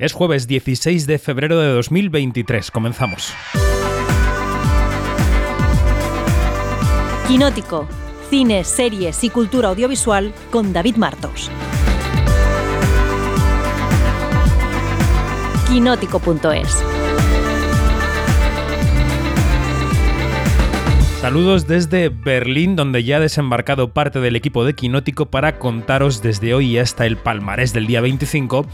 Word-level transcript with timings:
Es 0.00 0.12
jueves 0.12 0.46
16 0.46 1.08
de 1.08 1.18
febrero 1.18 1.58
de 1.58 1.72
2023. 1.72 2.70
Comenzamos. 2.70 3.34
Quinótico. 7.26 7.88
Cine, 8.30 8.62
series 8.62 9.24
y 9.24 9.30
cultura 9.30 9.70
audiovisual 9.70 10.32
con 10.52 10.72
David 10.72 10.94
Martos. 10.98 11.50
Quinótico.es. 15.66 16.84
Saludos 21.20 21.66
desde 21.66 22.08
Berlín, 22.08 22.76
donde 22.76 23.02
ya 23.02 23.16
ha 23.16 23.20
desembarcado 23.20 23.92
parte 23.92 24.20
del 24.20 24.36
equipo 24.36 24.64
de 24.64 24.74
Quinótico 24.74 25.26
para 25.26 25.58
contaros 25.58 26.22
desde 26.22 26.54
hoy 26.54 26.78
hasta 26.78 27.04
el 27.04 27.16
palmarés 27.16 27.72
del 27.72 27.88
día 27.88 28.00
25 28.00 28.64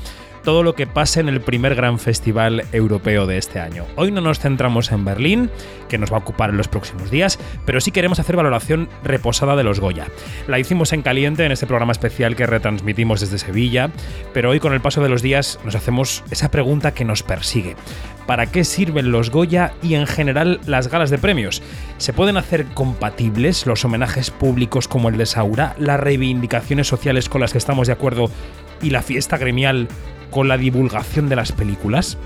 todo 0.44 0.62
lo 0.62 0.74
que 0.74 0.86
pase 0.86 1.20
en 1.20 1.28
el 1.28 1.40
primer 1.40 1.74
gran 1.74 1.98
festival 1.98 2.64
europeo 2.72 3.26
de 3.26 3.38
este 3.38 3.58
año. 3.58 3.86
Hoy 3.96 4.12
no 4.12 4.20
nos 4.20 4.38
centramos 4.38 4.92
en 4.92 5.04
Berlín, 5.04 5.50
que 5.88 5.98
nos 5.98 6.12
va 6.12 6.18
a 6.18 6.20
ocupar 6.20 6.50
en 6.50 6.58
los 6.58 6.68
próximos 6.68 7.10
días, 7.10 7.38
pero 7.64 7.80
sí 7.80 7.90
queremos 7.90 8.20
hacer 8.20 8.36
valoración 8.36 8.88
reposada 9.02 9.56
de 9.56 9.64
los 9.64 9.80
Goya. 9.80 10.06
La 10.46 10.58
hicimos 10.58 10.92
en 10.92 11.02
caliente 11.02 11.44
en 11.44 11.52
este 11.52 11.66
programa 11.66 11.92
especial 11.92 12.36
que 12.36 12.46
retransmitimos 12.46 13.20
desde 13.20 13.38
Sevilla, 13.38 13.90
pero 14.32 14.50
hoy 14.50 14.60
con 14.60 14.74
el 14.74 14.80
paso 14.80 15.02
de 15.02 15.08
los 15.08 15.22
días 15.22 15.58
nos 15.64 15.74
hacemos 15.74 16.22
esa 16.30 16.50
pregunta 16.50 16.92
que 16.92 17.04
nos 17.04 17.22
persigue. 17.22 17.74
¿Para 18.26 18.46
qué 18.46 18.64
sirven 18.64 19.10
los 19.10 19.30
Goya 19.30 19.72
y 19.82 19.94
en 19.94 20.06
general 20.06 20.60
las 20.66 20.88
galas 20.88 21.10
de 21.10 21.18
premios? 21.18 21.62
¿Se 21.98 22.12
pueden 22.12 22.36
hacer 22.36 22.66
compatibles 22.66 23.66
los 23.66 23.84
homenajes 23.84 24.30
públicos 24.30 24.88
como 24.88 25.08
el 25.08 25.18
de 25.18 25.26
Saura, 25.26 25.74
las 25.78 26.00
reivindicaciones 26.00 26.86
sociales 26.86 27.28
con 27.28 27.40
las 27.40 27.52
que 27.52 27.58
estamos 27.58 27.86
de 27.86 27.92
acuerdo 27.92 28.30
y 28.82 28.90
la 28.90 29.02
fiesta 29.02 29.38
gremial 29.38 29.88
con 30.34 30.48
la 30.48 30.58
divulgación 30.58 31.28
de 31.28 31.36
las 31.36 31.52
películas? 31.52 32.18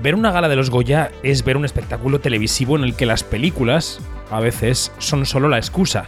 Ver 0.00 0.14
una 0.14 0.30
gala 0.30 0.48
de 0.48 0.54
los 0.54 0.70
Goya 0.70 1.10
es 1.24 1.44
ver 1.44 1.56
un 1.56 1.64
espectáculo 1.64 2.20
televisivo 2.20 2.76
en 2.76 2.84
el 2.84 2.94
que 2.94 3.06
las 3.06 3.24
películas, 3.24 3.98
a 4.30 4.38
veces, 4.38 4.92
son 4.98 5.26
solo 5.26 5.48
la 5.48 5.58
excusa. 5.58 6.04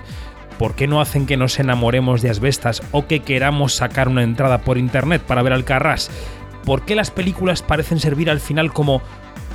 ¿Por 0.56 0.76
qué 0.76 0.86
no 0.86 1.00
hacen 1.00 1.26
que 1.26 1.36
nos 1.36 1.58
enamoremos 1.58 2.22
de 2.22 2.30
asbestas 2.30 2.80
o 2.92 3.08
que 3.08 3.20
queramos 3.20 3.74
sacar 3.74 4.08
una 4.08 4.22
entrada 4.22 4.58
por 4.58 4.78
internet 4.78 5.20
para 5.20 5.42
ver 5.42 5.52
al 5.52 5.64
Carras? 5.64 6.12
¿Por 6.64 6.84
qué 6.84 6.94
las 6.94 7.10
películas 7.10 7.60
parecen 7.60 7.98
servir 7.98 8.30
al 8.30 8.40
final 8.40 8.72
como 8.72 9.02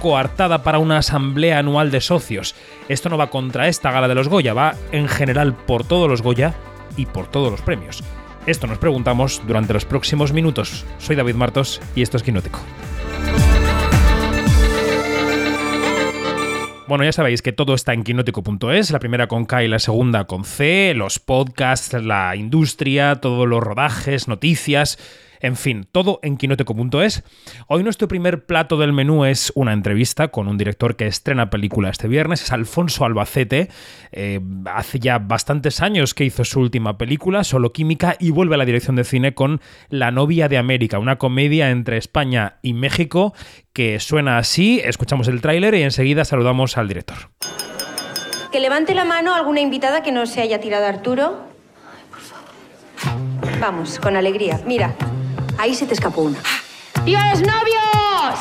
coartada 0.01 0.63
para 0.63 0.79
una 0.79 0.97
asamblea 0.97 1.59
anual 1.59 1.89
de 1.89 2.01
socios? 2.01 2.53
Esto 2.89 3.07
no 3.07 3.17
va 3.17 3.29
contra 3.29 3.69
esta 3.69 3.91
gala 3.91 4.09
de 4.09 4.15
los 4.15 4.27
Goya, 4.27 4.53
va 4.53 4.75
en 4.91 5.07
general 5.07 5.55
por 5.55 5.85
todos 5.85 6.09
los 6.09 6.21
Goya 6.21 6.53
y 6.97 7.05
por 7.05 7.27
todos 7.27 7.49
los 7.49 7.61
premios. 7.61 8.03
Esto 8.47 8.65
nos 8.65 8.79
preguntamos 8.79 9.41
durante 9.45 9.73
los 9.73 9.85
próximos 9.85 10.33
minutos. 10.33 10.83
Soy 10.97 11.15
David 11.15 11.35
Martos 11.35 11.79
y 11.95 12.01
esto 12.01 12.17
es 12.17 12.23
Quinótico. 12.23 12.59
Bueno, 16.87 17.05
ya 17.05 17.13
sabéis 17.13 17.41
que 17.41 17.53
todo 17.53 17.73
está 17.73 17.93
en 17.93 18.03
quinótico.es, 18.03 18.91
la 18.91 18.99
primera 18.99 19.27
con 19.27 19.45
K 19.45 19.63
y 19.63 19.69
la 19.69 19.79
segunda 19.79 20.25
con 20.25 20.43
C, 20.43 20.93
los 20.93 21.19
podcasts, 21.19 21.93
la 21.93 22.35
industria, 22.35 23.21
todos 23.21 23.47
los 23.47 23.63
rodajes, 23.63 24.27
noticias 24.27 24.97
en 25.41 25.55
fin, 25.55 25.87
todo 25.91 26.19
en 26.23 26.37
quinoteco.es. 26.37 27.23
Hoy 27.67 27.83
nuestro 27.83 28.07
primer 28.07 28.45
plato 28.45 28.77
del 28.77 28.93
menú 28.93 29.25
es 29.25 29.51
una 29.55 29.73
entrevista 29.73 30.29
con 30.29 30.47
un 30.47 30.57
director 30.57 30.95
que 30.95 31.07
estrena 31.07 31.49
película 31.49 31.89
este 31.89 32.07
viernes, 32.07 32.43
es 32.43 32.51
Alfonso 32.51 33.05
Albacete. 33.05 33.69
Eh, 34.11 34.39
hace 34.65 34.99
ya 34.99 35.19
bastantes 35.19 35.81
años 35.81 36.13
que 36.13 36.25
hizo 36.25 36.45
su 36.45 36.59
última 36.59 36.97
película, 36.97 37.43
Solo 37.43 37.73
Química, 37.73 38.15
y 38.19 38.31
vuelve 38.31 38.55
a 38.55 38.57
la 38.57 38.65
dirección 38.65 38.95
de 38.95 39.03
cine 39.03 39.33
con 39.33 39.61
La 39.89 40.11
novia 40.11 40.47
de 40.47 40.57
América, 40.57 40.99
una 40.99 41.17
comedia 41.17 41.69
entre 41.69 41.97
España 41.97 42.57
y 42.61 42.73
México 42.73 43.33
que 43.73 43.99
suena 43.99 44.37
así. 44.37 44.81
Escuchamos 44.83 45.27
el 45.27 45.41
tráiler 45.41 45.73
y 45.75 45.83
enseguida 45.83 46.25
saludamos 46.25 46.77
al 46.77 46.87
director. 46.87 47.17
Que 48.51 48.59
levante 48.59 48.93
la 48.93 49.05
mano 49.05 49.33
alguna 49.33 49.61
invitada 49.61 50.03
que 50.03 50.11
no 50.11 50.25
se 50.25 50.41
haya 50.41 50.59
tirado 50.59 50.85
Arturo. 50.85 51.45
Ay, 51.95 52.03
por 52.09 52.19
favor. 52.19 53.59
Vamos, 53.59 53.97
con 53.99 54.17
alegría. 54.17 54.59
Mira, 54.65 54.93
Ahí 55.61 55.75
se 55.75 55.85
te 55.85 55.93
escapó 55.93 56.21
una. 56.21 56.39
¡Viva 57.03 57.21
los 57.29 57.41
novios! 57.41 58.39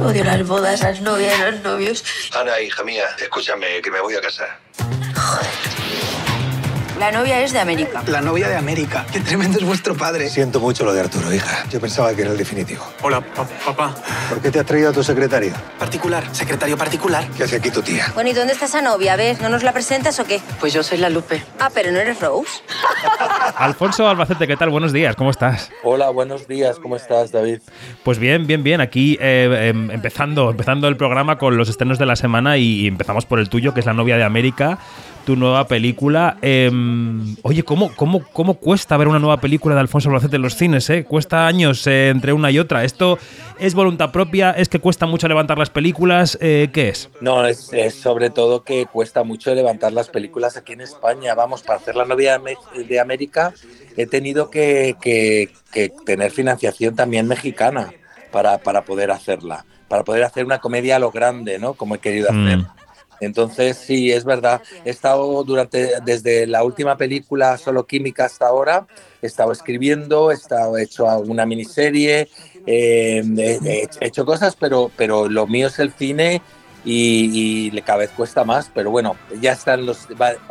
Odio 0.00 0.22
las 0.22 0.46
bodas, 0.46 0.82
las 0.82 1.00
novias, 1.00 1.36
los 1.40 1.60
novios. 1.62 2.04
Ana, 2.32 2.60
hija 2.60 2.84
mía, 2.84 3.06
escúchame, 3.18 3.82
que 3.82 3.90
me 3.90 4.00
voy 4.00 4.14
a 4.14 4.20
casar. 4.20 4.60
Joder. 5.16 6.23
La 7.04 7.12
novia 7.12 7.42
es 7.42 7.52
de 7.52 7.58
América. 7.58 8.02
La 8.06 8.22
novia 8.22 8.48
de 8.48 8.56
América. 8.56 9.04
Qué 9.12 9.20
tremendo 9.20 9.58
es 9.58 9.64
vuestro 9.66 9.94
padre. 9.94 10.30
Siento 10.30 10.58
mucho 10.58 10.86
lo 10.86 10.94
de 10.94 11.00
Arturo, 11.00 11.34
hija. 11.34 11.66
Yo 11.70 11.78
pensaba 11.78 12.14
que 12.14 12.22
era 12.22 12.30
el 12.30 12.38
definitivo. 12.38 12.82
Hola, 13.02 13.20
papá. 13.20 13.94
¿Por 14.30 14.40
qué 14.40 14.50
te 14.50 14.58
has 14.58 14.64
traído 14.64 14.88
a 14.88 14.92
tu 14.94 15.04
secretario? 15.04 15.52
Particular, 15.78 16.24
secretario 16.34 16.78
particular. 16.78 17.28
¿Qué 17.36 17.44
hace 17.44 17.56
aquí 17.56 17.70
tu 17.70 17.82
tía? 17.82 18.10
Bueno, 18.14 18.30
¿y 18.30 18.32
dónde 18.32 18.54
está 18.54 18.64
esa 18.64 18.80
novia? 18.80 19.16
¿Ves? 19.16 19.38
¿No 19.42 19.50
nos 19.50 19.62
la 19.62 19.74
presentas 19.74 20.18
o 20.18 20.24
qué? 20.24 20.40
Pues 20.60 20.72
yo 20.72 20.82
soy 20.82 20.96
la 20.96 21.10
Lupe. 21.10 21.44
Ah, 21.60 21.68
pero 21.74 21.92
no 21.92 21.98
eres 21.98 22.18
Rose. 22.22 22.62
Alfonso 23.58 24.08
Albacete, 24.08 24.46
¿qué 24.46 24.56
tal? 24.56 24.70
Buenos 24.70 24.94
días, 24.94 25.14
¿cómo 25.14 25.30
estás? 25.30 25.70
Hola, 25.82 26.08
buenos 26.08 26.48
días, 26.48 26.78
¿cómo 26.78 26.96
estás, 26.96 27.30
David? 27.30 27.60
Pues 28.02 28.18
bien, 28.18 28.46
bien, 28.46 28.62
bien. 28.62 28.80
Aquí 28.80 29.18
eh, 29.20 29.68
em, 29.68 29.90
empezando, 29.90 30.48
empezando 30.48 30.88
el 30.88 30.96
programa 30.96 31.36
con 31.36 31.58
los 31.58 31.68
estrenos 31.68 31.98
de 31.98 32.06
la 32.06 32.16
semana 32.16 32.56
y 32.56 32.86
empezamos 32.86 33.26
por 33.26 33.40
el 33.40 33.50
tuyo, 33.50 33.74
que 33.74 33.80
es 33.80 33.86
La 33.86 33.92
novia 33.92 34.16
de 34.16 34.24
América 34.24 34.78
tu 35.24 35.36
nueva 35.36 35.66
película. 35.66 36.36
Em, 36.42 37.36
oye, 37.42 37.62
¿cómo, 37.62 37.90
cómo, 37.96 38.24
¿cómo 38.32 38.54
cuesta 38.54 38.96
ver 38.96 39.08
una 39.08 39.18
nueva 39.18 39.38
película 39.38 39.74
de 39.74 39.80
Alfonso 39.80 40.08
Albacete 40.08 40.36
en 40.36 40.42
los 40.42 40.56
cines? 40.56 40.88
Eh? 40.90 41.04
Cuesta 41.04 41.46
años 41.46 41.86
eh, 41.86 42.10
entre 42.10 42.32
una 42.32 42.50
y 42.50 42.58
otra. 42.58 42.84
¿Esto 42.84 43.18
es 43.58 43.74
voluntad 43.74 44.12
propia? 44.12 44.50
¿Es 44.52 44.68
que 44.68 44.78
cuesta 44.78 45.06
mucho 45.06 45.26
levantar 45.26 45.58
las 45.58 45.70
películas? 45.70 46.38
Eh, 46.40 46.70
¿Qué 46.72 46.90
es? 46.90 47.08
No, 47.20 47.46
es, 47.46 47.70
sobre 47.94 48.30
todo 48.30 48.62
que 48.62 48.86
cuesta 48.86 49.24
mucho 49.24 49.54
levantar 49.54 49.92
las 49.92 50.08
películas 50.08 50.56
aquí 50.56 50.74
en 50.74 50.82
España. 50.82 51.34
Vamos, 51.34 51.62
para 51.62 51.78
hacer 51.78 51.96
La 51.96 52.04
novia 52.04 52.40
de 52.88 53.00
América 53.00 53.54
he 53.96 54.06
tenido 54.06 54.50
que, 54.50 54.96
tener 56.04 56.30
financiación 56.30 56.94
también 56.94 57.26
mexicana 57.26 57.92
para, 58.30 58.58
para 58.58 58.82
poder 58.82 59.10
hacerla. 59.10 59.64
Para 59.88 60.04
poder 60.04 60.24
hacer 60.24 60.44
una 60.44 60.58
comedia 60.58 60.96
a 60.96 60.98
lo 60.98 61.10
grande, 61.10 61.58
¿no? 61.58 61.74
Como 61.74 61.94
he 61.94 61.98
querido 61.98 62.30
hacer. 62.30 62.60
Entonces, 63.24 63.76
sí, 63.76 64.12
es 64.12 64.24
verdad. 64.24 64.62
He 64.84 64.90
estado 64.90 65.42
durante, 65.44 66.00
desde 66.04 66.46
la 66.46 66.62
última 66.64 66.96
película 66.96 67.56
Solo 67.58 67.86
Química 67.86 68.26
hasta 68.26 68.46
ahora, 68.46 68.86
he 69.22 69.26
estado 69.26 69.52
escribiendo, 69.52 70.30
he 70.30 70.34
estado 70.34 70.76
hecho 70.78 71.08
alguna 71.08 71.46
miniserie, 71.46 72.28
eh, 72.66 73.22
he, 73.64 73.88
hecho 74.00 74.24
cosas, 74.24 74.56
pero, 74.56 74.90
pero 74.96 75.28
lo 75.28 75.46
mío 75.46 75.68
es 75.68 75.78
el 75.78 75.92
cine 75.92 76.42
y, 76.84 77.70
y, 77.72 77.82
cada 77.82 77.98
vez 77.98 78.10
cuesta 78.10 78.44
más. 78.44 78.70
Pero 78.74 78.90
bueno, 78.90 79.16
ya 79.40 79.52
está 79.52 79.76
los, 79.76 80.08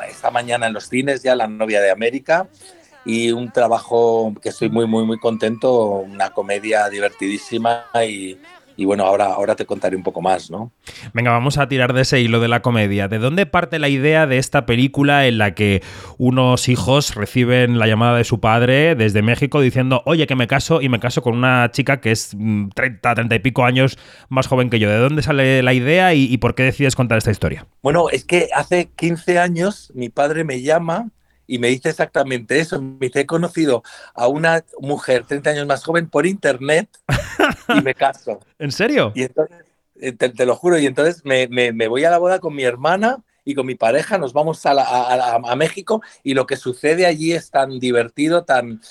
esta 0.10 0.32
mañana 0.32 0.68
en 0.68 0.74
los 0.74 0.90
cines, 0.90 1.24
ya 1.24 1.36
La 1.36 1.48
novia 1.48 1.82
de 1.82 1.92
América 1.92 2.48
y 3.06 3.32
un 3.32 3.52
trabajo 3.52 4.34
que 4.42 4.50
estoy 4.50 4.70
muy, 4.70 4.88
muy, 4.88 5.06
muy 5.06 5.20
contento, 5.20 5.98
una 6.00 6.30
comedia 6.30 6.90
divertidísima 6.90 7.86
y, 8.08 8.38
y 8.76 8.86
bueno, 8.86 9.06
ahora, 9.06 9.26
ahora 9.26 9.56
te 9.56 9.66
contaré 9.66 9.96
un 9.96 10.04
poco 10.04 10.22
más, 10.22 10.50
¿no? 10.50 10.72
Venga, 11.14 11.32
vamos 11.32 11.58
a 11.58 11.68
tirar 11.68 11.94
de 11.94 12.02
ese 12.02 12.20
hilo 12.22 12.40
de 12.40 12.48
la 12.48 12.62
comedia. 12.62 13.08
¿De 13.08 13.20
dónde 13.20 13.46
parte 13.46 13.80
la 13.80 13.90
idea 13.90 14.28
de 14.28 14.38
esta 14.38 14.66
película 14.66 15.28
en 15.28 15.38
la 15.38 15.54
que 15.54 15.82
unos 16.18 16.70
hijos 16.70 17.16
reciben 17.16 17.80
la 17.80 17.88
llamada 17.88 18.18
de 18.18 18.24
su 18.24 18.40
padre 18.40 18.96
desde 18.96 19.22
México 19.22 19.62
diciendo, 19.62 20.02
oye, 20.06 20.28
que 20.28 20.36
me 20.36 20.48
caso 20.48 20.82
y 20.82 20.90
me 20.90 21.00
caso 21.00 21.22
con 21.22 21.36
una 21.38 21.70
chica 21.72 22.02
que 22.02 22.12
es 22.12 22.30
30, 22.30 23.12
mm, 23.12 23.16
30 23.16 23.36
y 23.36 23.40
pico 23.40 23.66
años 23.66 23.98
más 24.30 24.48
joven 24.48 24.70
que 24.70 24.80
yo? 24.80 24.90
¿De 24.90 24.98
dónde 24.98 25.22
sale 25.22 25.64
la 25.64 25.74
idea 25.74 26.14
y, 26.14 26.26
y 26.26 26.38
por 26.38 26.56
qué 26.56 26.64
decides 26.64 26.96
contar 26.96 27.18
esta 27.18 27.32
historia? 27.32 27.68
Bueno, 27.82 28.10
es 28.10 28.26
que 28.26 28.50
hace 28.56 28.90
15 28.96 29.40
años 29.40 29.92
mi 29.94 30.10
padre 30.10 30.44
me 30.44 30.62
llama 30.62 31.10
y 31.48 31.60
me 31.60 31.68
dice 31.70 31.90
exactamente 31.90 32.60
eso. 32.60 32.82
Me 32.82 33.08
dice, 33.08 33.22
he 33.22 33.26
conocido 33.26 33.84
a 34.14 34.28
una 34.28 34.64
mujer 34.80 35.26
30 35.26 35.50
años 35.52 35.68
más 35.68 35.84
joven 35.84 36.10
por 36.10 36.26
internet 36.26 36.90
y 37.70 37.82
me 37.82 37.94
caso. 37.94 38.40
¿En 38.60 38.72
serio? 38.72 39.12
Y 39.16 39.24
entonces, 39.24 39.58
eh, 40.00 40.12
te, 40.12 40.46
lo 40.46 40.56
juro, 40.56 40.78
y 40.80 40.86
entonces 40.86 41.24
me, 41.24 41.48
voy 41.88 42.04
a 42.04 42.10
la 42.10 42.18
boda 42.18 42.40
con 42.40 42.56
mi 42.56 42.64
hermana 42.64 43.24
y 43.46 43.56
con 43.56 43.66
mi 43.66 43.76
pareja, 43.76 44.18
nos 44.18 44.34
vamos 44.34 44.66
a, 44.66 44.72
a, 45.36 45.56
México 45.56 46.02
y 46.24 46.34
lo 46.34 46.46
que 46.46 46.56
sucede 46.56 47.06
allí 47.06 47.34
es 47.34 47.52
tan 47.52 47.78
divertido, 47.78 48.46
tan 48.46 48.82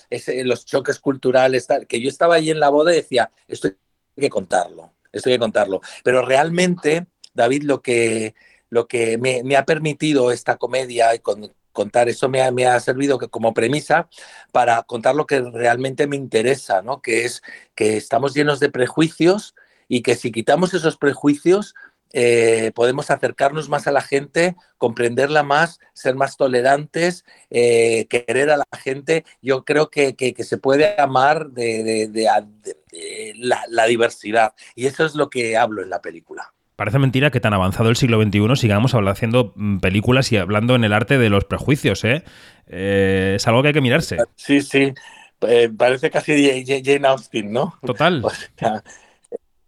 los 0.45 0.67
choques 0.67 1.01
culturales, 1.01 1.67
que 1.89 2.01
yo 2.01 2.09
estaba 2.09 2.35
allí 2.35 2.51
en 2.51 2.61
la 2.61 2.69
boda 2.69 2.93
y 2.93 2.97
decía, 2.97 3.31
esto 3.49 3.69
hay 3.69 3.75
que 4.21 4.31
contarlo, 4.31 4.93
esto 5.11 5.31
hay 5.31 5.37
que 5.37 5.41
contarlo. 5.41 5.81
Pero 6.05 6.25
realmente, 6.25 7.07
David, 7.33 7.63
lo 7.65 7.81
que, 7.81 8.35
lo 8.69 8.87
que 8.87 9.17
me, 9.17 9.43
me 9.43 9.57
ha 9.57 9.65
permitido 9.65 10.31
esta 10.31 10.57
comedia 10.57 11.19
con, 11.19 11.51
contar. 11.73 12.09
Eso 12.09 12.29
me 12.29 12.43
ha, 12.43 12.51
me 12.51 12.67
ha 12.67 12.79
servido 12.81 13.19
como 13.19 13.55
premisa 13.55 14.09
para 14.53 14.83
contar 14.83 15.15
lo 15.15 15.27
que 15.27 15.41
realmente 15.41 16.07
me 16.07 16.17
interesa, 16.17 16.83
¿no? 16.83 17.03
que 17.03 17.25
es 17.25 17.43
que 17.75 17.97
estamos 17.97 18.35
llenos 18.35 18.61
de 18.61 18.71
prejuicios 18.71 19.55
y 19.89 20.03
que 20.03 20.15
si 20.15 20.33
quitamos 20.33 20.75
esos 20.75 20.97
prejuicios 20.97 21.75
eh, 22.15 22.73
podemos 22.75 23.11
acercarnos 23.11 23.69
más 23.71 23.87
a 23.87 23.93
la 23.93 24.03
gente, 24.03 24.55
comprenderla 24.77 25.43
más, 25.43 25.81
ser 25.95 26.15
más 26.15 26.37
tolerantes, 26.37 27.25
eh, 27.51 28.07
querer 28.09 28.51
a 28.51 28.59
la 28.59 28.67
gente. 28.79 29.25
Yo 29.41 29.65
creo 29.65 29.91
que, 29.91 30.15
que, 30.15 30.35
se 30.45 30.59
puede 30.59 31.01
amar 31.01 31.51
de, 31.51 32.09
de, 32.09 32.29
la 33.39 33.87
diversidad 33.87 34.55
y 34.75 34.87
eso 34.87 35.07
es 35.07 35.15
lo 35.15 35.31
que 35.31 35.57
hablo 35.57 35.83
en 35.83 35.91
la 35.91 36.03
película. 36.03 36.53
Parece 36.83 36.99
mentira 36.99 37.31
que 37.31 37.39
tan 37.39 37.55
avanzado 37.55 37.91
el 37.91 37.95
siglo 37.95 38.21
XXI 38.21 38.57
sigamos 38.57 38.93
haciendo 38.93 39.53
mm, 39.55 39.79
películas 39.79 40.33
y 40.33 40.37
hablando 40.37 40.75
en 40.75 40.83
el 40.83 40.93
arte 40.93 41.17
de 41.17 41.31
los 41.31 41.45
prejuicios, 41.45 42.03
¿eh? 42.03 42.25
Eh, 42.67 43.35
es 43.37 43.47
algo 43.47 43.63
que 43.63 43.69
hay 43.69 43.75
que 43.75 43.81
mirarse. 43.81 44.17
Sí, 44.35 44.61
sí. 44.63 44.93
Eh, 45.43 45.71
parece 45.79 46.11
casi 46.11 46.65
Jane 46.67 47.07
Austen, 47.07 47.53
¿no? 47.53 47.79
Total. 47.87 48.25
O 48.25 48.31
sea, 48.59 48.83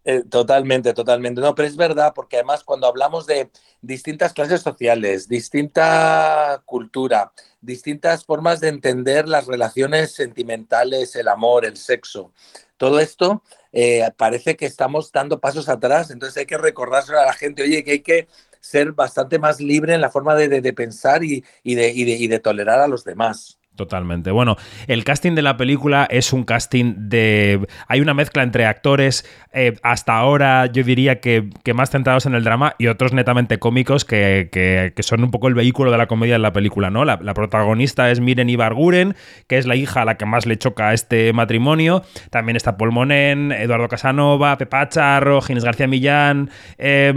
eh, 0.04 0.24
totalmente, 0.28 0.92
totalmente. 0.92 1.40
No, 1.40 1.54
pero 1.54 1.68
es 1.68 1.76
verdad, 1.76 2.12
porque 2.16 2.38
además 2.38 2.64
cuando 2.64 2.88
hablamos 2.88 3.26
de 3.28 3.48
distintas 3.80 4.32
clases 4.32 4.62
sociales, 4.62 5.28
distinta 5.28 6.62
cultura, 6.64 7.30
distintas 7.60 8.24
formas 8.24 8.58
de 8.58 8.70
entender 8.70 9.28
las 9.28 9.46
relaciones 9.46 10.12
sentimentales, 10.12 11.14
el 11.14 11.28
amor, 11.28 11.64
el 11.64 11.76
sexo, 11.76 12.32
todo 12.76 12.98
esto 12.98 13.44
eh, 13.74 14.08
parece 14.16 14.56
que 14.56 14.66
estamos 14.66 15.12
dando 15.12 15.40
pasos 15.40 15.68
atrás, 15.68 16.10
entonces 16.10 16.36
hay 16.38 16.46
que 16.46 16.56
recordárselo 16.58 17.20
a 17.20 17.26
la 17.26 17.34
gente, 17.34 17.62
oye, 17.62 17.84
que 17.84 17.90
hay 17.92 18.00
que 18.00 18.28
ser 18.60 18.92
bastante 18.92 19.38
más 19.38 19.60
libre 19.60 19.94
en 19.94 20.00
la 20.00 20.10
forma 20.10 20.34
de, 20.34 20.48
de, 20.48 20.60
de 20.62 20.72
pensar 20.72 21.22
y, 21.24 21.44
y, 21.62 21.74
de, 21.74 21.90
y, 21.92 22.10
y 22.12 22.28
de 22.28 22.38
tolerar 22.40 22.80
a 22.80 22.88
los 22.88 23.04
demás. 23.04 23.58
Totalmente. 23.76 24.30
Bueno, 24.30 24.56
el 24.86 25.02
casting 25.02 25.34
de 25.34 25.42
la 25.42 25.56
película 25.56 26.06
es 26.08 26.32
un 26.32 26.44
casting 26.44 26.94
de... 26.96 27.66
Hay 27.88 28.00
una 28.00 28.14
mezcla 28.14 28.44
entre 28.44 28.66
actores 28.66 29.24
eh, 29.52 29.74
hasta 29.82 30.16
ahora 30.16 30.66
yo 30.66 30.82
diría 30.82 31.20
que, 31.20 31.48
que, 31.62 31.74
más 31.74 31.90
centrados 31.90 32.26
en 32.26 32.34
el 32.34 32.42
drama 32.42 32.74
y 32.78 32.88
otros 32.88 33.12
netamente 33.12 33.60
cómicos 33.60 34.04
que, 34.04 34.48
que, 34.50 35.02
son 35.04 35.22
un 35.22 35.30
poco 35.30 35.46
el 35.46 35.54
vehículo 35.54 35.92
de 35.92 35.98
la 35.98 36.06
comedia 36.06 36.34
en 36.34 36.42
la 36.42 36.52
película, 36.52 36.90
¿no? 36.90 37.04
La, 37.04 37.20
la, 37.22 37.34
protagonista 37.34 38.10
es 38.10 38.18
Miren 38.18 38.48
Ibarguren, 38.48 39.14
que 39.46 39.58
es 39.58 39.66
la 39.66 39.76
hija 39.76 40.02
a 40.02 40.04
la 40.04 40.16
que 40.16 40.26
más 40.26 40.46
le 40.46 40.56
choca 40.56 40.92
este 40.92 41.32
matrimonio. 41.32 42.02
También 42.30 42.56
está 42.56 42.76
Paul 42.76 42.90
Monen, 42.90 43.52
Eduardo 43.52 43.88
Casanova, 43.88 44.58
Pepa 44.58 44.88
Charro, 44.88 45.40
Ginés 45.40 45.64
García 45.64 45.86
Millán... 45.86 46.50
Eh, 46.78 47.12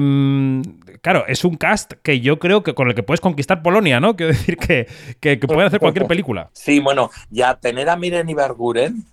claro, 1.02 1.26
es 1.28 1.44
un 1.46 1.56
cast 1.56 1.94
que 2.04 2.20
yo 2.20 2.40
creo 2.40 2.64
que 2.64 2.74
con 2.74 2.88
el 2.88 2.96
que 2.96 3.04
puedes 3.04 3.22
conquistar 3.22 3.62
Polonia, 3.62 4.00
¿no? 4.00 4.16
Quiero 4.16 4.34
decir 4.34 4.58
que, 4.58 4.88
que, 5.20 5.40
que 5.40 5.48
pueden 5.48 5.68
hacer 5.68 5.80
cualquier 5.80 6.08
película. 6.08 6.50
Sí, 6.54 6.80
bueno, 6.80 7.10
ya 7.30 7.56
tener 7.60 7.90
a 7.90 7.96
Miren 7.96 8.30
Ibarguren 8.30 9.06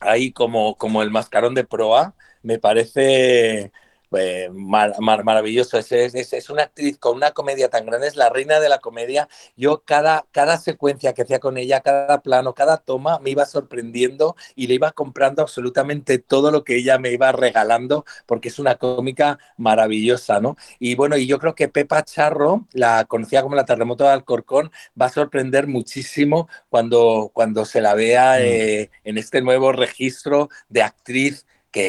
ahí 0.00 0.32
como, 0.32 0.76
como 0.76 1.02
el 1.02 1.10
mascarón 1.10 1.54
de 1.54 1.64
proa 1.64 2.14
me 2.42 2.58
parece 2.58 3.72
eh, 4.16 4.48
mar, 4.52 4.94
mar, 5.00 5.24
maravilloso. 5.24 5.78
Es, 5.78 5.92
es, 5.92 6.32
es, 6.32 6.50
una 6.50 6.64
actriz 6.64 6.98
con 6.98 7.16
una 7.16 7.32
comedia 7.32 7.68
tan 7.68 7.86
grande, 7.86 8.08
es 8.08 8.16
la 8.16 8.30
reina 8.30 8.60
de 8.60 8.68
la 8.68 8.78
comedia. 8.78 9.28
Yo 9.56 9.82
cada, 9.84 10.26
cada 10.32 10.58
secuencia 10.58 11.12
que 11.14 11.22
hacía 11.22 11.38
con 11.38 11.58
ella, 11.58 11.80
cada 11.80 12.20
plano, 12.22 12.54
cada 12.54 12.78
toma, 12.78 13.18
me 13.20 13.30
iba 13.30 13.44
sorprendiendo 13.46 14.36
y 14.54 14.66
le 14.66 14.74
iba 14.74 14.92
comprando 14.92 15.42
absolutamente 15.42 16.18
todo 16.18 16.50
lo 16.50 16.64
que 16.64 16.76
ella 16.76 16.98
me 16.98 17.12
iba 17.12 17.32
regalando, 17.32 18.04
porque 18.26 18.48
es 18.48 18.58
una 18.58 18.76
cómica 18.76 19.38
maravillosa, 19.56 20.40
¿no? 20.40 20.56
Y 20.78 20.94
bueno, 20.94 21.16
y 21.16 21.26
yo 21.26 21.38
creo 21.38 21.54
que 21.54 21.68
Pepa 21.68 22.02
Charro, 22.04 22.66
la 22.72 23.04
conocida 23.04 23.42
como 23.42 23.56
la 23.56 23.64
terremoto 23.64 24.04
de 24.04 24.10
Alcorcón, 24.10 24.70
va 25.00 25.06
a 25.06 25.10
sorprender 25.10 25.66
muchísimo 25.66 26.48
cuando, 26.68 27.30
cuando 27.32 27.64
se 27.64 27.80
la 27.80 27.94
vea 27.94 28.40
eh, 28.40 28.90
en 29.04 29.18
este 29.18 29.42
nuevo 29.42 29.72
registro 29.72 30.48
de 30.68 30.82
actriz 30.82 31.46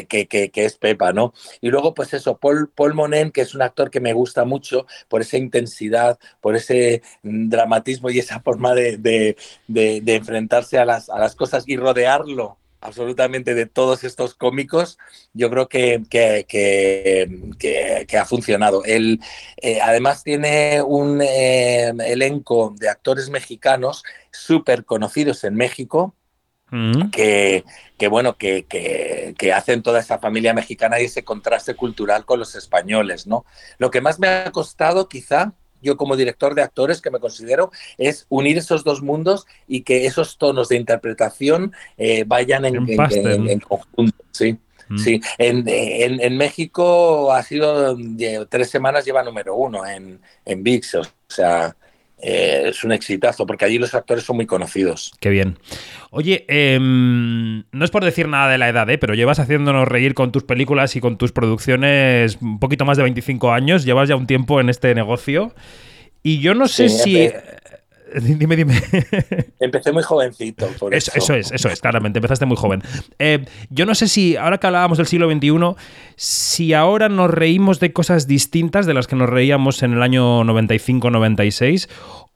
que, 0.08 0.50
es 0.54 0.76
Pepa, 0.76 1.12
¿no? 1.12 1.32
Y 1.60 1.70
luego, 1.70 1.94
pues 1.94 2.14
eso, 2.14 2.38
Paul, 2.38 2.70
Paul 2.74 2.94
Monen, 2.94 3.30
que 3.30 3.42
es 3.42 3.54
un 3.54 3.62
actor 3.62 3.90
que 3.90 4.00
me 4.00 4.12
gusta 4.12 4.44
mucho 4.44 4.86
por 5.08 5.20
esa 5.20 5.36
intensidad, 5.36 6.18
por 6.40 6.56
ese 6.56 7.02
dramatismo 7.22 8.10
y 8.10 8.18
esa 8.18 8.40
forma 8.40 8.74
de, 8.74 9.36
enfrentarse 9.68 10.78
a 10.78 10.84
las, 10.84 11.10
a 11.10 11.18
las 11.18 11.34
cosas 11.34 11.64
y 11.66 11.76
rodearlo 11.76 12.60
absolutamente 12.80 13.54
de 13.54 13.66
todos 13.66 14.04
estos 14.04 14.34
cómicos, 14.34 14.98
yo 15.34 15.50
creo 15.50 15.68
que, 15.68 16.02
que 16.08 18.18
ha 18.18 18.24
funcionado. 18.24 18.84
Él 18.84 19.20
eh, 19.58 19.80
además 19.80 20.24
tiene 20.24 20.82
un 20.82 21.20
eh, 21.22 21.92
elenco 22.06 22.74
de 22.78 22.88
actores 22.88 23.30
mexicanos 23.30 24.02
súper 24.30 24.84
conocidos 24.84 25.44
en 25.44 25.56
México, 25.56 26.14
Mm. 26.70 27.10
Que, 27.10 27.64
que, 27.98 28.08
bueno, 28.08 28.36
que, 28.36 28.64
que, 28.64 29.34
que, 29.36 29.52
hacen 29.52 29.82
toda 29.82 30.00
esa 30.00 30.18
familia 30.18 30.54
mexicana 30.54 31.00
y 31.00 31.06
ese 31.06 31.24
contraste 31.24 31.74
cultural 31.74 32.24
con 32.24 32.38
los 32.38 32.54
españoles, 32.54 33.26
¿no? 33.26 33.44
Lo 33.78 33.90
que 33.90 34.00
más 34.00 34.20
me 34.20 34.28
ha 34.28 34.52
costado, 34.52 35.08
quizá, 35.08 35.52
yo 35.82 35.96
como 35.96 36.16
director 36.16 36.54
de 36.54 36.62
actores 36.62 37.00
que 37.00 37.10
me 37.10 37.18
considero, 37.18 37.72
es 37.98 38.26
unir 38.28 38.58
esos 38.58 38.84
dos 38.84 39.02
mundos 39.02 39.46
y 39.66 39.82
que 39.82 40.06
esos 40.06 40.38
tonos 40.38 40.68
de 40.68 40.76
interpretación 40.76 41.72
eh, 41.96 42.24
vayan 42.26 42.64
en, 42.64 42.76
en, 42.88 43.00
en, 43.10 43.48
en, 43.48 43.60
conjunto, 43.60 44.24
¿sí? 44.30 44.58
Mm. 44.88 44.98
Sí, 44.98 45.20
en, 45.38 45.64
en, 45.68 46.20
en, 46.20 46.36
México 46.36 47.32
ha 47.32 47.42
sido 47.44 47.96
tres 48.48 48.70
semanas 48.70 49.04
lleva 49.04 49.22
número 49.22 49.54
uno 49.54 49.86
en, 49.86 50.20
en 50.44 50.62
VIX, 50.64 50.94
o 50.96 51.02
sea, 51.28 51.76
eh, 52.22 52.64
es 52.66 52.84
un 52.84 52.92
exitazo, 52.92 53.46
porque 53.46 53.64
allí 53.64 53.78
los 53.78 53.94
actores 53.94 54.24
son 54.24 54.36
muy 54.36 54.46
conocidos. 54.46 55.12
Qué 55.20 55.30
bien. 55.30 55.58
Oye, 56.10 56.44
eh, 56.48 56.78
no 56.80 57.84
es 57.84 57.90
por 57.90 58.04
decir 58.04 58.28
nada 58.28 58.50
de 58.50 58.58
la 58.58 58.68
edad, 58.68 58.88
¿eh? 58.90 58.98
pero 58.98 59.14
llevas 59.14 59.38
haciéndonos 59.38 59.88
reír 59.88 60.14
con 60.14 60.32
tus 60.32 60.44
películas 60.44 60.96
y 60.96 61.00
con 61.00 61.18
tus 61.18 61.32
producciones 61.32 62.38
un 62.40 62.58
poquito 62.58 62.84
más 62.84 62.96
de 62.96 63.04
25 63.04 63.52
años, 63.52 63.84
llevas 63.84 64.08
ya 64.08 64.16
un 64.16 64.26
tiempo 64.26 64.60
en 64.60 64.68
este 64.68 64.94
negocio. 64.94 65.54
Y 66.22 66.40
yo 66.40 66.54
no 66.54 66.68
sé 66.68 66.88
sí, 66.88 66.98
si... 66.98 67.30
dime, 68.20 68.56
dime. 68.56 68.74
Empecé 69.60 69.92
muy 69.92 70.02
jovencito. 70.02 70.66
Por 70.78 70.94
eso, 70.94 71.12
eso. 71.14 71.34
eso 71.34 71.34
es, 71.34 71.52
eso 71.52 71.68
es, 71.68 71.80
claramente, 71.80 72.18
empezaste 72.18 72.46
muy 72.46 72.56
joven. 72.56 72.82
Eh, 73.18 73.44
yo 73.70 73.86
no 73.86 73.94
sé 73.94 74.08
si, 74.08 74.36
ahora 74.36 74.58
que 74.58 74.66
hablábamos 74.66 74.98
del 74.98 75.06
siglo 75.06 75.30
XXI, 75.30 75.50
si 76.16 76.74
ahora 76.74 77.08
nos 77.08 77.30
reímos 77.30 77.80
de 77.80 77.92
cosas 77.92 78.26
distintas 78.26 78.86
de 78.86 78.94
las 78.94 79.06
que 79.06 79.16
nos 79.16 79.28
reíamos 79.28 79.82
en 79.82 79.92
el 79.92 80.02
año 80.02 80.42
95-96 80.44 81.88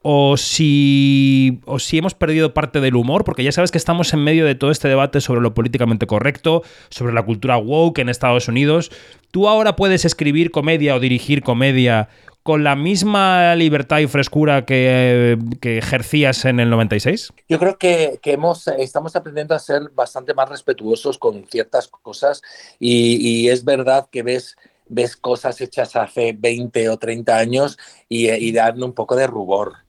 o 0.06 0.36
si, 0.36 1.60
o 1.64 1.78
si 1.78 1.96
hemos 1.96 2.14
perdido 2.14 2.52
parte 2.52 2.80
del 2.82 2.94
humor, 2.94 3.24
porque 3.24 3.42
ya 3.42 3.52
sabes 3.52 3.70
que 3.70 3.78
estamos 3.78 4.12
en 4.12 4.22
medio 4.22 4.44
de 4.44 4.54
todo 4.54 4.70
este 4.70 4.86
debate 4.86 5.22
sobre 5.22 5.40
lo 5.40 5.54
políticamente 5.54 6.06
correcto, 6.06 6.62
sobre 6.90 7.14
la 7.14 7.22
cultura 7.22 7.56
woke 7.56 8.00
en 8.00 8.10
Estados 8.10 8.46
Unidos. 8.46 8.90
¿Tú 9.30 9.48
ahora 9.48 9.76
puedes 9.76 10.04
escribir 10.04 10.50
comedia 10.50 10.94
o 10.94 11.00
dirigir 11.00 11.42
comedia 11.42 12.10
con 12.44 12.62
la 12.62 12.76
misma 12.76 13.56
libertad 13.56 14.00
y 14.00 14.06
frescura 14.06 14.66
que, 14.66 15.38
que, 15.62 15.78
ejercías 15.78 16.44
en 16.44 16.60
el 16.60 16.68
96? 16.68 17.32
Yo 17.48 17.58
creo 17.58 17.78
que, 17.78 18.20
que 18.22 18.32
hemos, 18.32 18.68
estamos 18.68 19.16
aprendiendo 19.16 19.54
a 19.54 19.58
ser 19.58 19.90
bastante 19.94 20.34
más 20.34 20.50
respetuosos 20.50 21.16
con 21.16 21.46
ciertas 21.46 21.88
cosas 21.88 22.42
y, 22.78 23.48
es 23.48 23.64
verdad 23.64 24.06
que 24.12 24.22
ves 24.22 24.56
ves 24.86 25.16
cosas 25.16 25.58
hechas 25.62 25.96
hace 25.96 26.36
20 26.38 26.90
o 26.90 26.98
30 26.98 27.34
años 27.34 27.78
y, 28.06 28.30
y 28.30 28.54
un 28.58 28.92
poco 28.92 29.16
de 29.16 29.26
rubor. 29.26 29.83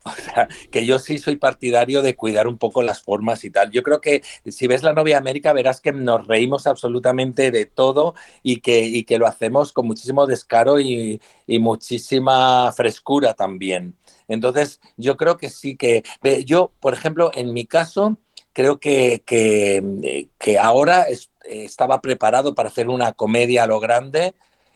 O 0.04 0.12
sea, 0.12 0.48
que 0.70 0.86
yo 0.86 0.98
sí 0.98 1.18
soy 1.18 1.36
partidario 1.36 2.00
de 2.02 2.16
cuidar 2.16 2.48
un 2.48 2.56
poco 2.56 2.82
las 2.82 3.02
formas 3.02 3.44
y 3.44 3.50
tal. 3.50 3.70
Yo 3.70 3.82
creo 3.82 4.00
que 4.00 4.22
si 4.46 4.66
ves 4.66 4.82
la 4.82 4.94
novia 4.94 5.18
América 5.18 5.52
verás 5.52 5.80
que 5.80 5.92
nos 5.92 6.26
reímos 6.26 6.66
absolutamente 6.66 7.50
de 7.50 7.66
todo 7.66 8.14
y 8.42 8.60
que, 8.60 8.80
y 8.80 9.04
que 9.04 9.18
lo 9.18 9.26
hacemos 9.26 9.72
con 9.72 9.86
muchísimo 9.86 10.26
descaro 10.26 10.80
y, 10.80 11.20
y 11.46 11.58
muchísima 11.58 12.72
frescura 12.72 13.34
también. 13.34 13.94
Entonces, 14.28 14.80
yo 14.96 15.16
creo 15.16 15.36
que 15.36 15.50
sí 15.50 15.76
que... 15.76 16.02
Yo, 16.46 16.72
por 16.80 16.94
ejemplo, 16.94 17.30
en 17.34 17.52
mi 17.52 17.66
caso, 17.66 18.16
creo 18.52 18.78
que, 18.78 19.22
que, 19.26 20.58
ahora 20.58 21.02
es, 21.02 21.30
estaba 21.44 22.00
preparado 22.00 22.54
para 22.54 22.68
hacer 22.68 22.88
una 22.88 23.12
comedia 23.12 23.64
a 23.64 23.66
lo 23.66 23.80
grande 23.80 24.34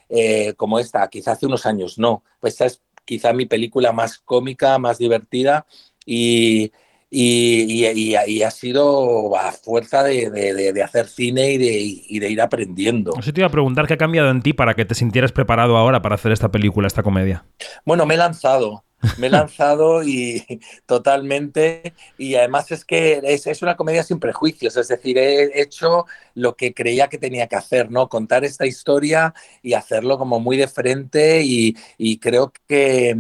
eh, 0.09 0.55
como 0.55 0.79
esta, 0.79 1.09
quizás 1.09 1.37
hace 1.39 1.47
unos 1.47 1.67
años 1.67 1.99
no. 1.99 2.25
Pues 2.41 2.61
es 2.61 2.83
quizá 3.05 3.33
mi 3.33 3.47
película 3.47 3.93
más 3.93 4.19
cómica, 4.19 4.79
más 4.79 4.99
divertida 4.99 5.67
y, 6.07 6.73
y, 7.17 7.85
y, 7.85 8.17
y, 8.27 8.43
ha 8.43 8.51
sido 8.51 9.37
a 9.37 9.53
fuerza 9.53 10.03
de, 10.03 10.31
de, 10.31 10.73
de 10.73 10.83
hacer 10.83 11.07
cine 11.07 11.53
y 11.53 11.59
de, 11.59 11.73
y 12.09 12.19
de, 12.19 12.29
ir 12.29 12.41
aprendiendo. 12.41 13.13
Eso 13.17 13.33
te 13.33 13.41
iba 13.41 13.47
a 13.47 13.53
preguntar 13.53 13.87
qué 13.87 13.95
ha 13.95 13.99
cambiado 13.99 14.31
en 14.31 14.43
ti 14.43 14.53
para 14.53 14.75
que 14.75 14.85
te 14.85 14.97
sintieras 14.97 15.31
preparado 15.31 15.77
ahora 15.77 16.03
para 16.03 16.17
hacer 16.17 16.33
esta 16.33 16.51
película, 16.51 16.89
esta 16.89 17.05
comedia. 17.05 17.45
Bueno, 17.85 18.05
me 18.05 18.15
he 18.15 18.17
lanzado. 18.17 18.83
Me 19.19 19.29
he 19.29 19.31
lanzado 19.31 20.03
y 20.03 20.45
totalmente, 20.87 21.95
y 22.19 22.35
además 22.35 22.73
es 22.73 22.85
que 22.85 23.21
es, 23.23 23.47
es, 23.47 23.63
una 23.63 23.77
comedia 23.77 24.03
sin 24.03 24.19
prejuicios, 24.19 24.77
es 24.77 24.89
decir, 24.89 25.17
he 25.17 25.61
hecho 25.61 26.07
lo 26.35 26.57
que 26.57 26.75
creía 26.75 27.07
que 27.07 27.19
tenía 27.19 27.47
que 27.47 27.55
hacer, 27.55 27.93
¿no? 27.93 28.09
Contar 28.09 28.45
esta 28.45 28.67
historia 28.67 29.35
y 29.63 29.75
hacerlo 29.75 30.19
como 30.19 30.41
muy 30.41 30.57
de 30.57 30.67
frente 30.67 31.43
y, 31.45 31.77
y 31.97 32.19
creo 32.19 32.53
que 32.67 33.15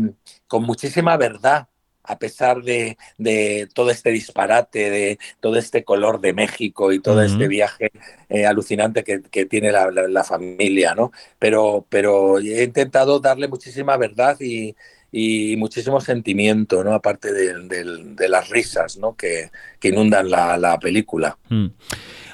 con 0.48 0.64
muchísima 0.64 1.16
verdad, 1.16 1.68
a 2.04 2.18
pesar 2.18 2.62
de, 2.62 2.96
de, 3.18 3.68
todo 3.72 3.90
este 3.90 4.10
disparate, 4.10 4.90
de 4.90 5.18
todo 5.40 5.56
este 5.56 5.84
color 5.84 6.20
de 6.20 6.32
México 6.32 6.92
y 6.92 7.00
todo 7.00 7.16
uh 7.16 7.22
-huh. 7.22 7.32
este 7.32 7.48
viaje 7.48 7.90
eh, 8.28 8.46
alucinante 8.46 9.02
que, 9.04 9.22
que 9.22 9.46
tiene 9.46 9.72
la, 9.72 9.90
la, 9.90 10.06
la, 10.08 10.24
familia, 10.24 10.94
¿no? 10.94 11.10
Pero, 11.38 11.84
pero 11.88 12.38
he 12.38 12.62
intentado 12.62 13.20
darle 13.20 13.48
muchísima 13.48 13.96
verdad 13.96 14.36
y, 14.40 14.76
y 15.10 15.56
muchísimo 15.56 16.00
sentimiento, 16.00 16.82
¿no? 16.84 16.92
Aparte 16.92 17.32
de, 17.32 17.54
de, 17.68 17.84
de 18.14 18.28
las 18.28 18.50
risas, 18.50 18.98
¿no? 18.98 19.14
Que, 19.14 19.50
que 19.80 19.88
inundan 19.88 20.28
la, 20.28 20.56
la 20.58 20.78
película. 20.78 21.38
Mm. 21.48 21.66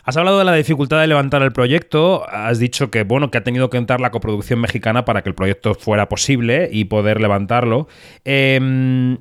Has 0.05 0.17
hablado 0.17 0.39
de 0.39 0.45
la 0.45 0.55
dificultad 0.55 1.01
de 1.01 1.07
levantar 1.07 1.43
el 1.43 1.53
proyecto, 1.53 2.27
has 2.29 2.59
dicho 2.59 2.91
que 2.91 3.05
bueno 3.05 3.31
que 3.31 3.39
ha 3.39 3.45
tenido 3.45 3.71
que 3.71 3.77
entrar 3.77 4.01
la 4.01 4.11
coproducción 4.11 4.61
mexicana 4.61 5.05
para 5.05 5.23
que 5.23 5.29
el 5.29 5.35
proyecto 5.35 5.75
fuera 5.75 6.09
posible 6.09 6.69
y 6.73 6.85
poder 6.85 7.21
levantarlo. 7.21 7.89
Eh, 8.25 9.17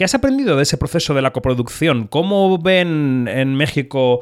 ¿Qué 0.00 0.04
has 0.04 0.14
aprendido 0.14 0.56
de 0.56 0.62
ese 0.62 0.78
proceso 0.78 1.12
de 1.12 1.20
la 1.20 1.34
coproducción? 1.34 2.06
¿Cómo 2.06 2.56
ven 2.56 3.28
en 3.28 3.54
México 3.54 4.20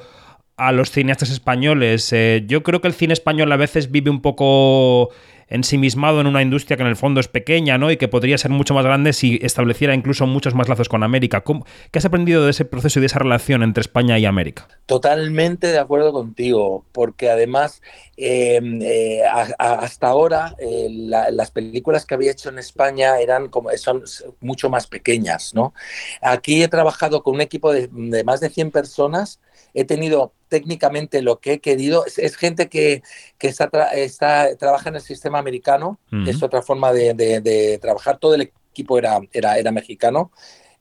a 0.56 0.72
los 0.72 0.90
cineastas 0.90 1.30
españoles? 1.30 2.12
Eh, 2.12 2.42
yo 2.48 2.64
creo 2.64 2.80
que 2.80 2.88
el 2.88 2.94
cine 2.94 3.12
español 3.12 3.52
a 3.52 3.56
veces 3.56 3.92
vive 3.92 4.10
un 4.10 4.20
poco 4.20 5.10
ensimismado 5.48 6.20
en 6.20 6.26
una 6.26 6.42
industria 6.42 6.76
que 6.76 6.82
en 6.82 6.88
el 6.88 6.96
fondo 6.96 7.20
es 7.20 7.28
pequeña, 7.28 7.78
¿no? 7.78 7.90
Y 7.90 7.96
que 7.96 8.08
podría 8.08 8.38
ser 8.38 8.50
mucho 8.50 8.74
más 8.74 8.84
grande 8.84 9.12
si 9.12 9.38
estableciera 9.42 9.94
incluso 9.94 10.26
muchos 10.26 10.54
más 10.54 10.68
lazos 10.68 10.88
con 10.88 11.02
América. 11.02 11.42
¿Cómo, 11.42 11.66
¿Qué 11.90 11.98
has 11.98 12.04
aprendido 12.04 12.44
de 12.44 12.50
ese 12.50 12.64
proceso 12.64 12.98
y 12.98 13.00
de 13.00 13.06
esa 13.06 13.18
relación 13.18 13.62
entre 13.62 13.80
España 13.80 14.18
y 14.18 14.26
América? 14.26 14.68
Totalmente 14.86 15.68
de 15.68 15.78
acuerdo 15.78 16.12
contigo, 16.12 16.84
porque 16.92 17.30
además 17.30 17.82
eh, 18.16 18.60
eh, 18.82 19.22
hasta 19.58 20.06
ahora 20.06 20.54
eh, 20.58 20.88
la, 20.90 21.30
las 21.30 21.50
películas 21.50 22.04
que 22.04 22.14
había 22.14 22.32
hecho 22.32 22.48
en 22.48 22.58
España 22.58 23.18
eran 23.18 23.48
como 23.48 23.70
son 23.76 24.02
mucho 24.40 24.70
más 24.70 24.86
pequeñas, 24.86 25.54
¿no? 25.54 25.74
Aquí 26.20 26.62
he 26.62 26.68
trabajado 26.68 27.22
con 27.22 27.34
un 27.34 27.40
equipo 27.40 27.72
de, 27.72 27.88
más 28.24 28.40
de 28.40 28.50
100 28.50 28.70
personas 28.70 29.40
he 29.74 29.84
tenido 29.84 30.32
técnicamente 30.48 31.22
lo 31.22 31.40
que 31.40 31.54
he 31.54 31.60
querido. 31.60 32.06
Es, 32.06 32.18
es 32.18 32.36
gente 32.36 32.68
que, 32.68 33.02
que 33.38 33.48
está, 33.48 33.68
está, 33.92 34.56
trabaja 34.56 34.88
en 34.88 34.96
el 34.96 35.00
sistema 35.02 35.37
americano, 35.38 35.98
uh 36.12 36.16
-huh. 36.16 36.28
es 36.28 36.42
otra 36.42 36.62
forma 36.62 36.92
de, 36.92 37.14
de, 37.14 37.40
de, 37.40 37.78
trabajar. 37.78 38.18
Todo 38.18 38.34
el 38.34 38.42
equipo 38.42 38.98
era, 38.98 39.20
era, 39.32 39.58
era 39.58 39.72
mexicano. 39.72 40.30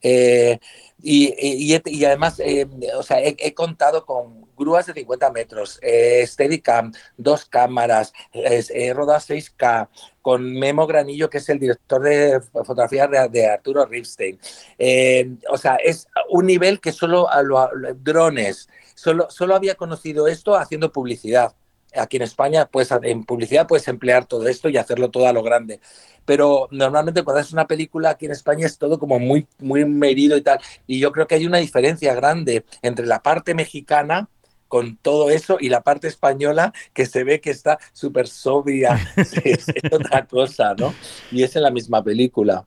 Eh, 0.01 0.59
y, 1.01 1.33
y, 1.37 1.81
y, 1.85 2.05
además, 2.05 2.39
eh, 2.39 2.67
o 2.95 3.03
sea, 3.03 3.21
he, 3.21 3.35
he, 3.39 3.53
contado 3.53 4.05
con 4.05 4.47
grúas 4.57 4.87
de 4.87 4.93
50 4.93 5.31
metros, 5.31 5.79
eh, 5.81 6.25
Steadicam, 6.25 6.91
dos 7.17 7.45
cámaras, 7.45 8.13
he 8.33 8.93
rodado 8.93 9.19
6K, 9.19 9.89
con 10.21 10.51
Memo 10.53 10.87
Granillo, 10.87 11.29
que 11.29 11.37
es 11.37 11.47
el 11.49 11.59
director 11.59 12.01
de 12.01 12.41
fotografía 12.41 13.07
de, 13.07 13.29
de 13.29 13.47
Arturo 13.47 13.85
Ripstein. 13.85 14.39
Eh, 14.77 15.35
o 15.49 15.57
sea, 15.57 15.75
es 15.75 16.07
un 16.29 16.47
nivel 16.47 16.79
que 16.79 16.91
solo 16.91 17.29
a 17.29 17.43
lo, 17.43 17.59
a, 17.59 17.69
drones, 17.95 18.67
solo, 18.95 19.29
solo 19.29 19.55
había 19.55 19.75
conocido 19.75 20.27
esto 20.27 20.55
haciendo 20.55 20.91
publicidad 20.91 21.53
aquí 21.95 22.17
en 22.17 22.23
España, 22.23 22.67
pues 22.71 22.89
en 23.03 23.23
publicidad 23.23 23.67
puedes 23.67 23.87
emplear 23.87 24.25
todo 24.25 24.47
esto 24.47 24.69
y 24.69 24.77
hacerlo 24.77 25.09
todo 25.09 25.27
a 25.27 25.33
lo 25.33 25.43
grande. 25.43 25.79
Pero 26.25 26.67
normalmente 26.71 27.23
cuando 27.23 27.39
haces 27.39 27.53
una 27.53 27.67
película 27.67 28.11
aquí 28.11 28.25
en 28.25 28.31
España 28.31 28.65
es 28.65 28.77
todo 28.77 28.99
como 28.99 29.19
muy, 29.19 29.47
muy 29.59 29.85
medido 29.85 30.37
y 30.37 30.41
tal. 30.41 30.59
Y 30.85 30.99
yo 30.99 31.11
creo 31.11 31.27
que 31.27 31.35
hay 31.35 31.45
una 31.45 31.59
diferencia 31.59 32.13
grande 32.13 32.65
entre 32.81 33.05
la 33.05 33.21
parte 33.21 33.53
mexicana 33.53 34.29
con 34.67 34.97
todo 34.97 35.29
eso 35.29 35.57
y 35.59 35.69
la 35.69 35.81
parte 35.81 36.07
española 36.07 36.73
que 36.93 37.05
se 37.05 37.23
ve 37.23 37.39
que 37.39 37.51
está 37.51 37.79
súper 37.93 38.27
sobria, 38.27 38.99
es, 39.15 39.69
es, 39.69 39.91
otra 39.91 40.25
cosa, 40.25 40.75
¿no? 40.77 40.93
Y 41.31 41.43
es 41.43 41.55
en 41.55 41.63
la 41.63 41.71
misma 41.71 42.03
película. 42.03 42.65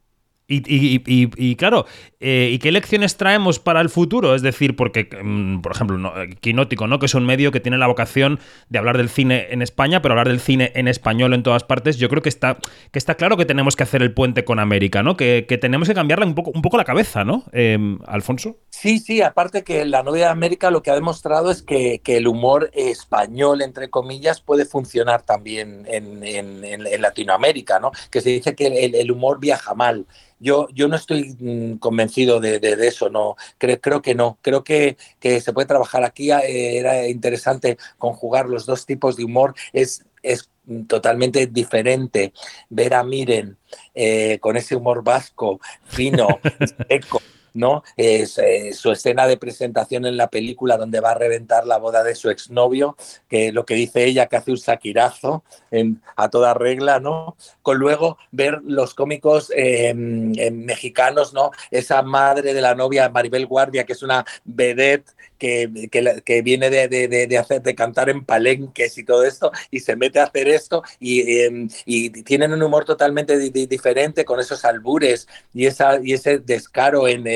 Y, 0.50 0.64
y, 0.66 1.00
y, 1.06 1.30
y, 1.36 1.54
claro, 1.54 1.86
eh, 2.18 2.50
¿y 2.52 2.58
qué 2.58 2.72
lecciones 2.72 3.16
traemos 3.16 3.60
para 3.60 3.80
el 3.80 3.88
futuro? 3.88 4.34
Es 4.34 4.42
decir, 4.42 4.74
porque, 4.74 5.08
mm, 5.22 5.60
por 5.60 5.70
ejemplo, 5.70 5.96
no, 5.96 6.12
Quinótico, 6.40 6.88
¿no? 6.88 6.98
que 6.98 7.06
es 7.06 7.14
un 7.14 7.24
medio 7.24 7.52
que 7.52 7.60
tiene 7.60 7.78
la 7.78 7.86
vocación 7.86 8.40
de 8.68 8.80
hablar 8.80 8.96
del 8.96 9.08
cine 9.08 9.46
en 9.50 9.62
España, 9.62 10.02
pero 10.02 10.14
hablar 10.14 10.26
del 10.26 10.40
cine 10.40 10.72
en 10.74 10.88
español 10.88 11.34
en 11.34 11.44
todas 11.44 11.62
partes, 11.62 11.98
yo 11.98 12.08
creo 12.08 12.20
que 12.20 12.28
está, 12.28 12.58
que 12.90 12.98
está 12.98 13.14
claro 13.14 13.36
que 13.36 13.46
tenemos 13.46 13.76
que 13.76 13.84
hacer 13.84 14.02
el 14.02 14.12
puente 14.12 14.44
con 14.44 14.58
América, 14.58 15.04
¿no? 15.04 15.16
Que, 15.16 15.46
que 15.48 15.56
tenemos 15.56 15.86
que 15.86 15.94
cambiarle 15.94 16.26
un 16.26 16.34
poco, 16.34 16.50
un 16.52 16.62
poco 16.62 16.76
la 16.76 16.84
cabeza, 16.84 17.22
¿no? 17.22 17.44
Eh, 17.52 17.78
Alfonso. 18.08 18.56
Sí, 18.70 18.98
sí, 18.98 19.22
aparte 19.22 19.62
que 19.62 19.84
la 19.84 20.02
novia 20.02 20.24
de 20.24 20.30
América 20.32 20.72
lo 20.72 20.82
que 20.82 20.90
ha 20.90 20.94
demostrado 20.96 21.52
es 21.52 21.62
que, 21.62 22.00
que 22.02 22.16
el 22.16 22.26
humor 22.26 22.72
español, 22.74 23.62
entre 23.62 23.88
comillas, 23.88 24.40
puede 24.40 24.64
funcionar 24.64 25.22
también 25.22 25.86
en, 25.86 26.24
en, 26.24 26.64
en 26.64 27.02
Latinoamérica, 27.02 27.78
¿no? 27.78 27.92
Que 28.10 28.20
se 28.20 28.30
dice 28.30 28.56
que 28.56 28.66
el, 28.66 28.96
el 28.96 29.12
humor 29.12 29.38
viaja 29.38 29.74
mal 29.74 30.06
yo, 30.40 30.68
yo 30.72 30.88
no 30.88 30.96
estoy 30.96 31.36
mm, 31.38 31.74
convencido 31.74 32.40
de, 32.40 32.58
de, 32.58 32.76
de, 32.76 32.88
eso, 32.88 33.10
no, 33.10 33.36
creo, 33.58 33.80
creo 33.80 34.02
que 34.02 34.14
no, 34.14 34.38
creo 34.42 34.64
que, 34.64 34.96
que 35.20 35.40
se 35.40 35.52
puede 35.52 35.68
trabajar 35.68 36.02
aquí, 36.02 36.32
eh, 36.32 36.78
era 36.78 37.06
interesante 37.06 37.78
conjugar 37.98 38.48
los 38.48 38.66
dos 38.66 38.86
tipos 38.86 39.16
de 39.16 39.24
humor, 39.24 39.54
es, 39.72 40.04
es 40.22 40.50
totalmente 40.86 41.46
diferente 41.46 42.32
ver 42.68 42.94
a 42.94 43.04
Miren 43.04 43.56
eh, 43.94 44.38
con 44.40 44.56
ese 44.56 44.76
humor 44.76 45.04
vasco, 45.04 45.60
fino, 45.84 46.26
seco, 46.88 47.20
¿no? 47.54 47.82
Es, 47.96 48.38
eh, 48.38 48.72
su 48.72 48.92
escena 48.92 49.26
de 49.26 49.36
presentación 49.36 50.06
en 50.06 50.16
la 50.16 50.28
película 50.28 50.76
donde 50.76 51.00
va 51.00 51.12
a 51.12 51.14
reventar 51.14 51.66
la 51.66 51.78
boda 51.78 52.02
de 52.02 52.14
su 52.14 52.30
exnovio, 52.30 52.96
que 53.28 53.52
lo 53.52 53.64
que 53.64 53.74
dice 53.74 54.04
ella 54.04 54.26
que 54.26 54.36
hace 54.36 54.50
un 54.50 54.58
saquirazo 54.58 55.42
en, 55.70 56.00
a 56.16 56.28
toda 56.28 56.54
regla, 56.54 57.00
¿no? 57.00 57.36
Con 57.62 57.78
luego 57.78 58.18
ver 58.30 58.60
los 58.64 58.94
cómicos 58.94 59.52
eh, 59.56 59.94
mexicanos, 59.94 61.32
¿no? 61.32 61.50
Esa 61.70 62.02
madre 62.02 62.54
de 62.54 62.60
la 62.60 62.74
novia 62.74 63.08
Maribel 63.08 63.46
Guardia, 63.46 63.84
que 63.84 63.92
es 63.92 64.02
una 64.02 64.24
vedette 64.44 65.10
que, 65.38 65.88
que, 65.90 66.22
que 66.24 66.42
viene 66.42 66.68
de, 66.70 66.88
de, 66.88 67.08
de, 67.08 67.38
hacer, 67.38 67.62
de 67.62 67.74
cantar 67.74 68.10
en 68.10 68.24
palenques 68.24 68.98
y 68.98 69.04
todo 69.04 69.24
esto, 69.24 69.50
y 69.70 69.80
se 69.80 69.96
mete 69.96 70.20
a 70.20 70.24
hacer 70.24 70.48
esto, 70.48 70.82
y, 70.98 71.20
eh, 71.20 71.68
y 71.86 72.10
tienen 72.22 72.52
un 72.52 72.62
humor 72.62 72.84
totalmente 72.84 73.38
di, 73.38 73.66
diferente 73.66 74.24
con 74.24 74.38
esos 74.38 74.64
albures 74.64 75.26
y, 75.54 75.66
esa, 75.66 75.98
y 76.02 76.12
ese 76.12 76.38
descaro 76.38 77.08
en 77.08 77.26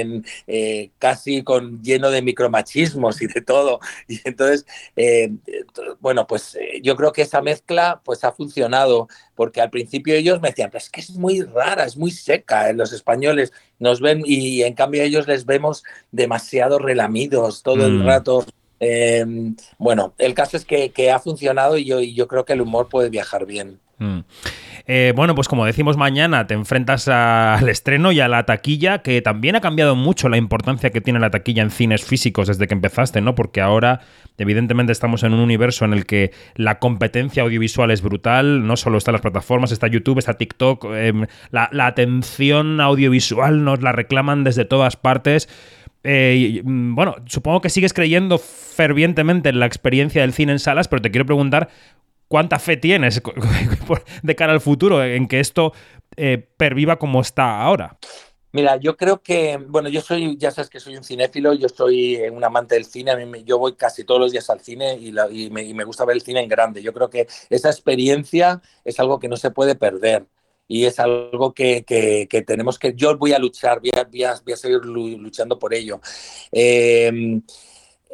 eh, 0.47 0.91
casi 0.99 1.43
con 1.43 1.83
lleno 1.83 2.11
de 2.11 2.23
micromachismos 2.23 3.23
y 3.23 3.27
de 3.27 3.41
todo. 3.41 3.81
Y 4.09 4.21
entonces, 4.25 4.67
eh, 4.97 5.33
bueno, 6.01 6.27
pues 6.27 6.55
eh, 6.57 6.81
yo 6.83 6.97
creo 6.97 7.13
que 7.13 7.23
esa 7.23 7.41
mezcla 7.41 8.01
pues 8.05 8.25
ha 8.25 8.33
funcionado, 8.33 9.09
porque 9.35 9.61
al 9.61 9.71
principio 9.71 10.15
ellos 10.15 10.41
me 10.41 10.49
decían, 10.49 10.71
es 10.75 10.91
que 10.91 11.01
es 11.01 11.11
muy 11.11 11.43
rara, 11.43 11.85
es 11.85 11.97
muy 11.97 12.11
seca, 12.11 12.73
los 12.73 12.93
españoles 12.93 13.53
nos 13.79 14.01
ven 14.01 14.23
y 14.25 14.63
en 14.63 14.75
cambio 14.75 15.03
ellos 15.03 15.27
les 15.27 15.47
vemos 15.47 15.83
demasiado 16.13 16.79
relamidos 16.79 17.63
todo 17.63 17.77
mm. 17.77 17.81
el 17.81 18.05
rato. 18.05 18.47
Eh, 18.81 19.25
bueno, 19.79 20.15
el 20.19 20.35
caso 20.35 20.57
es 20.57 20.65
que, 20.65 20.91
que 20.91 21.11
ha 21.11 21.19
funcionado 21.19 21.79
y 21.79 21.85
yo, 21.85 22.01
y 22.01 22.15
yo, 22.15 22.29
creo 22.29 22.45
que 22.45 22.53
el 22.53 22.61
humor 22.61 22.89
puede 22.89 23.09
viajar 23.09 23.47
bien. 23.47 23.81
Mm. 23.99 24.21
Eh, 24.87 25.15
bueno, 25.17 25.35
pues 25.35 25.49
como 25.49 25.65
decimos 25.65 25.97
mañana, 25.97 26.47
te 26.47 26.53
enfrentas 26.53 27.09
al 27.09 27.69
estreno 27.71 28.13
y 28.13 28.21
a 28.21 28.29
la 28.29 28.45
taquilla, 28.45 28.99
que 28.99 29.23
también 29.23 29.57
ha 29.57 29.61
cambiado 29.61 29.97
mucho 29.97 30.29
la 30.29 30.37
importancia 30.37 30.91
que 30.91 31.01
tiene 31.01 31.21
la 31.21 31.31
taquilla 31.31 31.63
en 31.63 31.71
cines 31.71 32.05
físicos 32.05 32.49
desde 32.49 32.67
que 32.67 32.75
empezaste, 32.75 33.23
¿no? 33.23 33.35
Porque 33.35 33.63
ahora, 33.63 34.01
evidentemente, 34.37 34.93
estamos 34.93 35.23
en 35.23 35.33
un 35.33 35.41
universo 35.41 35.87
en 35.87 35.95
el 35.95 36.05
que 36.05 36.33
la 36.55 36.79
competencia 36.79 37.43
audiovisual 37.43 37.91
es 37.91 38.03
brutal, 38.03 38.67
no 38.67 38.77
solo 38.77 38.99
están 38.99 39.13
las 39.13 39.23
plataformas, 39.23 39.73
está 39.73 39.87
YouTube, 39.87 40.19
está 40.19 40.35
TikTok, 40.35 40.87
eh, 40.91 41.13
la, 41.51 41.69
atención 41.87 42.81
audiovisual 42.81 43.65
nos 43.65 43.83
la 43.83 43.93
reclaman 43.93 44.45
desde 44.45 44.65
todas 44.67 44.97
partes. 44.97 45.49
Eh, 46.03 46.61
bueno, 46.65 47.17
supongo 47.25 47.63
que 47.63 47.71
sigues 47.71 47.95
creyendo 47.95 48.37
fervientemente 48.39 49.49
en 49.49 49.61
la 49.61 49.67
experiencia 49.67 50.21
del 50.21 50.35
cine 50.35 50.53
en 50.53 50.59
salas, 50.59 50.89
pero 50.89 51.01
te 51.01 51.11
quiero 51.11 51.25
preguntar 51.25 51.71
cuánta 52.29 52.59
fe 52.59 52.77
tienes 52.77 53.23
de 54.23 54.37
cara 54.37 54.53
al 54.53 54.61
futuro 54.61 55.05
en 55.05 55.29
que 55.29 55.41
esto 55.41 55.73
eh, 56.17 56.39
perviva 56.57 56.99
como 56.99 57.21
está 57.21 57.63
ahora. 57.63 57.99
Mira, 58.55 58.77
yo 58.77 58.97
creo 58.97 59.21
que, 59.21 59.57
bueno, 59.57 59.89
yo 59.89 60.01
soy, 60.01 60.37
ya 60.39 60.53
sabes 60.53 60.71
que 60.71 60.79
soy 60.79 60.97
un 60.97 61.03
cinéfilo, 61.03 61.55
yo 61.55 61.69
soy 61.69 62.21
un 62.31 62.45
amante 62.45 62.77
del 62.77 62.85
cine, 62.85 63.13
yo 63.45 63.59
voy 63.59 63.75
casi 63.75 64.05
todos 64.05 64.21
los 64.21 64.31
días 64.31 64.49
al 64.49 64.61
cine 64.61 64.97
y, 64.97 65.11
me, 65.51 65.83
gusta 65.83 66.05
ver 66.05 66.15
el 66.15 66.23
cine 66.23 66.41
en 66.41 66.49
grande. 66.49 66.81
Yo 66.81 66.93
creo 66.93 67.11
que 67.11 67.27
esa 67.51 67.69
experiencia 67.69 68.63
es 68.85 69.01
algo 69.01 69.19
que 69.19 69.27
no 69.27 69.37
se 69.37 69.51
puede 69.51 69.75
perder 69.75 70.27
y 70.69 70.85
es 70.85 71.01
algo 71.01 71.53
que, 71.53 71.85
tenemos 72.47 72.79
que, 72.79 72.95
yo 72.95 73.19
voy 73.19 73.33
a 73.33 73.41
luchar, 73.41 73.81
voy 73.81 73.91
a, 73.93 74.05
voy 74.05 74.23
a, 74.23 74.35
voy 74.45 74.53
a 74.53 74.57
seguir 74.57 74.85
luchando 74.85 75.59
por 75.59 75.75
ello. 75.75 76.01
Eh, 76.53 77.41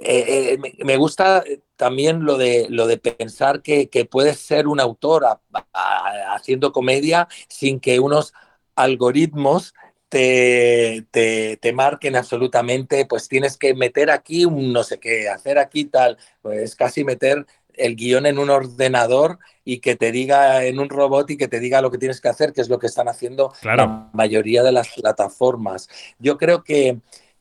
eh, 0.03 0.59
me, 0.59 0.73
me, 0.85 0.97
gusta 0.97 1.45
también 1.77 2.25
lo 2.25 2.39
de, 2.39 2.67
lo 2.71 2.87
de 2.87 2.97
pensar 2.97 3.63
que, 3.63 3.89
que 3.89 4.05
puedes 4.05 4.39
ser 4.39 4.67
un 4.67 4.81
autor 4.81 5.27
a, 5.27 5.41
a, 5.73 6.35
haciendo 6.35 6.73
comedia 6.73 7.29
sin 7.49 7.81
que 7.81 8.01
unos 8.01 8.33
algoritmos 8.75 9.75
te, 10.09 11.07
te, 11.11 11.57
te, 11.59 11.73
marquen 11.73 12.17
absolutamente, 12.17 13.07
pues 13.07 13.29
tienes 13.29 13.57
que 13.57 13.75
meter 13.75 14.11
aquí 14.11 14.45
un 14.45 14.73
no 14.73 14.83
sé 14.83 14.99
qué, 14.99 15.29
hacer 15.29 15.59
aquí 15.59 15.85
tal, 15.85 16.19
pues 16.43 16.75
casi 16.75 17.05
meter 17.05 17.47
el 17.75 17.97
guion 17.97 18.27
en 18.27 18.39
un 18.39 18.51
ordenador 18.51 19.39
y 19.65 19.79
que 19.79 19.97
te 19.97 20.13
diga 20.13 20.65
en 20.65 20.79
un 20.79 20.89
robot 20.89 21.31
y 21.31 21.37
que 21.37 21.49
te 21.49 21.61
diga 21.61 21.81
lo 21.81 21.91
que 21.91 21.99
tienes 21.99 22.21
que 22.21 22.29
hacer, 22.29 22.53
que 22.53 22.61
es 22.61 22.69
lo 22.69 22.79
que 22.79 22.87
están 22.87 23.09
haciendo 23.09 23.53
la 23.63 24.11
mayoría 24.13 24.63
de 24.63 24.73
las 24.73 24.89
plataformas. 24.89 25.89
Yo 26.19 26.39
creo 26.39 26.65
que, 26.65 26.99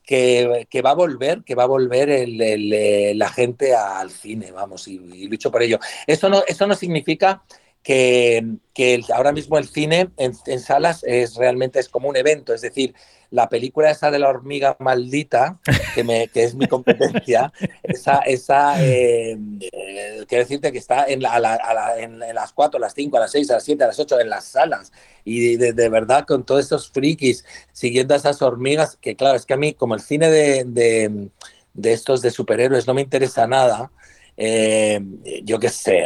que, 0.10 0.82
va 0.82 0.90
a 0.90 0.96
volver, 0.96 1.44
que 1.44 1.54
va 1.54 1.64
a 1.64 1.68
volver 1.68 2.10
el, 2.10 3.20
la 3.20 3.30
gente 3.30 3.76
al 3.76 4.10
cine, 4.10 4.52
vamos, 4.52 4.88
y, 4.88 4.96
y, 4.96 5.28
lucho 5.28 5.52
por 5.52 5.62
ello. 5.62 5.78
Eso 6.08 6.30
no, 6.30 6.42
eso 6.48 6.66
no 6.66 6.74
significa 6.74 7.44
que, 7.84 8.46
que 8.74 9.02
ahora 9.14 9.32
mismo 9.32 9.58
el 9.58 9.68
cine 9.68 10.10
en, 10.18 10.34
en, 10.46 10.60
salas 10.60 11.04
es 11.04 11.36
realmente 11.36 11.80
es 11.80 11.90
como 11.90 12.10
un 12.10 12.18
evento, 12.18 12.54
es 12.54 12.62
decir, 12.62 12.94
la 13.32 13.48
película 13.48 13.92
esa 13.92 14.10
de 14.10 14.20
la 14.20 14.28
hormiga 14.28 14.76
maldita, 14.80 15.60
que, 15.94 16.04
me, 16.04 16.28
que 16.30 16.44
es 16.44 16.56
mi 16.56 16.68
competencia, 16.68 17.54
esa, 17.84 18.20
esa 18.20 18.84
eh, 18.84 19.38
eh, 19.62 20.24
quiero 20.28 20.44
decirte 20.44 20.72
que 20.72 20.80
está 20.80 21.06
en, 21.06 21.22
la, 21.22 21.34
a 21.34 21.40
la, 21.40 22.00
en, 22.00 22.20
las 22.20 22.54
4, 22.54 22.78
a 22.78 22.82
las 22.82 22.94
5, 22.94 23.18
a 23.18 23.20
las 23.22 23.32
6, 23.32 23.52
a 23.52 23.54
las 23.56 23.64
7, 23.64 23.84
a 23.84 23.88
las 23.88 24.00
8, 24.00 24.20
en 24.20 24.30
las 24.30 24.46
salas, 24.46 24.92
y 25.24 25.58
de, 25.58 25.74
de, 25.74 25.90
verdad 25.90 26.26
con 26.26 26.44
todos 26.44 26.62
estos 26.62 26.90
frikis 26.90 27.46
siguiendo 27.72 28.14
a 28.14 28.18
esas 28.18 28.42
hormigas, 28.42 28.98
que 29.00 29.16
claro, 29.16 29.36
es 29.36 29.46
que 29.46 29.54
a 29.54 29.58
mí 29.58 29.74
como 29.74 29.94
el 29.94 30.02
cine 30.02 30.30
de, 30.30 30.64
de, 30.66 31.30
de 31.74 31.94
estos 31.94 32.22
de 32.22 32.32
superhéroes 32.32 32.88
no 32.88 32.96
me 32.96 33.02
interesa 33.02 33.46
nada, 33.46 33.92
eh, 34.42 35.02
yo 35.44 35.60
qué 35.60 35.68
sé, 35.68 36.02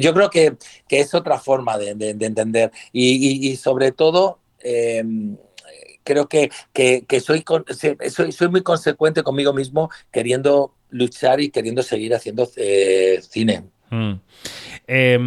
yo 0.00 0.14
creo 0.14 0.30
que, 0.30 0.54
que, 0.86 1.00
es 1.00 1.12
otra 1.14 1.36
forma 1.36 1.76
de, 1.76 1.96
de, 1.96 2.14
de 2.14 2.26
entender 2.26 2.70
y, 2.92 3.56
sobre 3.56 3.90
todo 3.90 4.38
eh, 4.60 5.02
creo 6.04 6.28
que, 6.28 6.50
que, 6.72 7.20
soy, 7.20 7.44
soy, 8.08 8.32
soy, 8.32 8.48
muy 8.48 8.62
consecuente 8.62 9.24
conmigo 9.24 9.52
mismo 9.52 9.90
queriendo 10.12 10.74
luchar 10.90 11.40
y 11.40 11.50
queriendo 11.50 11.82
seguir 11.82 12.14
haciendo 12.14 12.48
eh, 12.56 13.20
cine. 13.28 13.64
Mm. 13.90 14.14
Eh, 14.88 15.18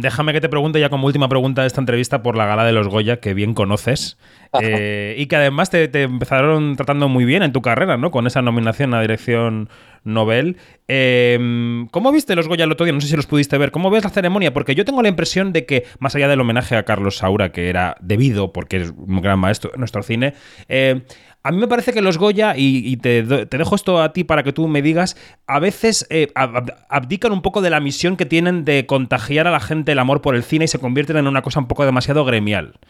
déjame 0.00 0.32
que 0.32 0.40
te 0.40 0.48
pregunte 0.48 0.80
ya 0.80 0.88
como 0.88 1.06
última 1.06 1.28
pregunta 1.28 1.62
de 1.62 1.68
esta 1.68 1.80
entrevista 1.80 2.22
por 2.22 2.36
la 2.36 2.46
gala 2.46 2.64
de 2.64 2.72
los 2.72 2.88
Goya, 2.88 3.20
que 3.20 3.34
bien 3.34 3.54
conoces, 3.54 4.18
eh, 4.60 5.14
y 5.18 5.26
que 5.26 5.36
además 5.36 5.70
te, 5.70 5.88
te, 5.88 6.02
empezaron 6.02 6.76
tratando 6.76 7.08
muy 7.08 7.24
bien 7.24 7.42
en 7.42 7.52
tu 7.52 7.62
carrera, 7.62 7.96
¿no? 7.96 8.10
Con 8.10 8.26
esa 8.26 8.42
nominación 8.42 8.92
a 8.94 9.00
dirección 9.00 9.68
Nobel. 10.04 10.58
Eh, 10.86 11.86
¿Cómo 11.90 12.12
viste 12.12 12.36
los 12.36 12.46
Goya 12.46 12.64
el 12.64 12.72
otro 12.72 12.84
día? 12.84 12.92
No 12.92 13.00
sé 13.00 13.08
si 13.08 13.16
los 13.16 13.26
pudiste 13.26 13.58
ver. 13.58 13.70
¿Cómo 13.70 13.90
ves 13.90 14.04
la 14.04 14.10
ceremonia? 14.10 14.52
Porque 14.52 14.74
yo 14.74 14.84
tengo 14.84 15.02
la 15.02 15.08
impresión 15.08 15.52
de 15.52 15.66
que, 15.66 15.84
más 15.98 16.14
allá 16.14 16.28
del 16.28 16.40
homenaje 16.40 16.76
a 16.76 16.84
Carlos 16.84 17.16
Saura, 17.16 17.52
que 17.52 17.68
era 17.68 17.96
debido, 18.00 18.52
porque 18.52 18.76
es 18.76 18.90
un 18.96 19.20
gran 19.20 19.38
maestro 19.38 19.72
en 19.74 19.80
nuestro 19.80 20.02
cine, 20.02 20.34
eh, 20.68 21.02
a 21.44 21.52
mí 21.52 21.58
me 21.58 21.68
parece 21.68 21.92
que 21.92 22.00
los 22.00 22.16
Goya, 22.16 22.54
y, 22.56 22.96
te, 22.96 23.22
te, 23.22 23.58
dejo 23.58 23.74
esto 23.74 24.00
a 24.00 24.14
ti 24.14 24.24
para 24.24 24.42
que 24.42 24.54
tú 24.54 24.66
me 24.66 24.80
digas, 24.80 25.14
a 25.46 25.58
veces 25.58 26.06
eh, 26.08 26.32
abdican 26.34 27.32
un 27.32 27.42
poco 27.42 27.60
de 27.60 27.68
la 27.68 27.80
misión 27.80 28.16
que 28.16 28.24
tienen 28.24 28.64
de 28.64 28.86
contagiar 28.86 29.46
a 29.46 29.50
la 29.50 29.60
gente 29.60 29.92
el 29.92 29.98
amor 29.98 30.22
por 30.22 30.36
el 30.36 30.42
cine 30.42 30.64
y 30.64 30.68
se 30.68 30.78
convierten 30.78 31.18
en 31.18 31.26
una 31.26 31.42
cosa 31.42 31.60
un 31.60 31.68
poco 31.68 31.84
demasiado 31.84 32.24
gremial. 32.24 32.80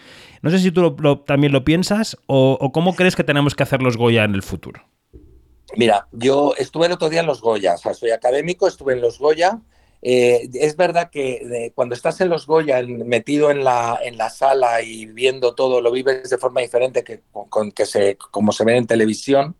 No 0.40 0.50
sé 0.50 0.60
si 0.60 0.70
tú 0.70 0.94
también 1.26 1.52
lo 1.52 1.64
piensas 1.64 2.16
o, 2.26 2.56
o 2.60 2.70
cómo 2.70 2.94
crees 2.94 3.16
que 3.16 3.24
tenemos 3.24 3.56
que 3.56 3.64
hacer 3.64 3.82
los 3.82 3.96
Goya 3.96 4.22
en 4.22 4.36
el 4.36 4.44
futuro. 4.44 4.84
Mira, 5.76 6.06
yo 6.12 6.54
estuve 6.56 6.86
el 6.86 6.92
otro 6.92 7.10
día 7.10 7.20
en 7.20 7.26
los 7.26 7.40
Goya, 7.40 7.74
o 7.74 7.78
sea, 7.78 7.92
soy 7.92 8.12
académico, 8.12 8.68
estuve 8.68 8.92
en 8.92 9.00
los 9.00 9.18
Goya. 9.18 9.58
Eh, 10.06 10.50
es 10.52 10.76
verdad 10.76 11.08
que 11.10 11.46
de, 11.46 11.72
cuando 11.74 11.94
estás 11.94 12.20
en 12.20 12.28
los 12.28 12.46
Goya, 12.46 12.82
metido 12.82 13.50
en 13.50 13.64
la, 13.64 13.98
en 14.04 14.18
la 14.18 14.28
sala 14.28 14.82
y 14.82 15.06
viendo 15.06 15.54
todo, 15.54 15.80
lo 15.80 15.90
vives 15.90 16.28
de 16.28 16.36
forma 16.36 16.60
diferente 16.60 17.02
que, 17.02 17.22
con, 17.48 17.72
que 17.72 17.86
se, 17.86 18.18
como 18.30 18.52
se 18.52 18.64
ve 18.64 18.76
en 18.76 18.86
televisión. 18.86 19.56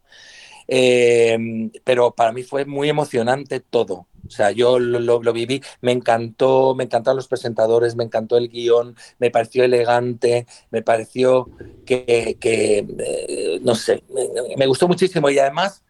Eh, 0.69 1.71
pero 1.83 2.13
para 2.15 2.33
mí 2.33 2.43
fue 2.43 2.67
muy 2.67 2.91
emocionante 2.91 3.61
todo. 3.61 4.07
O 4.27 4.31
sea, 4.31 4.51
yo 4.51 4.79
lo, 4.79 5.23
lo, 5.23 5.33
viví, 5.33 5.63
me 5.81 5.93
encantó, 5.93 6.75
me 6.75 6.85
encantaron 6.85 7.17
los 7.17 7.29
presentadores, 7.29 7.97
me 7.97 8.05
encantó 8.05 8.37
el 8.37 8.49
guion, 8.49 8.97
me 9.19 9.31
pareció 9.31 9.65
elegante, 9.65 10.47
me 10.71 10.83
pareció 10.83 11.51
que, 11.87 12.37
eh, 12.41 13.61
no 13.63 13.75
sé, 13.75 14.03
me, 14.57 14.67
gustó 14.67 14.89
muchísimo 14.89 15.29
y 15.31 15.39
además 15.39 15.85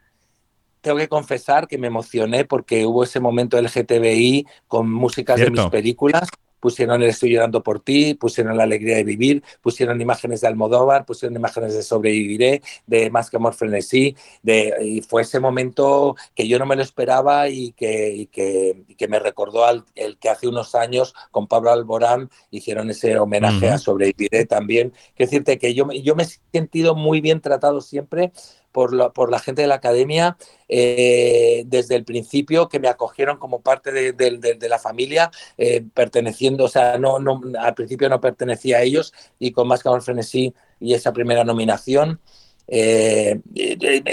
tengo 0.85 0.99
que 0.99 1.09
confesar 1.09 1.67
que 1.67 1.79
me 1.79 1.89
emocioné 1.89 2.45
porque 2.45 2.87
hubo 2.87 3.03
ese 3.03 3.19
momento 3.19 3.57
del 3.57 3.69
GTBI 3.69 4.47
con 4.69 4.93
músicas 4.93 5.37
Cierto. 5.37 5.55
de 5.55 5.63
mis 5.63 5.71
películas 5.71 6.29
pusieron 6.65 7.03
el 7.03 7.11
Estoy 7.11 7.35
llorando 7.35 7.63
por 7.63 7.81
ti, 7.81 8.15
pusieron 8.15 8.57
La 8.57 8.63
alegría 8.63 8.97
de 8.97 9.05
vivir, 9.05 9.43
pusieron 9.61 10.01
imágenes 10.01 10.41
de 10.41 10.47
Almodóvar, 10.47 11.05
pusieron 11.05 11.37
imágenes 11.37 11.75
de 11.75 11.83
Sobreviviré, 11.83 12.63
de 12.87 13.11
Más 13.11 13.29
que 13.29 13.37
amor 13.37 13.53
frenesí, 13.53 14.17
de, 14.43 14.73
y 14.81 15.03
fue 15.03 15.21
ese 15.21 15.41
momento 15.41 16.17
que 16.35 16.49
yo 16.49 16.59
no 16.59 16.65
me 16.65 16.75
lo 16.75 16.81
esperaba 16.81 17.51
y 17.51 17.73
que, 17.73 18.15
y 18.15 18.27
que, 18.29 18.83
y 18.89 18.95
que 18.95 19.09
me 19.09 19.19
recordó 19.19 19.67
al 19.67 19.85
el 19.95 20.17
que 20.17 20.31
hace 20.31 20.49
unos 20.49 20.75
años 20.75 21.13
con 21.31 21.49
Pablo 21.49 21.71
Alborán 21.71 22.31
hicieron 22.51 22.89
ese 22.89 23.19
homenaje 23.19 23.69
a 23.69 23.77
Sobreviviré 23.77 24.47
también. 24.47 24.95
Quiero 25.15 25.31
decirte 25.31 25.59
que 25.59 25.75
yo, 25.75 25.93
yo 25.93 26.17
me 26.17 26.23
he 26.23 26.29
sentido 26.51 26.95
muy 26.95 27.21
bien 27.21 27.43
tratado 27.43 27.83
siempre 27.83 28.33
por 28.75 28.93
la, 28.93 29.11
por 29.11 29.31
la 29.31 29.39
gente 29.39 29.63
de 29.63 29.69
la 29.69 29.77
academia 29.77 30.37
eh, 30.69 31.63
desde 31.67 31.95
el 31.95 32.05
principio, 32.05 32.69
que 32.69 32.81
me 32.81 32.89
acogieron 32.89 33.39
como 33.39 33.61
parte 33.63 33.93
de, 33.93 34.13
de, 34.13 34.69
la 34.69 34.81
familia, 34.81 35.31
eh, 35.57 35.85
perteneciendo, 35.95 36.65
o 36.65 36.69
sea, 36.69 36.99
no, 36.99 37.21
no, 37.21 37.41
al 37.57 37.75
principio 37.75 38.09
no 38.09 38.21
pertenecía 38.21 38.79
a 38.79 38.83
ellos 38.83 39.15
y 39.39 39.53
con 39.53 39.69
Más 39.69 39.81
que 39.81 40.01
Frenesí 40.01 40.55
y 40.81 40.95
esa 40.95 41.13
primera 41.13 41.45
nominación. 41.45 42.21
Eh, 42.67 43.41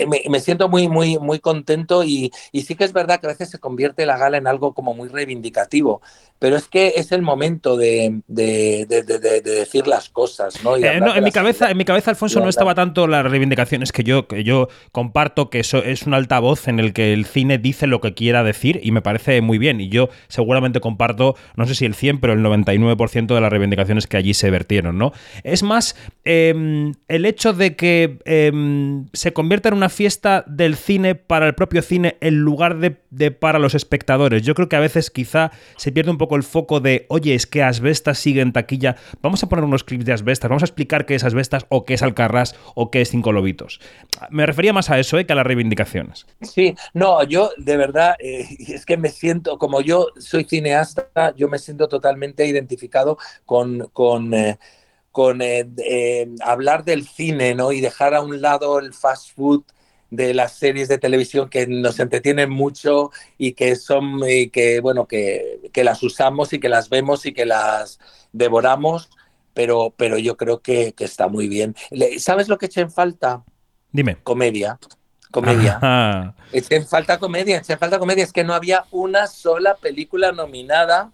me, 0.07 0.23
me, 0.29 0.39
siento 0.41 0.67
muy, 0.67 0.89
muy, 0.89 1.17
muy 1.17 1.39
contento 1.39 2.03
y, 2.03 2.31
y, 2.51 2.63
sí 2.63 2.75
que 2.75 2.83
es 2.83 2.91
verdad 2.91 3.21
que 3.21 3.27
a 3.27 3.29
veces 3.29 3.49
se 3.49 3.59
convierte 3.59 4.05
la 4.05 4.17
gala 4.17 4.37
en 4.37 4.45
algo 4.45 4.73
como 4.73 4.93
muy 4.93 5.07
reivindicativo, 5.07 6.01
pero 6.41 6.57
es 6.57 6.67
que 6.67 6.93
es 6.95 7.11
el 7.11 7.21
momento 7.21 7.77
de, 7.77 8.21
de, 8.27 8.85
de, 8.87 9.03
de 9.03 9.41
decir 9.41 9.87
las 9.87 10.09
cosas, 10.09 10.63
¿no? 10.63 10.75
Eh, 10.75 10.99
no 10.99 11.15
en, 11.15 11.23
mi 11.23 11.31
cabeza, 11.31 11.69
en 11.69 11.77
mi 11.77 11.85
cabeza, 11.85 12.11
Alfonso, 12.11 12.39
no 12.39 12.49
estaba 12.49 12.75
tanto 12.75 13.07
las 13.07 13.23
reivindicaciones 13.23 13.91
que 13.91 14.03
yo, 14.03 14.27
que 14.27 14.43
yo 14.43 14.67
comparto 14.91 15.49
que 15.49 15.59
eso 15.59 15.83
es 15.83 16.03
un 16.03 16.15
altavoz 16.15 16.67
en 16.67 16.79
el 16.79 16.93
que 16.93 17.13
el 17.13 17.25
cine 17.25 17.59
dice 17.59 17.85
lo 17.85 18.01
que 18.01 18.15
quiera 18.15 18.43
decir 18.43 18.79
y 18.83 18.91
me 18.91 19.01
parece 19.01 19.39
muy 19.41 19.59
bien. 19.59 19.79
Y 19.79 19.89
yo 19.89 20.09
seguramente 20.27 20.79
comparto, 20.79 21.35
no 21.55 21.67
sé 21.67 21.75
si 21.75 21.85
el 21.85 21.93
100, 21.93 22.19
pero 22.19 22.33
el 22.33 22.39
99% 22.39 23.35
de 23.35 23.39
las 23.39 23.51
reivindicaciones 23.51 24.07
que 24.07 24.17
allí 24.17 24.33
se 24.33 24.49
vertieron, 24.49 24.97
¿no? 24.97 25.13
Es 25.43 25.61
más, 25.61 25.95
eh, 26.25 26.91
el 27.07 27.25
hecho 27.25 27.53
de 27.53 27.75
que 27.75 28.17
eh, 28.47 29.03
se 29.13 29.33
convierta 29.33 29.69
en 29.69 29.75
una 29.75 29.89
fiesta 29.89 30.43
del 30.47 30.75
cine 30.75 31.15
para 31.15 31.47
el 31.47 31.55
propio 31.55 31.81
cine 31.81 32.17
en 32.21 32.39
lugar 32.39 32.79
de, 32.79 32.97
de, 33.09 33.31
para 33.31 33.59
los 33.59 33.75
espectadores. 33.75 34.41
Yo 34.41 34.55
creo 34.55 34.69
que 34.69 34.75
a 34.75 34.79
veces 34.79 35.11
quizá 35.11 35.51
se 35.77 35.91
pierde 35.91 36.11
un 36.11 36.17
poco 36.17 36.35
el 36.35 36.43
foco 36.43 36.79
de, 36.79 37.05
oye, 37.09 37.35
es 37.35 37.45
que 37.45 37.63
Asbestas 37.63 38.17
sigue 38.17 38.41
en 38.41 38.53
taquilla, 38.53 38.95
vamos 39.21 39.43
a 39.43 39.49
poner 39.49 39.65
unos 39.65 39.83
clips 39.83 40.05
de 40.05 40.13
Asbestas, 40.13 40.49
vamos 40.49 40.63
a 40.63 40.65
explicar 40.65 41.05
qué 41.05 41.15
es 41.15 41.23
Asbestas 41.23 41.65
o 41.69 41.85
qué 41.85 41.93
es 41.93 42.03
Alcarrás 42.03 42.55
o 42.75 42.89
qué 42.89 43.01
es 43.01 43.09
Cinco 43.09 43.31
Lobitos. 43.31 43.79
Me 44.29 44.45
refería 44.45 44.73
más 44.73 44.89
a 44.89 44.99
eso 44.99 45.17
¿eh? 45.19 45.25
que 45.25 45.33
a 45.33 45.35
las 45.35 45.45
reivindicaciones. 45.45 46.25
Sí, 46.41 46.75
no, 46.93 47.23
yo 47.23 47.51
de 47.57 47.77
verdad, 47.77 48.15
eh, 48.19 48.47
es 48.67 48.85
que 48.85 48.97
me 48.97 49.09
siento, 49.09 49.57
como 49.57 49.81
yo 49.81 50.07
soy 50.17 50.45
cineasta, 50.45 51.35
yo 51.35 51.47
me 51.47 51.59
siento 51.59 51.87
totalmente 51.87 52.45
identificado 52.45 53.17
con... 53.45 53.89
con 53.93 54.33
eh, 54.33 54.57
con 55.11 55.41
eh, 55.41 55.67
eh, 55.77 56.29
hablar 56.41 56.85
del 56.85 57.07
cine 57.07 57.53
¿no? 57.53 57.71
y 57.71 57.81
dejar 57.81 58.13
a 58.13 58.21
un 58.21 58.41
lado 58.41 58.79
el 58.79 58.93
fast 58.93 59.35
food 59.35 59.63
de 60.09 60.33
las 60.33 60.53
series 60.53 60.87
de 60.87 60.97
televisión 60.97 61.49
que 61.49 61.67
nos 61.67 61.99
entretienen 61.99 62.49
mucho 62.49 63.11
y 63.37 63.53
que 63.53 63.75
son 63.75 64.21
y 64.27 64.49
que 64.49 64.79
bueno 64.81 65.07
que, 65.07 65.69
que, 65.71 65.83
las 65.83 66.03
usamos 66.03 66.51
y 66.53 66.59
que 66.59 66.69
las 66.69 66.89
vemos 66.89 67.25
y 67.25 67.33
que 67.33 67.45
las 67.45 67.99
devoramos 68.33 69.09
pero 69.53 69.93
pero 69.95 70.17
yo 70.17 70.37
creo 70.37 70.61
que, 70.61 70.93
que 70.93 71.05
está 71.05 71.27
muy 71.27 71.47
bien. 71.47 71.75
Sabes 72.19 72.47
lo 72.47 72.57
que 72.57 72.67
eché 72.67 72.81
en 72.81 72.91
falta 72.91 73.43
dime. 73.91 74.17
Comedia 74.23 74.79
comedia. 75.31 75.77
Ajá. 75.77 76.35
eché 76.51 76.75
en 76.75 76.87
falta 76.87 77.17
comedia 77.17 77.57
eché 77.57 77.73
en 77.73 77.79
falta 77.79 77.99
comedia. 77.99 78.23
Es 78.23 78.33
que 78.33 78.43
no 78.43 78.53
había 78.53 78.85
una 78.91 79.27
sola 79.27 79.75
película 79.75 80.33
nominada 80.33 81.11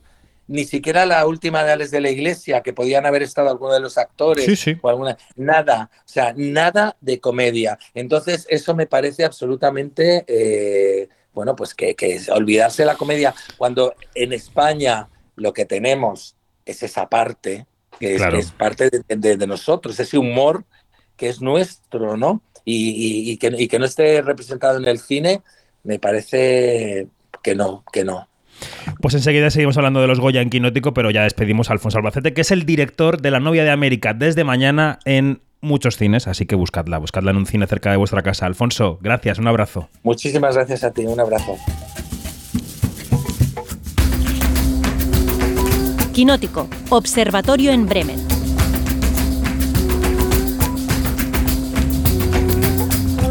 ni 0.48 0.66
siquiera 0.66 1.06
la 1.06 1.26
última 1.26 1.64
de 1.64 1.74
Alex 1.74 1.92
de 1.92 2.02
la 2.02 2.10
Iglesia, 2.10 2.62
que 2.62 2.74
podían 2.74 3.06
haber 3.06 3.24
estado 3.24 3.50
algunos 3.50 3.76
de 3.76 3.82
los 3.82 3.98
actores, 3.98 4.46
sí, 4.46 4.56
sí. 4.56 4.78
o 4.82 4.90
alguna, 4.90 5.18
nada, 5.36 5.90
o 5.94 6.08
sea, 6.08 6.34
nada 6.36 6.96
de 7.02 7.20
comedia. 7.20 7.78
Entonces, 7.94 8.46
eso 8.50 8.74
me 8.74 8.88
parece 8.88 9.26
absolutamente, 9.26 10.24
eh, 10.28 11.10
bueno, 11.34 11.56
pues 11.56 11.74
que, 11.74 11.96
que 11.96 12.16
es 12.16 12.30
olvidarse 12.30 12.84
de 12.84 12.88
la 12.88 12.96
comedia, 12.96 13.36
cuando 13.58 13.96
en 14.16 14.34
España 14.34 15.10
lo 15.36 15.54
que 15.54 15.66
tenemos 15.66 16.36
es 16.66 16.82
esa 16.84 17.08
parte, 17.10 17.66
que 18.00 18.14
es, 18.14 18.18
claro. 18.18 18.34
que 18.34 18.40
es 18.40 18.52
parte 18.52 18.90
de, 18.90 19.04
de, 19.16 19.38
de, 19.38 19.48
nosotros, 19.48 20.00
ese 20.00 20.18
humor 20.18 20.64
que 21.16 21.30
es 21.30 21.42
nuestro, 21.42 22.16
¿no? 22.16 22.42
Y, 22.64 22.90
y, 22.90 23.32
y, 23.32 23.38
que, 23.38 23.54
y 23.58 23.68
que 23.68 23.80
no 23.80 23.86
esté 23.86 24.22
representado 24.22 24.78
en 24.78 24.88
el 24.88 25.00
cine, 25.00 25.42
me 25.84 26.00
parece 26.00 27.08
que 27.42 27.56
no, 27.56 27.84
que 27.92 28.04
no. 28.04 28.28
Pues 29.02 29.14
enseguida 29.14 29.50
seguimos 29.50 29.78
hablando 29.78 30.02
de 30.02 30.08
los 30.08 30.20
Goya 30.20 30.42
en 30.42 30.50
Quinótico, 30.50 30.94
pero 30.94 31.12
ya 31.12 31.24
despedimos 31.24 31.70
a 31.70 31.74
Alfonso 31.74 31.98
Albacete, 31.98 32.34
que 32.34 32.42
es 32.42 32.52
el 32.52 32.66
director 32.66 33.22
de 33.22 33.32
La 33.32 33.40
novia 33.40 33.64
de 33.64 33.72
América 33.72 34.14
desde 34.14 34.44
mañana 34.44 35.00
en 35.06 35.42
muchos 35.62 35.98
cines, 35.98 36.28
así 36.28 36.46
que 36.46 36.56
buscadla, 36.56 36.98
buscadla 36.98 37.32
en 37.32 37.38
un 37.38 37.46
cine 37.46 37.68
cerca 37.68 37.92
de 37.92 37.98
vuestra 37.98 38.22
casa. 38.22 38.46
Alfonso, 38.46 39.00
gracias, 39.02 39.40
un 39.40 39.48
abrazo. 39.48 39.90
Muchísimas 40.04 40.56
gracias 40.56 40.84
a 40.84 40.92
ti, 40.92 41.06
un 41.06 41.20
abrazo. 41.20 41.58
Quinótico, 46.14 46.68
Observatorio 46.90 47.72
en 47.72 47.86
Bremen. 47.86 48.37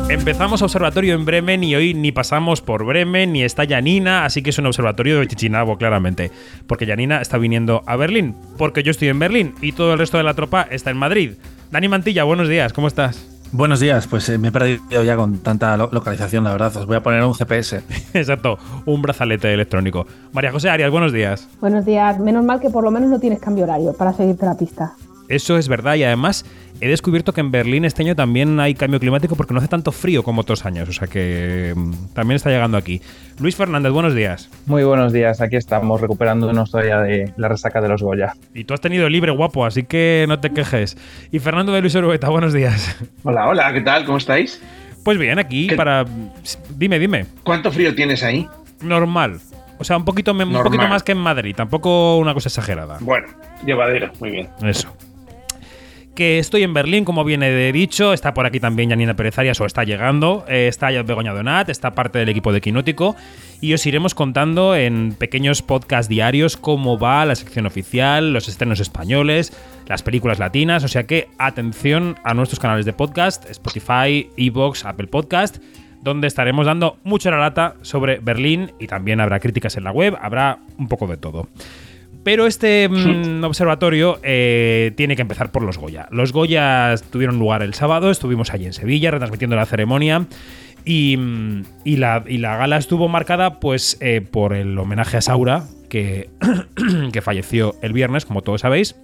Empezamos 0.09 0.63
observatorio 0.63 1.15
en 1.15 1.25
Bremen 1.25 1.65
y 1.65 1.75
hoy 1.75 1.93
ni 1.93 2.13
pasamos 2.13 2.61
por 2.63 2.85
Bremen 2.85 3.33
ni 3.33 3.43
está 3.43 3.67
Janina, 3.67 4.25
así 4.25 4.41
que 4.41 4.51
es 4.51 4.59
un 4.59 4.67
observatorio 4.67 5.19
de 5.19 5.27
Chichinabo, 5.27 5.77
claramente. 5.79 6.31
Porque 6.69 6.87
Janina 6.87 7.21
está 7.21 7.39
viniendo 7.39 7.83
a 7.87 7.97
Berlín, 7.97 8.37
porque 8.57 8.85
yo 8.85 8.93
estoy 8.93 9.09
en 9.09 9.19
Berlín 9.19 9.55
y 9.61 9.73
todo 9.73 9.93
el 9.93 9.99
resto 9.99 10.17
de 10.17 10.23
la 10.23 10.35
tropa 10.35 10.63
está 10.71 10.91
en 10.91 10.97
Madrid. 10.97 11.33
Dani 11.73 11.89
Mantilla, 11.89 12.23
buenos 12.23 12.49
días, 12.49 12.73
¿cómo 12.73 12.87
estás? 12.87 13.33
Buenos 13.51 13.81
días, 13.81 14.07
pues 14.07 14.29
eh, 14.29 14.39
me 14.39 14.49
he 14.49 14.53
perdido 14.53 15.03
ya 15.05 15.17
con 15.17 15.39
tanta 15.39 15.77
lo- 15.77 15.89
localización, 15.93 16.45
la 16.45 16.53
verdad. 16.53 16.77
Os 16.77 16.87
voy 16.87 16.97
a 16.97 17.03
poner 17.03 17.23
un 17.25 17.35
GPS. 17.35 17.83
Exacto, 18.15 18.59
un 18.85 19.03
brazalete 19.03 19.53
electrónico. 19.53 20.07
María 20.33 20.53
José 20.53 20.71
Arias, 20.71 20.91
buenos 20.91 21.13
días. 21.13 21.49
Buenos 21.61 21.85
días. 21.85 22.19
Menos 22.21 22.45
mal 22.45 22.61
que 22.61 22.71
por 22.71 22.85
lo 22.85 22.91
menos 22.93 23.09
no 23.11 23.19
tienes 23.19 23.41
cambio 23.41 23.65
horario 23.65 23.93
para 23.93 24.13
seguirte 24.13 24.47
la 24.47 24.57
pista. 24.57 24.93
Eso 25.29 25.57
es 25.59 25.69
verdad 25.69 25.95
y 25.97 26.05
además 26.05 26.45
he 26.81 26.89
descubierto 26.89 27.33
que 27.33 27.41
en 27.41 27.51
Berlín 27.51 27.85
este 27.85 28.03
año 28.03 28.15
también 28.15 28.61
hay 28.61 28.75
cambio 28.75 29.01
climático 29.01 29.35
porque 29.35 29.55
no 29.55 29.59
hace 29.59 29.69
tanto 29.69 29.93
frío 29.93 30.23
como 30.23 30.43
otros 30.43 30.65
años, 30.65 30.89
o 30.89 30.93
sea 30.93 31.09
que 31.09 31.73
mm, 31.75 32.15
también 32.15 32.37
está 32.37 32.51
llegando 32.51 32.77
aquí. 32.77 33.01
Luis 33.41 33.57
Fernández, 33.57 33.93
buenos 33.93 34.15
días. 34.15 34.51
Muy 34.67 34.85
buenos 34.85 35.13
días, 35.13 35.41
aquí 35.41 35.57
estamos 35.57 36.01
recuperándonos 36.01 36.71
todavía 36.71 37.01
de 37.01 37.33
la 37.37 37.49
resaca 37.49 37.81
de 37.81 37.89
los 37.89 38.03
Goya. 38.03 38.35
Y 38.55 38.65
tú 38.65 38.75
has 38.75 38.81
tenido 38.81 39.09
libre, 39.09 39.33
guapo, 39.33 39.65
así 39.65 39.85
que 39.85 40.27
no 40.29 40.39
te 40.41 40.51
quejes. 40.51 40.97
Y 41.33 41.39
Fernando 41.39 41.73
de 41.73 41.81
Luis 41.81 41.95
Orueta, 41.97 42.29
buenos 42.29 42.53
días. 42.53 42.97
Hola, 43.23 43.49
hola, 43.49 43.73
¿qué 43.73 43.81
tal? 43.81 44.05
¿Cómo 44.05 44.19
estáis? 44.19 44.63
Pues 45.05 45.19
bien, 45.19 45.39
aquí 45.39 45.69
¿Qué? 45.69 45.77
para... 45.77 46.05
Dime, 46.77 46.99
dime. 46.99 47.27
¿Cuánto 47.43 47.71
frío 47.71 47.95
tienes 47.95 48.23
ahí? 48.23 48.49
Normal. 48.83 49.39
O 49.79 49.85
sea, 49.85 49.97
un 49.97 50.05
poquito, 50.05 50.33
un 50.33 50.53
poquito 50.53 50.89
más 50.89 51.03
que 51.03 51.13
en 51.13 51.19
Madrid, 51.19 51.55
tampoco 51.55 52.17
una 52.17 52.33
cosa 52.35 52.49
exagerada. 52.49 52.99
Bueno, 53.01 53.29
llevadero, 53.65 54.11
muy 54.21 54.31
bien. 54.31 54.49
Eso. 54.63 54.93
Que 56.17 56.39
estoy 56.39 56.63
en 56.63 56.73
Berlín, 56.73 57.05
como 57.05 57.25
viene 57.25 57.51
de 57.51 57.73
dicho. 57.73 58.15
Está 58.15 58.33
por 58.33 58.47
aquí 58.47 58.59
también 58.59 58.89
Janina 58.89 59.15
Pérez 59.15 59.39
Arias, 59.39 59.61
o 59.61 59.67
está 59.67 59.85
llegando. 59.85 60.47
Eh, 60.49 60.67
está 60.67 60.89
Begoña 61.03 61.35
Donat, 61.35 61.69
está 61.69 61.95
parte 61.95 62.19
del 62.19 62.31
equipo 62.31 62.55
de 62.55 62.63
Quinótico. 62.63 63.15
Y 63.61 63.75
os 63.75 63.85
iremos 63.85 64.15
contando 64.15 64.75
en 64.75 65.13
pequeños 65.13 65.61
podcasts 65.61 66.09
diarios 66.09 66.57
cómo 66.57 66.99
va 66.99 67.27
la 67.27 67.35
sección 67.35 67.67
oficial, 67.67 68.33
los 68.33 68.49
estrenos 68.49 68.81
españoles, 68.81 69.53
las 69.89 70.03
películas 70.03 70.39
latinas. 70.39 70.85
O 70.85 70.89
sea 70.89 71.05
que 71.07 71.29
atención 71.37 72.17
a 72.25 72.33
nuestros 72.33 72.61
canales 72.61 72.87
de 72.87 72.95
podcast: 72.95 73.45
Spotify, 73.51 74.31
Evox, 74.39 74.87
Apple 74.87 75.09
Podcast 75.09 75.59
donde 76.01 76.29
estaremos 76.29 76.67
dando 76.67 76.99
mucha 77.03 77.33
la 77.33 77.39
lata 77.39 77.75
sobre 77.83 78.21
Berlín 78.21 78.73
y 78.79 78.87
también 78.87 79.21
habrá 79.21 79.41
críticas 79.41 79.77
en 79.77 79.83
la 79.83 79.91
web, 79.91 80.17
habrá 80.21 80.61
un 80.79 80.87
poco 80.87 81.09
de 81.09 81.17
todo. 81.17 81.49
Pero 82.27 82.49
este 82.49 82.89
mm, 82.91 83.45
observatorio 83.45 84.19
eh, 84.25 84.91
tiene 84.97 85.15
que 85.15 85.23
empezar 85.23 85.53
por 85.53 85.63
los 85.63 85.79
Goya. 85.79 86.09
Los 86.11 86.33
Goya 86.33 86.93
tuvieron 87.13 87.39
lugar 87.39 87.63
el 87.63 87.73
sábado, 87.73 88.11
estuvimos 88.11 88.53
allí 88.53 88.67
en 88.67 88.73
Sevilla 88.73 89.13
retransmitiendo 89.13 89.55
la 89.55 89.65
ceremonia. 89.65 90.27
Y, 90.85 91.17
mm, 91.17 91.63
y 91.85 91.97
la, 91.99 92.25
y 92.27 92.39
la 92.39 92.57
gala 92.57 92.79
estuvo 92.79 93.07
marcada 93.07 93.61
pues 93.61 93.97
eh, 94.01 94.23
por 94.29 94.55
el 94.55 94.77
homenaje 94.77 95.19
a 95.19 95.21
Saura, 95.21 95.67
que, 95.89 96.29
que 97.13 97.23
falleció 97.23 97.77
el 97.81 97.93
viernes, 97.93 98.27
como 98.27 98.43
todos 98.43 98.63
sabéis. 98.63 98.97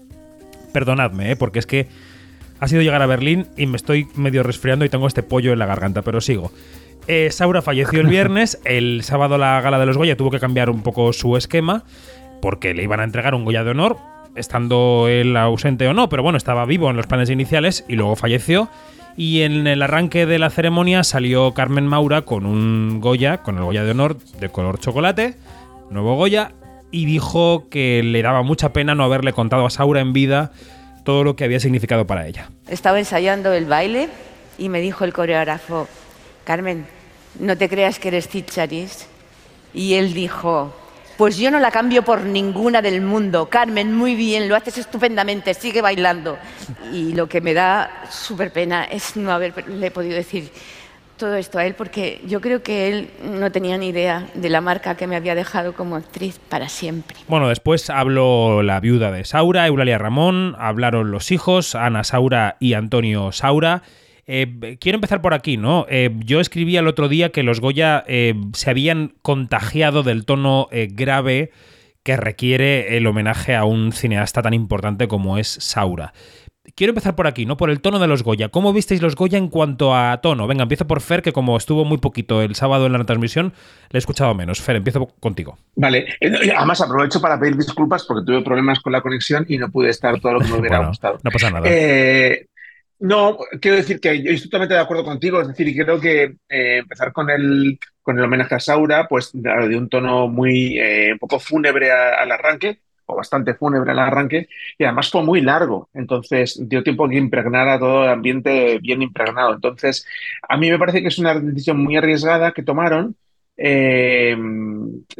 Perdonadme, 0.73 1.31
eh, 1.31 1.37
porque 1.37 1.61
es 1.61 1.67
que 1.67 1.87
ha 2.59 2.67
sido 2.67 2.83
llegar 2.83 3.03
a 3.03 3.07
Berlín 3.07 3.47
y 3.57 3.67
me 3.67 3.77
estoy 3.77 4.09
medio 4.17 4.43
resfriando 4.43 4.85
y 4.85 4.89
tengo 4.89 5.07
este 5.07 5.23
pollo 5.23 5.53
en 5.53 5.61
la 5.61 5.67
garganta, 5.67 6.03
pero 6.03 6.21
sigo. 6.21 6.51
Eh, 7.07 7.29
Saura 7.31 7.63
falleció 7.63 8.01
el 8.01 8.09
viernes, 8.09 8.61
el 8.65 9.05
sábado 9.05 9.39
la 9.39 9.61
gala 9.61 9.79
de 9.79 9.87
los 9.87 9.97
Goya 9.97 10.17
tuvo 10.17 10.33
que 10.33 10.41
cambiar 10.41 10.71
un 10.71 10.83
poco 10.83 11.13
su 11.13 11.37
esquema 11.37 11.85
porque 12.43 12.75
le 12.75 12.83
iban 12.83 13.01
a 13.01 13.05
entregar 13.05 13.35
un 13.35 13.47
Goya 13.47 13.65
de 13.65 13.71
honor, 13.71 13.97
estando 14.35 15.07
él 15.09 15.35
ausente 15.37 15.87
o 15.87 15.95
no, 15.95 16.09
pero 16.09 16.23
bueno, 16.23 16.37
estaba 16.37 16.67
vivo 16.67 16.91
en 16.91 16.97
los 16.97 17.07
planes 17.07 17.31
iniciales 17.31 17.87
y 17.89 17.95
luego 17.95 18.17
falleció. 18.17 18.69
Y 19.17 19.43
en 19.43 19.67
el 19.67 19.81
arranque 19.81 20.27
de 20.27 20.39
la 20.39 20.51
ceremonia 20.51 21.05
salió 21.05 21.55
Carmen 21.55 21.87
Maura 21.87 22.23
con 22.23 22.45
un 22.45 23.01
Goya, 23.01 23.39
con 23.39 23.59
el 23.59 23.65
Goya 23.65 23.85
de 23.85 23.93
honor 23.93 24.19
de 24.19 24.49
color 24.49 24.81
chocolate, 24.81 25.37
nuevo 25.91 26.17
Goya, 26.17 26.53
y 26.91 27.05
dijo 27.05 27.69
que 27.71 28.03
le 28.03 28.23
daba 28.23 28.43
mucha 28.43 28.73
pena 28.73 28.95
no 28.95 29.05
haberle 29.05 29.33
contado 29.33 29.65
a 29.65 29.71
Saura 29.71 30.01
en 30.01 30.13
vida 30.13 30.51
todo 31.05 31.25
lo 31.25 31.37
que 31.37 31.45
había 31.45 31.61
significado 31.61 32.07
para 32.07 32.27
ella. 32.27 32.51
Estaba 32.69 32.99
ensayando 32.99 33.53
el 33.53 33.67
baile 33.67 34.09
y 34.59 34.69
me 34.69 34.81
dijo 34.81 35.05
el 35.05 35.13
coreógrafo, 35.13 35.87
Carmen, 36.45 36.87
no 37.39 37.57
te 37.57 37.69
creas 37.69 37.99
que 38.01 38.09
eres 38.09 38.29
Titcharis. 38.29 39.07
Y 39.75 39.95
él 39.95 40.13
dijo, 40.13 40.75
pues 41.17 41.37
yo 41.37 41.51
no 41.51 41.61
la 41.61 41.71
cambio 41.71 42.03
por 42.03 42.23
ninguna 42.23 42.83
del 42.83 43.01
mundo. 43.01 43.49
Carmen, 43.49 43.95
muy 43.95 44.15
bien, 44.15 44.49
lo 44.49 44.57
haces 44.57 44.79
estupendamente, 44.79 45.55
sigue 45.55 45.83
bailando. 45.83 46.39
Y 46.93 47.15
lo 47.15 47.29
que 47.29 47.41
me 47.41 47.55
da 47.55 48.05
súper 48.11 48.53
pena 48.53 48.85
es 48.85 49.17
no 49.17 49.33
haberle 49.33 49.91
podido 49.91 50.15
decir 50.15 50.51
todo 51.23 51.37
esto 51.37 51.59
a 51.59 51.65
él 51.65 51.75
porque 51.75 52.21
yo 52.27 52.41
creo 52.41 52.65
que 52.65 52.89
él 52.89 53.11
no 53.23 53.53
tenía 53.53 53.79
ni 53.79 53.91
idea 53.91 54.27
de 54.35 54.49
la 54.49 54.61
marca 54.61 54.97
que 54.97 55.07
me 55.07 55.15
había 55.15 55.37
dejado 55.37 55.73
como 55.73 55.95
actriz 55.95 56.41
para 56.49 56.69
siempre. 56.69 57.17
Bueno, 57.29 57.49
después 57.49 57.91
habló 57.91 58.65
la 58.65 58.81
viuda 58.81 59.13
de 59.13 59.25
Saura, 59.25 59.69
Eulalia 59.69 59.99
Ramón, 59.99 60.57
hablaron 60.59 61.13
los 61.13 61.31
hijos, 61.31 61.77
Ana 61.77 62.03
Saura 62.03 62.57
y 62.59 62.75
Antonio 62.75 63.31
Saura. 63.31 63.83
Eh, 64.27 64.77
quiero 64.81 64.97
empezar 64.97 65.21
por 65.21 65.35
aquí, 65.35 65.57
¿no? 65.57 65.87
Eh, 65.89 66.11
yo 66.25 66.41
escribí 66.41 66.77
el 66.77 66.87
otro 66.87 67.09
día 67.09 67.31
que 67.31 67.43
los 67.43 67.61
Goya 67.61 68.05
eh, 68.07 68.35
se 68.53 68.71
habían 68.71 69.15
contagiado 69.23 70.03
del 70.03 70.25
tono 70.25 70.69
grave 70.91 71.51
que 72.03 72.17
requiere 72.17 72.97
el 72.97 73.07
homenaje 73.07 73.55
a 73.55 73.65
un 73.65 73.93
cineasta 73.93 74.43
tan 74.43 74.55
importante 74.55 75.07
como 75.09 75.39
es 75.39 75.49
Saura. 75.49 76.13
Quiero 76.77 76.93
empezar 76.93 77.17
por 77.17 77.27
aquí, 77.27 77.45
¿no? 77.45 77.57
Por 77.57 77.71
el 77.71 77.81
tono 77.81 77.99
de 77.99 78.07
los 78.07 78.23
Goya. 78.23 78.49
¿Cómo 78.49 78.73
visteis 78.73 79.03
los 79.03 79.15
Goya 79.17 79.37
en 79.37 79.49
cuanto 79.49 79.95
a 79.95 80.21
tono? 80.23 80.47
Venga, 80.47 80.63
empiezo 80.63 80.87
por 80.87 81.01
Fer, 81.01 81.21
que 81.21 81.33
como 81.33 81.57
estuvo 81.57 81.85
muy 81.85 81.99
poquito 81.99 82.41
el 82.41 82.55
sábado 82.55 82.87
en 82.87 82.93
la 82.93 83.05
transmisión, 83.05 83.53
le 83.91 83.97
he 83.97 83.99
escuchado 83.99 84.33
menos. 84.35 84.61
Fer, 84.61 84.77
empiezo 84.77 85.07
contigo. 85.21 85.59
Vale, 85.75 86.07
además 86.57 86.81
aprovecho 86.81 87.21
para 87.21 87.39
pedir 87.39 87.57
disculpas 87.57 88.05
porque 88.05 88.25
tuve 88.25 88.43
problemas 88.43 88.79
con 88.81 88.93
la 88.93 89.01
conexión 89.01 89.45
y 89.49 89.59
no 89.59 89.71
pude 89.71 89.91
estar 89.91 90.19
todo 90.21 90.35
lo 90.35 90.41
que 90.41 90.47
me 90.49 90.55
hubiera 90.61 90.77
Bueno, 90.79 90.91
gustado. 90.91 91.19
no 91.23 91.31
pasa 91.31 91.51
nada. 91.51 91.69
Eh, 91.69 92.47
no, 93.03 93.37
quiero 93.61 93.79
decir 93.79 93.99
que 93.99 94.23
yo 94.23 94.31
estoy 94.31 94.49
totalmente 94.49 94.75
de 94.75 94.81
acuerdo 94.81 95.05
contigo, 95.05 95.41
es 95.41 95.49
decir, 95.49 95.75
creo 95.75 96.01
que 96.01 96.37
eh, 96.49 96.79
empezar 96.79 97.13
con 97.13 97.31
el, 97.31 97.77
con 98.01 98.17
el 98.17 98.25
homenaje 98.25 98.55
a 98.55 98.61
Saura, 98.61 99.09
pues 99.09 99.31
de, 99.33 99.77
un 99.77 99.89
tono 99.89 100.29
muy, 100.29 100.79
eh, 100.79 101.13
un 101.13 101.19
poco 101.19 101.41
fúnebre 101.41 101.91
al 101.91 102.31
arranque, 102.31 102.81
o 103.07 103.17
bastante 103.17 103.55
fúnebre 103.55 103.91
al 103.91 103.99
arranque, 103.99 104.49
y 104.79 104.85
además 104.85 105.11
fue 105.11 105.25
muy 105.25 105.41
largo, 105.41 105.91
entonces 105.95 106.57
dio 106.69 106.85
tiempo 106.85 107.09
que 107.09 107.17
impregnara 107.17 107.77
todo 107.77 108.05
el 108.05 108.11
ambiente 108.11 108.79
bien 108.79 109.03
impregnado. 109.03 109.55
Entonces, 109.55 110.07
a 110.49 110.57
mí 110.57 110.71
me 110.71 110.79
parece 110.79 111.03
que 111.03 111.09
es 111.09 111.19
una 111.19 111.35
decisión 111.35 111.83
muy 111.83 111.97
arriesgada 111.97 112.53
que 112.53 112.63
tomaron, 112.63 113.17
eh, 113.57 114.37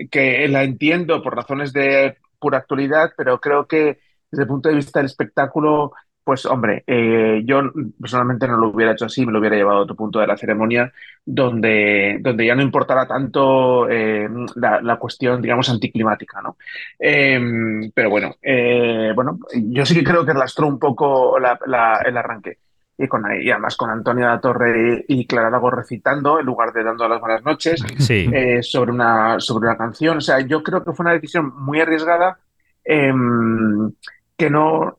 que 0.09 0.47
la 0.47 0.63
entiendo 0.63 1.21
por 1.21 1.35
razones 1.35 1.73
de 1.73 2.17
pura 2.39 2.59
actualidad, 2.59 3.11
pero 3.17 3.41
creo 3.41 3.67
que 3.67 3.99
desde 4.31 4.45
el 4.45 4.49
punto 4.49 4.69
de 4.69 4.77
vista 4.77 5.01
del 5.01 5.07
espectáculo, 5.07 5.93
pues 6.25 6.47
hombre, 6.47 6.85
eh, 6.87 7.43
yo 7.45 7.61
personalmente 8.01 8.47
no 8.47 8.57
lo 8.57 8.69
hubiera 8.69 8.93
hecho 8.93 9.07
así, 9.07 9.27
me 9.27 9.33
lo 9.33 9.39
hubiera 9.41 9.57
llevado 9.57 9.79
a 9.79 9.83
otro 9.83 9.97
punto 9.97 10.21
de 10.21 10.27
la 10.27 10.37
ceremonia 10.37 10.93
donde, 11.25 12.19
donde 12.21 12.47
ya 12.47 12.55
no 12.55 12.63
importara 12.63 13.07
tanto 13.07 13.89
eh, 13.89 14.29
la, 14.57 14.81
la 14.81 14.97
cuestión, 14.97 15.43
digamos, 15.43 15.69
anticlimática, 15.69 16.41
¿no? 16.43 16.57
Eh, 16.99 17.91
pero 17.95 18.11
bueno, 18.11 18.37
eh, 18.43 19.13
bueno, 19.15 19.39
yo 19.55 19.85
sí 19.85 19.95
que 19.95 20.05
creo 20.05 20.25
que 20.25 20.35
lastró 20.35 20.67
un 20.69 20.79
poco 20.79 21.39
la- 21.39 21.59
la- 21.67 22.01
el 22.05 22.17
arranque. 22.17 22.59
Y, 22.99 23.09
con, 23.09 23.25
y 23.41 23.51
además 23.51 23.75
con 23.77 23.91
Antonio 23.91 24.27
La 24.29 24.39
Torre 24.41 25.05
y 25.09 25.27
Clara 25.27 25.51
Lago 25.51 25.71
recitando 25.71 26.39
en 26.39 26.47
lugar 26.47 26.73
de 26.73 26.85
dando 26.85 27.09
las 27.09 27.21
buenas 27.21 27.43
noches 27.43 27.83
Sí. 27.99 28.31
sobre 28.61 28.93
una, 28.93 29.41
sobre 29.41 29.67
una 29.69 29.77
canción. 29.79 30.19
O 30.19 30.21
sea, 30.21 30.39
yo 30.41 30.63
creo 30.63 30.85
que 30.85 30.93
fue 30.93 31.03
una 31.05 31.15
decisión 31.15 31.53
muy 31.57 31.81
arriesgada 31.81 32.39
em, 32.85 33.93
que 34.37 34.51
no, 34.51 34.99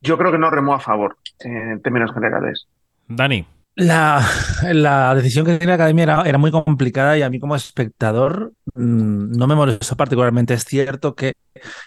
yo 0.00 0.18
creo 0.18 0.32
que 0.32 0.38
no 0.38 0.50
remó 0.50 0.74
a 0.74 0.80
favor 0.80 1.16
eh, 1.40 1.48
en 1.72 1.82
términos 1.82 2.12
generales. 2.12 2.66
Dani. 3.08 3.46
La, 3.76 4.24
la 4.72 5.16
decisión 5.16 5.44
que 5.44 5.58
tiene 5.58 5.72
la 5.72 5.74
academia 5.74 6.04
era, 6.04 6.22
era 6.22 6.38
muy 6.38 6.52
complicada 6.52 7.18
y 7.18 7.22
a 7.22 7.28
mí 7.30 7.40
como 7.40 7.56
espectador 7.56 8.52
mm, 8.76 9.32
no 9.36 9.46
me 9.48 9.56
molestó 9.56 9.96
particularmente. 9.96 10.54
Es 10.54 10.64
cierto 10.64 11.16
que 11.16 11.32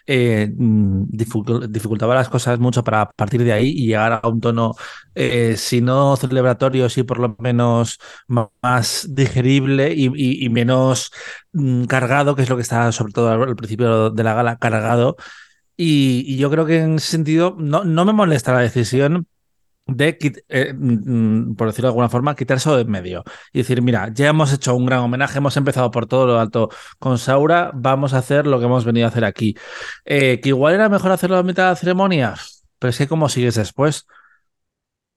eh, 0.05 0.51
mm, 0.57 1.03
dificul- 1.11 1.67
dificultaba 1.67 2.15
las 2.15 2.29
cosas 2.29 2.59
mucho 2.59 2.83
para 2.83 3.09
partir 3.11 3.43
de 3.43 3.53
ahí 3.53 3.69
y 3.69 3.87
llegar 3.87 4.19
a 4.21 4.27
un 4.27 4.41
tono, 4.41 4.73
eh, 5.15 5.55
si 5.57 5.81
no 5.81 6.15
celebratorio, 6.17 6.89
sí 6.89 7.03
por 7.03 7.19
lo 7.19 7.35
menos 7.39 7.99
más 8.27 9.07
digerible 9.09 9.93
y, 9.93 10.07
y- 10.15 10.45
y 10.45 10.49
menos 10.49 11.11
mm, 11.53 11.85
cargado, 11.85 12.35
que 12.35 12.41
es 12.43 12.49
lo 12.49 12.55
que 12.57 12.63
está 12.63 12.91
sobre 12.91 13.13
todo 13.13 13.29
al 13.31 13.55
principio 13.55 14.09
de 14.09 14.23
la 14.23 14.33
gala, 14.33 14.57
cargado. 14.57 15.15
Y, 15.77 16.23
y 16.27 16.37
yo 16.37 16.49
creo 16.49 16.65
que 16.65 16.79
en 16.79 16.95
ese 16.95 17.07
sentido 17.11 17.55
no, 17.59 17.83
no 17.85 18.05
me 18.05 18.13
molesta 18.13 18.53
la 18.53 18.61
decisión 18.61 19.27
de, 19.87 20.17
eh, 20.49 20.73
mm, 20.73 21.55
por 21.55 21.67
decirlo 21.67 21.87
de 21.89 21.91
alguna 21.91 22.09
forma, 22.09 22.35
quitarse 22.35 22.69
de 22.71 22.81
en 22.81 22.91
medio 22.91 23.23
y 23.53 23.59
decir, 23.59 23.81
mira, 23.81 24.09
ya 24.13 24.29
hemos 24.29 24.51
hecho 24.53 24.75
un 24.75 24.85
gran 24.85 24.99
homenaje, 24.99 25.37
hemos 25.39 25.55
empezado 25.57 25.91
por 25.91 26.07
todo 26.07 26.27
lo 26.27 26.39
alto 26.39 26.69
con 26.99 27.17
Saura, 27.17 27.71
vamos 27.73 28.13
a 28.13 28.19
hacer 28.19 28.47
lo 28.47 28.59
que 28.59 28.65
hemos 28.65 28.85
venido 28.85 29.05
a 29.07 29.09
hacer 29.09 29.25
aquí. 29.25 29.55
Eh, 30.05 30.39
que 30.41 30.49
igual 30.49 30.73
era 30.75 30.89
mejor 30.89 31.11
hacerlo 31.11 31.37
a 31.37 31.43
mitad 31.43 31.63
de 31.65 31.69
la 31.71 31.75
ceremonia, 31.77 32.35
pero 32.79 32.89
es 32.89 32.97
que 32.97 33.07
como 33.07 33.29
sigues 33.29 33.55
después. 33.55 34.07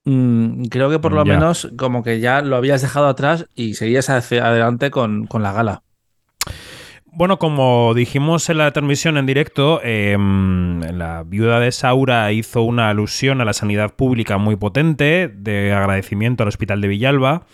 Mm, 0.05 0.65
creo 0.67 0.89
que 0.91 0.99
por 0.99 1.13
lo 1.13 1.25
Ya. 1.25 1.35
menos 1.35 1.69
como 1.77 2.03
que 2.03 2.21
ya 2.21 2.41
lo 2.43 2.57
habías 2.57 2.83
dejado 2.83 3.07
atrás 3.09 3.47
y 3.55 3.75
seguías 3.75 4.09
hacia 4.11 4.47
adelante 4.47 4.91
con, 4.91 5.27
con 5.27 5.43
la 5.43 5.53
gala. 5.53 5.83
Bueno, 7.13 7.41
como 7.41 7.93
dijimos 7.93 8.49
en 8.51 8.59
la 8.59 8.73
transmisión 8.73 9.19
en 9.19 9.27
directo, 9.27 9.81
eh, 9.83 10.17
la 10.17 11.25
viuda 11.25 11.59
de 11.59 11.73
Saura 11.73 12.31
hizo 12.31 12.63
una 12.63 12.89
alusión 12.89 13.41
a 13.41 13.45
la 13.45 13.53
sanidad 13.53 13.95
pública 13.97 14.39
muy 14.39 14.55
potente 14.55 15.29
de 15.29 15.73
agradecimiento 15.73 16.45
al 16.45 16.49
Hospital 16.49 16.81
de 16.81 16.89
Villalba. 16.89 17.47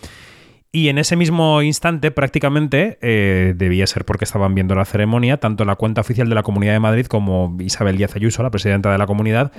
Y 0.73 0.91
en 0.91 0.99
ese 0.99 1.17
mismo 1.17 1.63
instante, 1.63 2.11
prácticamente, 2.11 2.99
eh, 3.01 3.55
debía 3.57 3.87
ser 3.87 4.05
porque 4.05 4.27
estaban 4.27 4.55
viendo 4.55 4.75
la 4.75 4.85
ceremonia, 4.85 5.39
tanto 5.39 5.65
la 5.65 5.77
cuenta 5.77 6.03
oficial 6.03 6.29
de 6.29 6.35
la 6.35 6.43
Comunidad 6.43 6.75
de 6.75 6.81
Madrid 6.81 7.07
como 7.07 7.57
Isabel 7.61 7.97
Díaz 7.97 8.15
Ayuso, 8.15 8.43
la 8.43 8.51
presidenta 8.51 8.93
de 8.93 8.99
la 8.99 9.07
comunidad, 9.07 9.53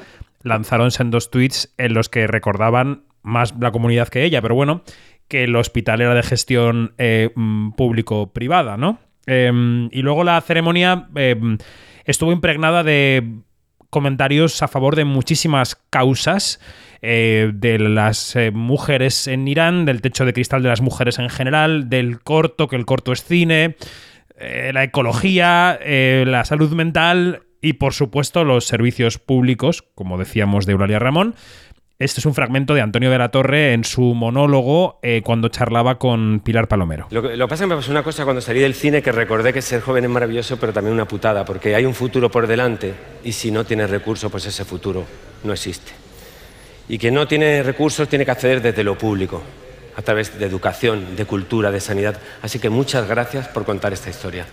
lanzaron 0.44 0.92
sendos 0.92 1.32
tweets 1.32 1.74
en 1.80 1.96
los 1.96 2.08
que 2.08 2.28
recordaban 2.28 3.02
más 3.24 3.56
la 3.60 3.72
comunidad 3.72 4.10
que 4.10 4.26
ella, 4.26 4.44
pero 4.44 4.54
bueno, 4.54 4.84
que 5.28 5.46
el 5.46 5.56
hospital 5.56 6.02
era 6.02 6.14
de 6.14 6.22
gestión 6.22 6.94
eh, 7.00 7.32
mm, 7.36 7.72
público-privada, 7.72 8.78
¿no? 8.78 9.00
Eh, 9.28 9.90
y 9.92 10.02
luego 10.02 10.24
la 10.24 10.42
ceremonia 10.42 11.08
eh, 11.16 11.36
estuvo 12.06 12.32
impregnada 12.32 12.84
de 12.84 13.42
comentarios 13.90 14.62
a 14.64 14.68
favor 14.68 14.96
de 14.96 15.06
muchísimas 15.06 15.76
causas, 15.90 16.60
eh, 17.02 17.52
de 17.54 17.80
las 17.80 18.36
eh, 18.36 18.52
mujeres 18.52 19.28
en 19.28 19.48
Irán, 19.48 19.86
del 19.86 20.02
techo 20.02 20.26
de 20.26 20.34
cristal 20.34 20.64
de 20.64 20.70
las 20.70 20.82
mujeres 20.82 21.20
en 21.20 21.30
general, 21.30 21.90
del 21.90 22.20
corto, 22.22 22.68
que 22.68 22.76
el 22.76 22.86
corto 22.86 23.12
es 23.12 23.24
cine, 23.24 23.76
eh, 24.38 24.72
la 24.74 24.84
ecología, 24.84 25.80
la 25.84 26.46
salud 26.46 26.72
mental 26.74 27.44
y 27.62 27.74
por 27.74 27.94
supuesto 27.94 28.44
los 28.44 28.66
servicios 28.66 29.18
públicos, 29.18 29.84
como 29.96 30.18
decíamos 30.18 30.66
de 30.66 30.74
Eulalia 30.74 31.00
Ramón. 31.00 31.36
Este 32.00 32.20
es 32.20 32.28
un 32.28 32.36
fragmento 32.36 32.76
de 32.76 32.82
Antonio 32.82 33.10
de 33.10 33.18
la 33.18 33.30
Torre 33.30 33.74
en 33.74 33.84
su 33.84 34.14
monólogo 34.14 35.00
eh, 35.02 35.24
cuando 35.26 35.50
charlaba 35.50 35.98
con 35.98 36.42
Pilar 36.42 36.68
Palomero. 36.68 37.08
Lo 37.10 37.24
que, 37.24 37.36
lo 37.36 37.48
que 37.48 37.50
pasa 37.50 37.64
es 37.64 37.68
que 37.68 37.74
me 37.74 37.76
pasó 37.76 37.90
una 37.90 38.04
cosa 38.04 38.24
cuando 38.24 38.40
salí 38.40 38.60
del 38.60 38.76
cine 38.76 39.02
que 39.02 39.12
recordé 39.12 39.52
que 39.52 39.64
ser 39.64 39.82
joven 39.82 40.04
es 40.04 40.10
maravilloso, 40.12 40.58
pero 40.58 40.72
también 40.72 40.94
una 40.94 41.08
putada, 41.08 41.44
porque 41.44 41.74
hay 41.74 41.86
un 41.86 41.96
futuro 41.96 42.30
por 42.30 42.46
delante 42.46 42.94
y 43.24 43.32
si 43.32 43.50
no 43.50 43.66
tienes 43.66 43.90
recursos, 43.90 44.32
pues 44.32 44.46
ese 44.46 44.64
futuro 44.64 45.06
no 45.44 45.54
existe. 45.54 45.92
Y 46.88 47.00
quien 47.00 47.16
no 47.16 47.28
tiene 47.28 47.64
recursos 47.64 48.08
tiene 48.08 48.26
que 48.26 48.32
acceder 48.32 48.62
desde 48.62 48.84
lo 48.84 48.96
público, 48.96 49.42
a 49.96 50.04
través 50.04 50.38
de 50.38 50.46
educación, 50.46 51.16
de 51.16 51.26
cultura, 51.26 51.72
de 51.72 51.80
sanidad. 51.80 52.20
Así 52.44 52.60
que 52.60 52.70
muchas 52.70 53.08
gracias 53.08 53.48
por 53.48 53.66
contar 53.66 53.92
esta 53.92 54.12
historia. 54.12 54.46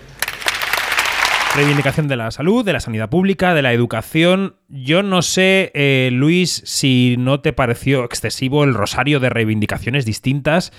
Reivindicación 1.56 2.08
de 2.08 2.16
la 2.16 2.32
salud, 2.32 2.64
de 2.64 2.72
la 2.72 2.80
sanidad 2.80 3.08
pública, 3.08 3.54
de 3.54 3.62
la 3.62 3.72
educación. 3.72 4.56
Yo 4.68 5.04
no 5.04 5.22
sé, 5.22 5.70
eh, 5.74 6.10
Luis, 6.12 6.62
si 6.64 7.14
no 7.16 7.42
te 7.42 7.52
pareció 7.52 8.04
excesivo 8.04 8.64
el 8.64 8.74
rosario 8.74 9.20
de 9.20 9.30
reivindicaciones 9.30 10.04
distintas 10.04 10.72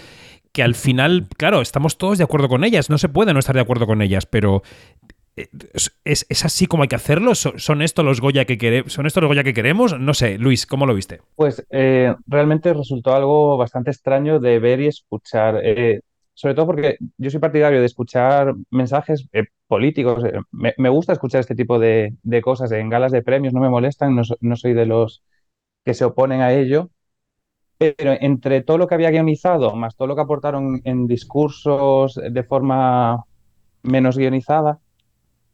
que 0.52 0.64
al 0.64 0.76
final, 0.76 1.28
claro, 1.38 1.62
estamos 1.62 1.98
todos 1.98 2.18
de 2.18 2.26
acuerdo 2.26 2.50
con 2.50 2.66
ellas. 2.66 2.90
No 2.90 2.98
se 2.98 3.08
puede 3.08 3.32
no 3.32 3.40
estar 3.40 3.56
de 3.56 3.62
acuerdo 3.62 3.88
con 3.88 4.02
ellas, 4.02 4.26
pero 4.26 4.64
eh, 5.38 5.48
¿es, 6.04 6.26
así 6.44 6.66
como 6.66 6.84
hay 6.84 6.90
que 6.90 6.96
hacerlo? 6.96 7.36
¿Son, 7.36 7.58
son 7.58 7.82
estos 7.82 8.04
los 8.04 8.20
Goya 8.20 8.44
que 8.44 8.58
queremos? 8.58 8.92
¿Son 8.92 9.06
estos 9.06 9.24
los 9.24 9.30
Goya 9.30 9.46
que 9.46 9.54
queremos? 9.54 9.98
No 9.98 10.14
sé, 10.14 10.38
Luis, 10.38 10.66
¿cómo 10.66 10.86
lo 10.86 10.94
viste? 10.94 11.22
Pues 11.36 11.66
eh, 11.70 12.14
realmente 12.28 12.74
resultó 12.74 13.16
algo 13.16 13.56
bastante 13.56 13.92
extraño 13.92 14.42
de 14.42 14.60
ver 14.60 14.82
y 14.82 14.88
escuchar. 14.88 15.62
eh, 15.64 16.02
sobre 16.36 16.54
todo 16.54 16.68
porque 16.68 16.98
yo 17.18 17.32
soy 17.32 17.40
partidario 17.40 17.80
de 17.80 17.86
escuchar 17.86 18.54
mensajes 18.70 19.28
eh, 19.32 19.46
políticos. 19.68 20.24
eh, 20.26 20.34
me, 20.52 20.74
me 20.78 20.90
gusta 20.90 21.14
escuchar 21.14 21.42
este 21.42 21.56
tipo 21.56 21.80
de, 21.80 22.16
de 22.24 22.42
cosas 22.42 22.72
en 22.72 22.90
galas 22.90 23.12
de 23.12 23.24
premios, 23.24 23.54
no 23.54 23.62
me 23.62 23.70
molestan, 23.70 24.16
no, 24.16 24.24
no 24.42 24.56
soy 24.56 24.74
de 24.74 24.86
los 24.86 25.24
que 25.86 25.94
se 25.96 26.06
oponen 26.06 26.42
a 26.42 26.54
ello. 26.54 26.92
Pero 27.78 28.14
entre 28.22 28.62
todo 28.62 28.78
lo 28.78 28.88
que 28.88 28.96
había 28.96 29.12
guionizado, 29.12 29.76
más 29.76 29.96
todo 29.98 30.08
lo 30.08 30.16
que 30.16 30.22
aportaron 30.22 30.82
en 30.86 31.08
discursos 31.08 32.16
de 32.32 32.44
forma 32.44 33.26
menos 33.84 34.18
guionizada, 34.18 34.80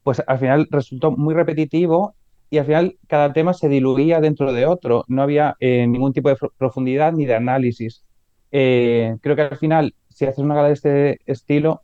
pues 0.02 0.22
al 0.26 0.38
final 0.38 0.68
resultó 0.70 1.12
muy 1.12 1.34
repetitivo 1.34 2.14
y 2.50 2.58
al 2.58 2.66
final 2.66 2.98
cada 3.08 3.32
tema 3.32 3.54
se 3.54 3.68
diluía 3.68 4.20
dentro 4.20 4.52
de 4.52 4.66
otro. 4.66 5.04
No 5.08 5.22
había 5.22 5.56
eh, 5.60 5.86
ningún 5.86 6.12
tipo 6.12 6.28
de 6.28 6.36
profundidad 6.58 7.12
ni 7.12 7.26
de 7.26 7.34
análisis. 7.36 8.04
Eh, 8.50 9.16
creo 9.22 9.36
que 9.36 9.42
al 9.42 9.58
final, 9.58 9.94
si 10.08 10.26
haces 10.26 10.38
una 10.44 10.54
gala 10.56 10.68
de 10.68 10.74
este 10.74 11.20
estilo, 11.26 11.82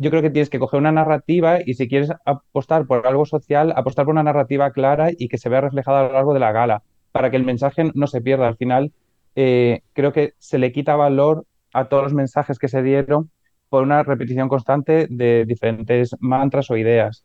yo 0.00 0.10
creo 0.10 0.22
que 0.22 0.30
tienes 0.30 0.50
que 0.50 0.58
coger 0.58 0.78
una 0.80 0.92
narrativa 0.92 1.58
y 1.64 1.74
si 1.74 1.88
quieres 1.88 2.10
apostar 2.24 2.86
por 2.86 3.06
algo 3.06 3.26
social, 3.26 3.72
apostar 3.76 4.04
por 4.06 4.12
una 4.14 4.22
narrativa 4.22 4.72
clara 4.72 5.10
y 5.16 5.28
que 5.28 5.38
se 5.38 5.48
vea 5.48 5.60
reflejada 5.62 6.00
a 6.00 6.04
lo 6.08 6.12
largo 6.14 6.34
de 6.34 6.40
la 6.40 6.52
gala, 6.52 6.82
para 7.12 7.30
que 7.30 7.36
el 7.36 7.44
mensaje 7.44 7.90
no 7.94 8.06
se 8.06 8.20
pierda. 8.22 8.48
Al 8.48 8.56
final, 8.56 8.92
eh, 9.36 9.82
creo 9.92 10.12
que 10.12 10.34
se 10.38 10.58
le 10.58 10.72
quita 10.72 10.96
valor 10.96 11.46
a 11.72 11.88
todos 11.88 12.04
los 12.04 12.14
mensajes 12.14 12.58
que 12.58 12.68
se 12.68 12.82
dieron 12.82 13.30
por 13.68 13.82
una 13.82 14.02
repetición 14.02 14.48
constante 14.48 15.06
de 15.10 15.44
diferentes 15.46 16.16
mantras 16.20 16.70
o 16.70 16.76
ideas. 16.76 17.24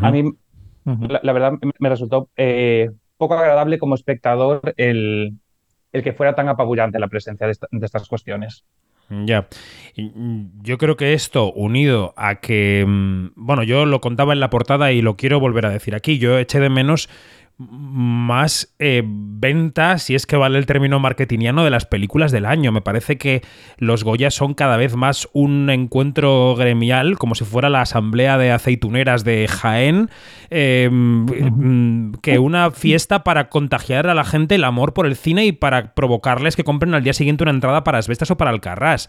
A 0.00 0.10
mí, 0.12 0.24
la, 0.98 1.20
la 1.22 1.32
verdad, 1.32 1.52
me- 1.62 1.72
me 1.78 1.88
resultó 1.88 2.30
eh, 2.36 2.90
poco 3.16 3.34
agradable 3.34 3.78
como 3.78 3.94
espectador 3.94 4.74
el, 4.76 5.38
el 5.92 6.02
que 6.02 6.12
fuera 6.12 6.34
tan 6.34 6.48
apabullante 6.48 6.98
la 7.00 7.08
presencia 7.08 7.46
de, 7.46 7.52
esta- 7.52 7.68
de 7.70 7.86
estas 7.86 8.08
cuestiones. 8.08 8.64
Ya. 9.26 9.48
Y, 9.94 10.04
mm, 10.04 10.62
Yo 10.62 10.78
creo 10.78 10.96
que 10.96 11.12
esto, 11.14 11.52
unido 11.52 12.14
a 12.16 12.36
que. 12.40 12.84
mm, 12.86 13.32
Bueno, 13.36 13.62
yo 13.62 13.84
lo 13.86 14.00
contaba 14.00 14.32
en 14.32 14.40
la 14.40 14.50
portada 14.50 14.92
y 14.92 15.02
lo 15.02 15.16
quiero 15.16 15.40
volver 15.40 15.66
a 15.66 15.70
decir 15.70 15.94
aquí. 15.94 16.18
Yo 16.18 16.38
eché 16.38 16.60
de 16.60 16.70
menos 16.70 17.08
más 17.58 18.74
eh, 18.78 19.02
venta, 19.04 19.98
si 19.98 20.14
es 20.14 20.26
que 20.26 20.36
vale 20.36 20.58
el 20.58 20.66
término 20.66 20.98
marketingiano, 20.98 21.64
de 21.64 21.70
las 21.70 21.86
películas 21.86 22.32
del 22.32 22.46
año. 22.46 22.72
Me 22.72 22.80
parece 22.80 23.18
que 23.18 23.42
los 23.78 24.04
Goya 24.04 24.30
son 24.30 24.54
cada 24.54 24.76
vez 24.76 24.96
más 24.96 25.28
un 25.32 25.70
encuentro 25.70 26.54
gremial, 26.56 27.18
como 27.18 27.34
si 27.34 27.44
fuera 27.44 27.70
la 27.70 27.82
asamblea 27.82 28.38
de 28.38 28.52
aceituneras 28.52 29.24
de 29.24 29.48
Jaén, 29.48 30.10
eh, 30.50 30.88
mm, 30.90 32.14
que 32.22 32.38
una 32.38 32.70
fiesta 32.70 33.24
para 33.24 33.48
contagiar 33.48 34.06
a 34.08 34.14
la 34.14 34.24
gente 34.24 34.54
el 34.54 34.64
amor 34.64 34.92
por 34.94 35.06
el 35.06 35.16
cine 35.16 35.46
y 35.46 35.52
para 35.52 35.94
provocarles 35.94 36.56
que 36.56 36.64
compren 36.64 36.94
al 36.94 37.04
día 37.04 37.12
siguiente 37.12 37.44
una 37.44 37.52
entrada 37.52 37.84
para 37.84 37.98
Asbestas 37.98 38.30
o 38.30 38.36
para 38.36 38.50
Alcarrás. 38.50 39.08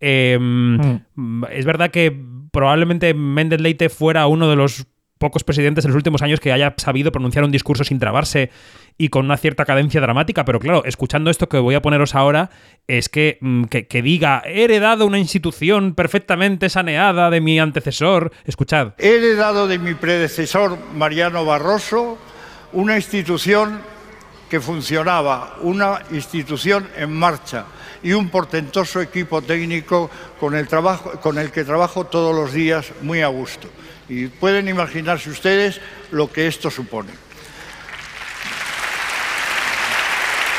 Eh, 0.00 0.38
mm, 0.40 1.44
Es 1.52 1.64
verdad 1.64 1.90
que 1.90 2.16
probablemente 2.50 3.14
Méndez 3.14 3.60
Leite 3.60 3.88
fuera 3.88 4.26
uno 4.26 4.48
de 4.48 4.56
los 4.56 4.86
pocos 5.22 5.44
presidentes 5.44 5.84
en 5.84 5.92
los 5.92 5.96
últimos 5.96 6.20
años 6.20 6.40
que 6.40 6.50
haya 6.50 6.74
sabido 6.78 7.12
pronunciar 7.12 7.44
un 7.44 7.52
discurso 7.52 7.84
sin 7.84 8.00
trabarse 8.00 8.50
y 8.98 9.08
con 9.08 9.24
una 9.24 9.36
cierta 9.36 9.64
cadencia 9.64 10.00
dramática, 10.00 10.44
pero 10.44 10.58
claro, 10.58 10.82
escuchando 10.84 11.30
esto 11.30 11.48
que 11.48 11.58
voy 11.58 11.76
a 11.76 11.80
poneros 11.80 12.16
ahora, 12.16 12.50
es 12.88 13.08
que, 13.08 13.38
mm, 13.40 13.66
que, 13.66 14.02
diga, 14.02 14.42
he 14.44 14.64
heredado 14.64 15.06
una 15.06 15.20
institución 15.20 15.94
perfectamente 15.94 16.68
saneada 16.68 17.30
de 17.30 17.40
mi 17.40 17.60
antecesor, 17.60 18.32
escuchad. 18.44 18.94
He 18.98 19.14
heredado 19.14 19.68
de 19.68 19.78
mi 19.78 19.94
predecesor 19.94 20.76
Mariano 20.96 21.44
Barroso 21.44 22.18
una 22.72 22.96
institución 22.96 23.80
que 24.50 24.60
funcionaba, 24.60 25.54
una 25.60 26.00
institución 26.10 26.88
en 26.96 27.12
marcha 27.12 27.66
y 28.02 28.12
un 28.12 28.28
portentoso 28.28 29.00
equipo 29.00 29.42
técnico 29.42 30.10
con 30.40 30.54
el, 30.54 30.66
trabajo, 30.68 31.12
con 31.20 31.38
el 31.38 31.50
que 31.50 31.64
trabajo 31.64 32.06
todos 32.06 32.34
los 32.34 32.52
días 32.52 32.92
muy 33.02 33.22
a 33.22 33.28
gusto. 33.28 33.68
Y 34.08 34.26
pueden 34.26 34.68
imaginarse 34.68 35.30
ustedes 35.30 35.80
lo 36.10 36.30
que 36.30 36.46
esto 36.46 36.70
supone. 36.70 37.10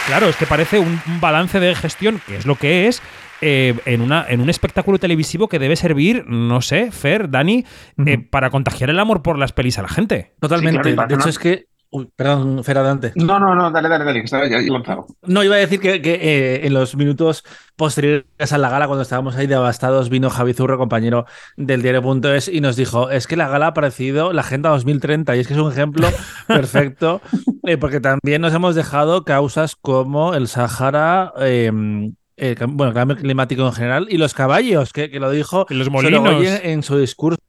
Claro, 0.07 0.27
es 0.27 0.35
que 0.35 0.45
parece 0.45 0.79
un, 0.79 1.01
balance 1.21 1.59
de 1.59 1.75
gestión, 1.75 2.21
que 2.27 2.37
es 2.37 2.45
lo 2.45 2.55
que 2.55 2.87
es, 2.87 3.01
eh, 3.41 3.73
en, 3.85 4.01
una, 4.01 4.25
en 4.27 4.41
un 4.41 4.49
espectáculo 4.49 4.99
televisivo 4.99 5.47
que 5.47 5.59
debe 5.59 5.75
servir, 5.75 6.25
no 6.27 6.61
sé, 6.61 6.91
Fer, 6.91 7.29
Dani, 7.29 7.65
eh, 8.05 8.17
para 8.17 8.49
contagiar 8.49 8.89
el 8.89 8.99
amor 8.99 9.21
por 9.21 9.37
las 9.37 9.53
pelis 9.53 9.77
a 9.79 9.81
la 9.81 9.87
gente. 9.87 10.33
Totalmente. 10.41 10.89
Sí, 10.89 10.95
claro, 10.95 11.07
de 11.07 11.15
hecho, 11.15 11.29
es 11.29 11.39
que. 11.39 11.67
Uy, 11.95 12.09
perdón, 12.15 12.63
Fer, 12.63 12.79
adelante. 12.79 13.11
No, 13.15 13.39
no, 13.39 13.53
no, 13.53 13.69
dale, 13.69 13.87
dale, 13.87 14.03
dale, 14.03 14.19
que 14.21 14.25
estaba 14.25 14.47
ya 14.47 14.57
lanzado. 14.59 15.05
No, 15.21 15.43
iba 15.43 15.53
a 15.53 15.59
decir 15.59 15.79
que, 15.79 16.01
que, 16.01 16.13
eh, 16.15 16.65
en 16.65 16.73
los 16.73 16.95
minutos 16.95 17.43
posteriores 17.75 18.51
a 18.51 18.57
la 18.57 18.69
gala, 18.69 18.87
cuando 18.87 19.03
estábamos 19.03 19.35
ahí 19.35 19.45
devastados, 19.45 20.09
vino 20.09 20.31
Javi 20.31 20.53
Zurro, 20.55 20.79
compañero 20.79 21.27
del 21.55 21.83
diario.es, 21.83 22.47
y 22.47 22.61
nos 22.61 22.77
dijo, 22.77 23.11
es 23.11 23.27
que 23.27 23.35
la 23.37 23.47
gala 23.47 23.67
ha 23.67 23.73
parecido 23.75 24.33
la 24.33 24.41
Agenda 24.41 24.69
2030, 24.71 25.35
y 25.35 25.39
es 25.41 25.47
que 25.47 25.53
es 25.53 25.59
un 25.59 25.71
ejemplo 25.71 26.07
perfecto, 26.47 27.21
eh, 27.63 27.77
porque 27.77 27.99
también 27.99 28.41
nos 28.41 28.53
hemos 28.55 28.73
dejado 28.73 29.23
causas 29.23 29.75
como 29.75 30.33
el 30.33 30.47
Sahara, 30.47 31.31
eh, 31.41 31.67
el 32.37 32.57
cam- 32.57 32.71
bueno, 32.75 32.89
el 32.89 32.95
cambio 32.95 33.17
climático 33.17 33.67
en 33.67 33.73
general, 33.73 34.07
y 34.09 34.17
los 34.17 34.33
caballos, 34.33 34.91
que, 34.93 35.11
que 35.11 35.19
lo 35.19 35.29
dijo 35.29 35.67
los 35.69 35.85
Sorogoyen 35.87 36.23
molinos. 36.23 36.59
en 36.63 36.81
su 36.81 36.97
discurso. 36.97 37.39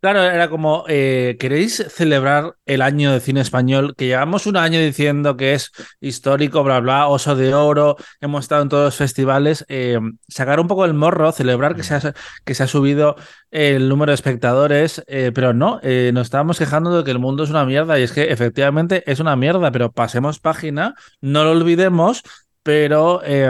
Claro, 0.00 0.22
era 0.22 0.48
como, 0.48 0.84
eh, 0.88 1.36
¿queréis 1.40 1.84
celebrar 1.88 2.54
el 2.66 2.82
año 2.82 3.12
de 3.12 3.18
cine 3.20 3.40
español? 3.40 3.94
Que 3.96 4.06
llevamos 4.06 4.46
un 4.46 4.56
año 4.56 4.78
diciendo 4.78 5.36
que 5.36 5.54
es 5.54 5.72
histórico, 6.00 6.62
bla, 6.62 6.78
bla, 6.80 7.08
oso 7.08 7.34
de 7.34 7.54
oro, 7.54 7.96
hemos 8.20 8.44
estado 8.44 8.62
en 8.62 8.68
todos 8.68 8.84
los 8.84 8.96
festivales. 8.96 9.64
eh, 9.68 9.98
sacar 10.28 10.60
un 10.60 10.68
poco 10.68 10.84
el 10.84 10.94
morro, 10.94 11.32
celebrar 11.32 11.74
que 11.74 11.82
se 11.82 11.94
ha, 11.94 12.14
que 12.44 12.54
se 12.54 12.62
ha 12.62 12.66
subido 12.68 13.16
el 13.50 13.88
número 13.88 14.10
de 14.10 14.14
espectadores, 14.14 15.02
eh, 15.08 15.32
pero 15.34 15.52
no, 15.54 15.80
eh, 15.82 16.10
nos 16.14 16.26
estábamos 16.26 16.58
quejando 16.58 16.96
de 16.96 17.02
que 17.04 17.10
el 17.10 17.18
mundo 17.18 17.42
es 17.44 17.50
una 17.50 17.64
mierda 17.64 17.98
y 17.98 18.02
es 18.02 18.12
que 18.12 18.24
efectivamente 18.30 19.02
es 19.10 19.18
una 19.18 19.34
mierda, 19.34 19.72
pero 19.72 19.90
pasemos 19.92 20.38
página, 20.38 20.94
no 21.20 21.42
lo 21.42 21.50
olvidemos. 21.52 22.22
Pero 22.66 23.20
eh, 23.24 23.48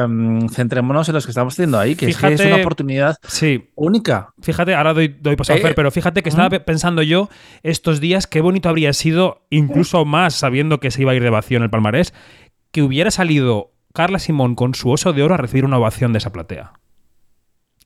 centrémonos 0.52 1.09
en 1.09 1.14
los 1.14 1.24
que 1.24 1.31
estamos 1.31 1.55
haciendo 1.55 1.79
ahí, 1.79 1.96
que 1.96 2.05
es, 2.11 2.18
que 2.18 2.35
es 2.35 2.40
una 2.42 2.57
oportunidad 2.57 3.16
sí. 3.26 3.70
única. 3.74 4.35
Fíjate, 4.42 4.74
ahora 4.74 4.92
doy, 4.92 5.09
doy 5.09 5.37
paso 5.37 5.55
a 5.55 5.57
Eh, 5.57 5.61
Fer, 5.61 5.74
pero 5.74 5.90
fíjate 5.90 6.22
que 6.22 6.29
estaba 6.29 6.50
pe- 6.50 6.61
pensando 6.61 7.00
yo 7.00 7.31
estos 7.62 7.98
días 8.00 8.26
qué 8.26 8.42
bonito 8.42 8.68
habría 8.68 8.92
sido, 8.92 9.46
incluso 9.48 10.05
más 10.05 10.35
sabiendo 10.35 10.81
que 10.81 10.90
se 10.90 11.00
iba 11.00 11.12
a 11.12 11.14
ir 11.14 11.22
de 11.22 11.31
vacío 11.31 11.57
en 11.57 11.62
el 11.62 11.70
palmarés, 11.70 12.12
que 12.72 12.83
hubiera 12.83 13.11
salido 13.11 13.72
Carla 13.94 14.18
Simón 14.18 14.55
con 14.55 14.74
su 14.74 14.90
oso 14.90 15.14
de 15.14 15.22
oro 15.22 15.33
a 15.33 15.38
recibir 15.38 15.64
una 15.64 15.79
ovación 15.79 16.12
de 16.12 16.18
esa 16.18 16.31
platea. 16.31 16.72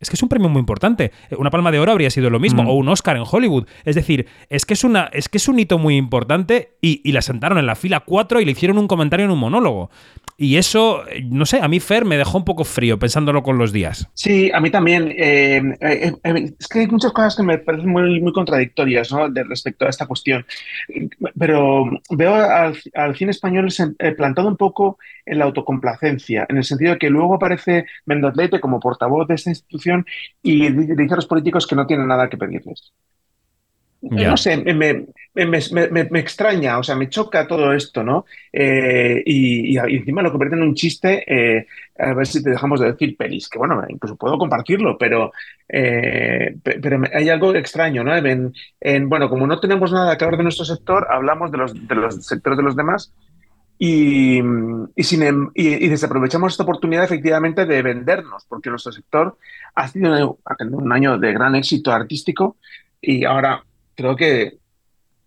Es 0.01 0.09
que 0.09 0.17
es 0.17 0.23
un 0.23 0.31
premio 0.31 0.49
muy 0.49 0.61
importante. 0.61 1.13
Eh, 1.31 1.37
Una 1.37 1.51
palma 1.51 1.71
de 1.71 1.79
oro 1.79 1.93
habría 1.93 2.09
sido 2.11 2.31
lo 2.31 2.41
mismo, 2.41 2.63
Mm. 2.63 2.69
o 2.69 2.73
un 2.75 2.89
Oscar 2.89 3.17
en 3.17 3.25
Hollywood. 3.31 3.67
Es 3.85 3.95
decir, 3.95 4.27
es 4.49 4.65
que 4.65 4.73
es, 4.75 4.83
una, 4.83 5.11
es 5.13 5.29
que 5.29 5.37
es 5.39 5.47
un 5.47 5.59
hito 5.59 5.79
muy 5.79 5.97
importante 5.97 6.73
y, 6.81 7.03
y 7.05 7.13
la 7.13 7.21
sentaron 7.21 7.59
en 7.59 7.67
la 7.67 7.75
fila 7.77 8.01
4 8.01 8.41
y 8.41 8.47
le 8.47 8.53
hicieron 8.53 8.79
un 8.79 8.89
comentario 8.89 9.27
en 9.27 9.33
un 9.33 9.39
monólogo. 9.39 9.91
Y 10.39 10.57
eso, 10.57 11.07
eh, 11.07 11.23
no 11.29 11.45
sé, 11.45 11.61
a 11.61 11.69
mí 11.69 11.81
Fer 11.81 12.07
me 12.07 12.17
dejó 12.17 12.39
un 12.39 12.47
poco 12.47 12.65
frío 12.65 12.99
pensándolo 12.99 13.43
con 13.43 13.59
los 13.59 13.73
días. 13.75 14.09
Sí, 14.15 14.51
a 14.55 14.61
mí 14.61 14.71
también. 14.71 15.11
eh, 15.19 15.61
eh, 15.83 16.13
eh, 16.25 16.55
es 16.59 16.67
que 16.67 16.79
hay 16.79 16.87
muchas 16.87 17.13
cosas 17.13 17.37
que 17.37 17.43
me 17.43 17.59
parecen 17.59 17.91
muy, 17.91 18.23
muy 18.23 18.33
contradictorias 18.33 19.13
¿no? 19.13 19.29
de 19.29 19.45
respecto 19.45 19.85
a 19.85 19.91
esta 19.91 20.07
cuestión. 20.07 20.47
Pero 21.39 21.85
veo 22.11 22.35
al, 22.35 22.75
al 22.95 23.17
cine 23.17 23.33
español 23.33 23.69
plantado 24.17 24.49
un 24.49 24.57
poco 24.57 24.97
en 25.27 25.39
la 25.39 25.45
autocomplacencia, 25.45 26.47
en 26.49 26.57
el 26.57 26.65
sentido 26.65 26.93
de 26.93 26.99
que 26.99 27.11
luego 27.11 27.35
aparece 27.35 27.85
Mendoz 28.07 28.35
Leite 28.35 28.61
como 28.61 28.81
portavoz 28.81 29.29
de 29.29 29.35
esta 29.35 29.51
institución 29.51 29.90
y 30.43 30.69
di- 30.71 30.95
dice 30.97 31.15
a 31.15 31.17
los 31.17 31.27
políticos 31.27 31.67
que 31.67 31.77
no 31.77 31.87
tienen 31.87 32.09
nada 32.09 32.29
que 32.29 32.37
pedirles. 32.39 32.93
Ya. 34.03 34.31
No 34.31 34.37
sé, 34.39 34.57
me, 34.57 34.73
me- 34.73 35.05
me- 35.35 35.89
me- 35.91 36.09
me 36.11 36.21
extraña, 36.21 36.79
o 36.79 36.83
sea, 36.83 36.97
me 36.97 37.11
choca 37.11 37.47
todo 37.47 37.75
esto, 37.75 38.03
¿no? 38.03 38.25
Eh, 38.51 39.23
y, 39.27 39.77
y- 39.77 39.79
y 39.89 39.97
encima 39.97 40.23
lo 40.23 40.31
convierte 40.31 40.57
en 40.57 40.63
un 40.63 40.75
chiste, 40.75 41.23
eh, 41.29 41.67
a 41.99 42.15
ver 42.15 42.27
si 42.27 42.43
te 42.43 42.49
dejamos 42.49 42.81
de 42.81 42.93
decir 42.93 43.15
pelis, 43.19 43.47
que 43.51 43.59
bueno, 43.59 43.83
incluso 43.91 44.17
puedo 44.17 44.39
compartirlo, 44.39 44.97
pero, 44.97 45.33
eh, 45.69 46.57
pe- 46.63 46.81
pero 46.81 47.03
hay 47.13 47.29
algo 47.29 47.55
extraño, 47.55 48.03
¿no? 48.03 48.17
En, 48.17 48.55
en, 48.81 49.09
bueno, 49.11 49.29
como 49.29 49.47
no 49.47 49.61
tenemos 49.61 49.93
nada 49.93 50.17
que 50.17 50.25
hablar 50.25 50.39
de 50.39 50.45
nuestro 50.45 50.65
sector, 50.65 51.07
hablamos 51.11 51.53
de 51.53 51.59
los, 51.59 51.87
de 51.87 51.95
los 51.95 52.25
sectores 52.27 52.57
de 52.57 52.65
los 52.65 52.77
demás 52.77 53.13
y, 53.83 54.41
y, 54.95 55.03
sin 55.03 55.23
em- 55.23 55.51
y- 55.55 55.87
y 55.87 55.89
desaprovechamos 55.89 56.53
esta 56.53 56.65
oportunidad 56.65 57.03
efectivamente 57.05 57.65
de 57.65 57.81
vendernos, 57.81 58.45
porque 58.47 58.69
nuestro 58.69 58.93
sector 58.93 59.39
ha 59.75 59.89
sido 59.89 60.39
un, 60.61 60.75
un 60.75 60.93
año 60.93 61.17
de 61.19 61.33
gran 61.33 61.55
éxito 61.55 61.91
artístico 61.91 62.59
y 63.01 63.25
ahora 63.25 63.65
creo 63.95 64.15
que 64.15 64.59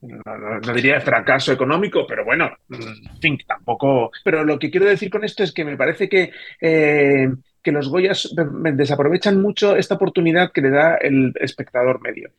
no, 0.02 0.60
no- 0.60 0.74
diría 0.74 1.02
fracaso 1.02 1.52
económico, 1.52 2.06
pero 2.08 2.24
bueno, 2.26 2.52
en 2.70 3.20
fin, 3.20 3.40
tampoco. 3.48 4.12
Pero 4.24 4.44
lo 4.44 4.60
que 4.60 4.70
quiero 4.70 4.86
decir 4.86 5.10
con 5.10 5.24
esto 5.24 5.42
es 5.44 5.52
que 5.52 5.66
me 5.66 5.76
parece 5.76 6.08
que, 6.08 6.30
eh, 6.62 7.30
que 7.64 7.72
los 7.72 7.90
Goyas 7.90 8.36
de- 8.36 8.74
desaprovechan 8.74 9.42
mucho 9.42 9.76
esta 9.76 9.96
oportunidad 9.96 10.52
que 10.52 10.62
le 10.62 10.70
da 10.70 10.96
el 10.98 11.34
espectador 11.40 12.02
medio. 12.02 12.30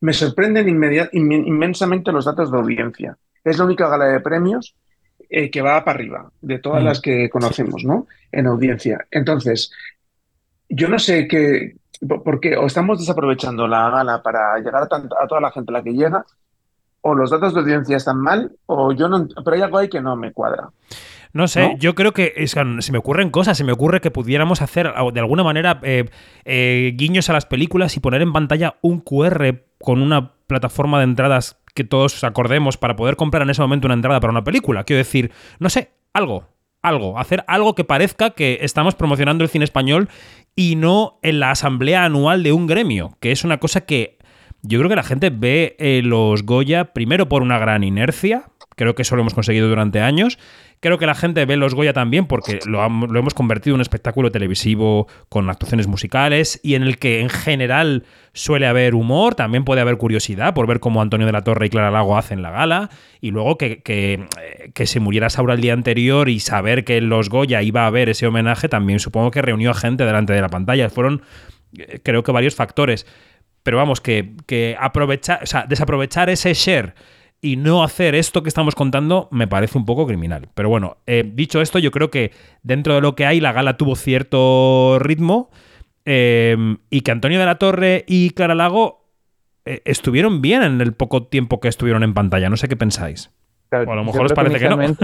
Me 0.00 0.14
sorprenden 0.14 0.68
inmedia- 0.68 1.10
inmen- 1.12 1.46
inmensamente 1.46 2.10
los 2.10 2.24
datos 2.24 2.50
de 2.50 2.58
audiencia. 2.58 3.16
Es 3.44 3.56
la 3.58 3.66
única 3.66 3.88
gala 3.88 4.06
de 4.06 4.18
premios 4.20 4.74
eh, 5.30 5.50
que 5.50 5.62
va 5.62 5.84
para 5.84 5.96
arriba 5.98 6.30
de 6.40 6.58
todas 6.58 6.82
Mm. 6.82 6.86
las 6.86 7.00
que 7.00 7.30
conocemos, 7.30 7.84
¿no? 7.84 8.06
En 8.32 8.46
audiencia. 8.48 9.06
Entonces, 9.10 9.70
yo 10.68 10.88
no 10.88 10.98
sé 10.98 11.26
qué, 11.28 11.76
por 12.06 12.22
por 12.22 12.40
qué, 12.40 12.56
o 12.56 12.66
estamos 12.66 12.98
desaprovechando 12.98 13.66
la 13.68 13.90
gala 13.90 14.22
para 14.22 14.58
llegar 14.58 14.82
a, 14.82 15.26
toda 15.26 15.40
la 15.40 15.50
gente 15.52 15.70
a 15.72 15.78
la 15.78 15.82
que 15.82 15.92
llega, 15.92 16.24
o 17.02 17.14
los 17.14 17.30
datos 17.30 17.54
de 17.54 17.60
audiencia 17.60 17.96
están 17.96 18.18
mal, 18.20 18.52
o 18.66 18.92
yo 18.92 19.08
no, 19.08 19.26
pero 19.44 19.56
hay 19.56 19.62
algo 19.62 19.78
ahí 19.78 19.88
que 19.88 20.00
no 20.00 20.16
me 20.16 20.32
cuadra. 20.32 20.68
No 21.32 21.46
sé, 21.46 21.62
¿No? 21.62 21.78
yo 21.78 21.94
creo 21.94 22.12
que 22.12 22.32
es- 22.36 22.50
se 22.80 22.92
me 22.92 22.98
ocurren 22.98 23.30
cosas, 23.30 23.56
se 23.56 23.62
me 23.62 23.70
ocurre 23.72 24.00
que 24.00 24.10
pudiéramos 24.10 24.62
hacer 24.62 24.92
de 25.12 25.20
alguna 25.20 25.44
manera 25.44 25.78
eh, 25.84 26.06
eh, 26.44 26.92
guiños 26.96 27.30
a 27.30 27.32
las 27.32 27.46
películas 27.46 27.96
y 27.96 28.00
poner 28.00 28.20
en 28.22 28.32
pantalla 28.32 28.74
un 28.82 29.00
QR 29.00 29.62
con 29.78 30.02
una 30.02 30.32
plataforma 30.48 30.98
de 30.98 31.04
entradas 31.04 31.59
que 31.74 31.84
todos 31.84 32.22
acordemos 32.24 32.76
para 32.76 32.96
poder 32.96 33.16
comprar 33.16 33.42
en 33.42 33.50
ese 33.50 33.62
momento 33.62 33.86
una 33.86 33.94
entrada 33.94 34.20
para 34.20 34.30
una 34.30 34.44
película. 34.44 34.84
Quiero 34.84 34.98
decir, 34.98 35.30
no 35.58 35.70
sé, 35.70 35.90
algo, 36.12 36.48
algo, 36.82 37.18
hacer 37.18 37.44
algo 37.46 37.74
que 37.74 37.84
parezca 37.84 38.30
que 38.30 38.58
estamos 38.62 38.94
promocionando 38.94 39.44
el 39.44 39.50
cine 39.50 39.64
español 39.64 40.08
y 40.56 40.76
no 40.76 41.18
en 41.22 41.40
la 41.40 41.50
asamblea 41.50 42.04
anual 42.04 42.42
de 42.42 42.52
un 42.52 42.66
gremio, 42.66 43.16
que 43.20 43.32
es 43.32 43.44
una 43.44 43.58
cosa 43.58 43.82
que 43.82 44.18
yo 44.62 44.78
creo 44.78 44.90
que 44.90 44.96
la 44.96 45.02
gente 45.02 45.30
ve 45.30 45.76
eh, 45.78 46.02
los 46.04 46.44
Goya 46.44 46.92
primero 46.92 47.28
por 47.28 47.42
una 47.42 47.58
gran 47.58 47.82
inercia, 47.82 48.50
creo 48.76 48.94
que 48.94 49.02
eso 49.02 49.16
lo 49.16 49.22
hemos 49.22 49.34
conseguido 49.34 49.68
durante 49.68 50.00
años. 50.00 50.38
Creo 50.80 50.96
que 50.96 51.04
la 51.04 51.14
gente 51.14 51.44
ve 51.44 51.58
los 51.58 51.74
Goya 51.74 51.92
también 51.92 52.26
porque 52.26 52.58
lo, 52.64 52.82
hemos 52.82 53.34
convertido 53.34 53.74
en 53.74 53.76
un 53.76 53.80
espectáculo 53.82 54.30
televisivo 54.32 55.08
con 55.28 55.50
actuaciones 55.50 55.86
musicales 55.86 56.58
y 56.62 56.74
en 56.74 56.82
el 56.82 56.98
que 56.98 57.20
en 57.20 57.28
general 57.28 58.04
suele 58.32 58.66
haber 58.66 58.94
humor, 58.94 59.34
también 59.34 59.64
puede 59.64 59.82
haber 59.82 59.98
curiosidad 59.98 60.54
por 60.54 60.66
ver 60.66 60.80
cómo 60.80 61.02
Antonio 61.02 61.26
de 61.26 61.32
la 61.32 61.42
Torre 61.42 61.66
y 61.66 61.68
Clara 61.68 61.90
Lago 61.90 62.16
hacen 62.16 62.40
la 62.40 62.50
gala 62.50 62.88
y 63.20 63.30
luego 63.30 63.58
que, 63.58 63.82
que, 63.82 64.26
eh, 64.40 64.70
que 64.72 64.86
se 64.86 65.00
muriera 65.00 65.28
Saura 65.28 65.52
el 65.52 65.60
día 65.60 65.74
anterior 65.74 66.30
y 66.30 66.40
saber 66.40 66.84
que 66.84 67.02
los 67.02 67.28
Goya 67.28 67.60
iba 67.60 67.82
a 67.82 67.86
haber 67.88 68.08
ese 68.08 68.26
homenaje 68.26 68.70
también 68.70 69.00
supongo 69.00 69.30
que 69.30 69.42
reunió 69.42 69.72
a 69.72 69.74
gente 69.74 70.06
delante 70.06 70.32
de 70.32 70.40
la 70.40 70.48
pantalla. 70.48 70.88
Fueron 70.88 71.22
eh, 71.76 72.00
creo 72.02 72.22
que 72.22 72.32
varios 72.32 72.54
factores. 72.54 73.06
Pero 73.62 73.76
vamos, 73.76 74.00
que, 74.00 74.32
que 74.46 74.76
aprovechar, 74.80 75.42
o 75.42 75.46
sea, 75.46 75.66
desaprovechar 75.68 76.30
ese 76.30 76.54
share 76.54 76.94
y 77.42 77.56
no 77.56 77.82
hacer 77.82 78.14
esto 78.14 78.42
que 78.42 78.48
estamos 78.48 78.74
contando 78.74 79.28
me 79.30 79.48
parece 79.48 79.78
un 79.78 79.86
poco 79.86 80.06
criminal. 80.06 80.48
Pero 80.54 80.68
bueno, 80.68 80.98
eh, 81.06 81.30
dicho 81.34 81.60
esto, 81.60 81.78
yo 81.78 81.90
creo 81.90 82.10
que 82.10 82.32
dentro 82.62 82.94
de 82.94 83.00
lo 83.00 83.14
que 83.14 83.26
hay, 83.26 83.40
la 83.40 83.52
gala 83.52 83.76
tuvo 83.76 83.96
cierto 83.96 84.98
ritmo 85.00 85.50
eh, 86.04 86.56
y 86.90 87.00
que 87.00 87.10
Antonio 87.10 87.38
de 87.38 87.46
la 87.46 87.58
Torre 87.58 88.04
y 88.06 88.30
Clara 88.30 88.54
Lago 88.54 89.06
eh, 89.64 89.82
estuvieron 89.84 90.42
bien 90.42 90.62
en 90.62 90.80
el 90.80 90.92
poco 90.92 91.26
tiempo 91.26 91.60
que 91.60 91.68
estuvieron 91.68 92.02
en 92.02 92.14
pantalla. 92.14 92.50
No 92.50 92.56
sé 92.56 92.68
qué 92.68 92.76
pensáis. 92.76 93.30
Claro, 93.68 93.88
O 93.88 93.92
a 93.92 93.96
lo 93.96 94.04
mejor 94.04 94.26
os 94.26 94.32
creo 94.32 94.44
que 94.44 94.50
parece 94.50 94.68
que 94.68 94.68
no. 94.68 94.96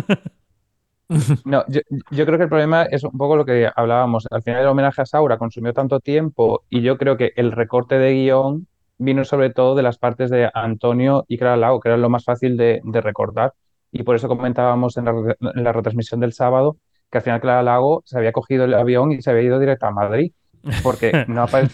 No, 1.45 1.65
yo, 1.69 1.83
yo 2.11 2.27
creo 2.27 2.37
que 2.37 2.43
el 2.45 2.49
problema 2.49 2.83
es 2.83 3.05
un 3.05 3.13
poco 3.13 3.37
lo 3.37 3.45
que 3.45 3.71
hablábamos. 3.77 4.27
Al 4.29 4.43
final 4.43 4.63
el 4.63 4.67
homenaje 4.67 5.03
a 5.03 5.07
Saura 5.07 5.39
consumió 5.39 5.73
tanto 5.73 6.01
tiempo 6.01 6.65
y 6.69 6.83
yo 6.83 6.99
creo 6.99 7.17
que 7.17 7.33
el 7.37 7.53
recorte 7.53 7.97
de 7.97 8.13
guion 8.13 8.67
vino 8.99 9.25
sobre 9.25 9.51
todo 9.51 9.75
de 9.75 9.83
las 9.83 9.99
partes 9.99 10.31
de 10.31 10.51
Antonio 10.55 11.25
y 11.29 11.39
Clara 11.39 11.57
Lago, 11.57 11.81
que 11.81 11.89
era 11.89 11.97
lo 11.99 12.11
más 12.11 12.25
fácil 12.25 12.57
de, 12.57 12.81
de 12.85 13.01
recordar. 13.01 13.53
Y 13.93 14.03
por 14.03 14.17
eso 14.17 14.29
comentábamos 14.29 14.97
en 14.97 15.05
la, 15.07 15.13
re- 15.13 15.37
en 15.41 15.65
la 15.65 15.73
retransmisión 15.73 16.21
del 16.21 16.33
sábado 16.33 16.77
que 17.11 17.19
al 17.19 17.25
final 17.25 17.41
Clara 17.41 17.63
Lago 17.63 18.03
se 18.05 18.19
había 18.19 18.33
cogido 18.33 18.65
el 18.65 18.75
avión 18.75 19.13
y 19.13 19.23
se 19.23 19.31
había 19.31 19.43
ido 19.45 19.59
directo 19.61 19.87
a 19.87 19.91
Madrid, 19.93 20.33
porque 20.81 21.19
no, 21.27 21.43
apare- 21.49 21.71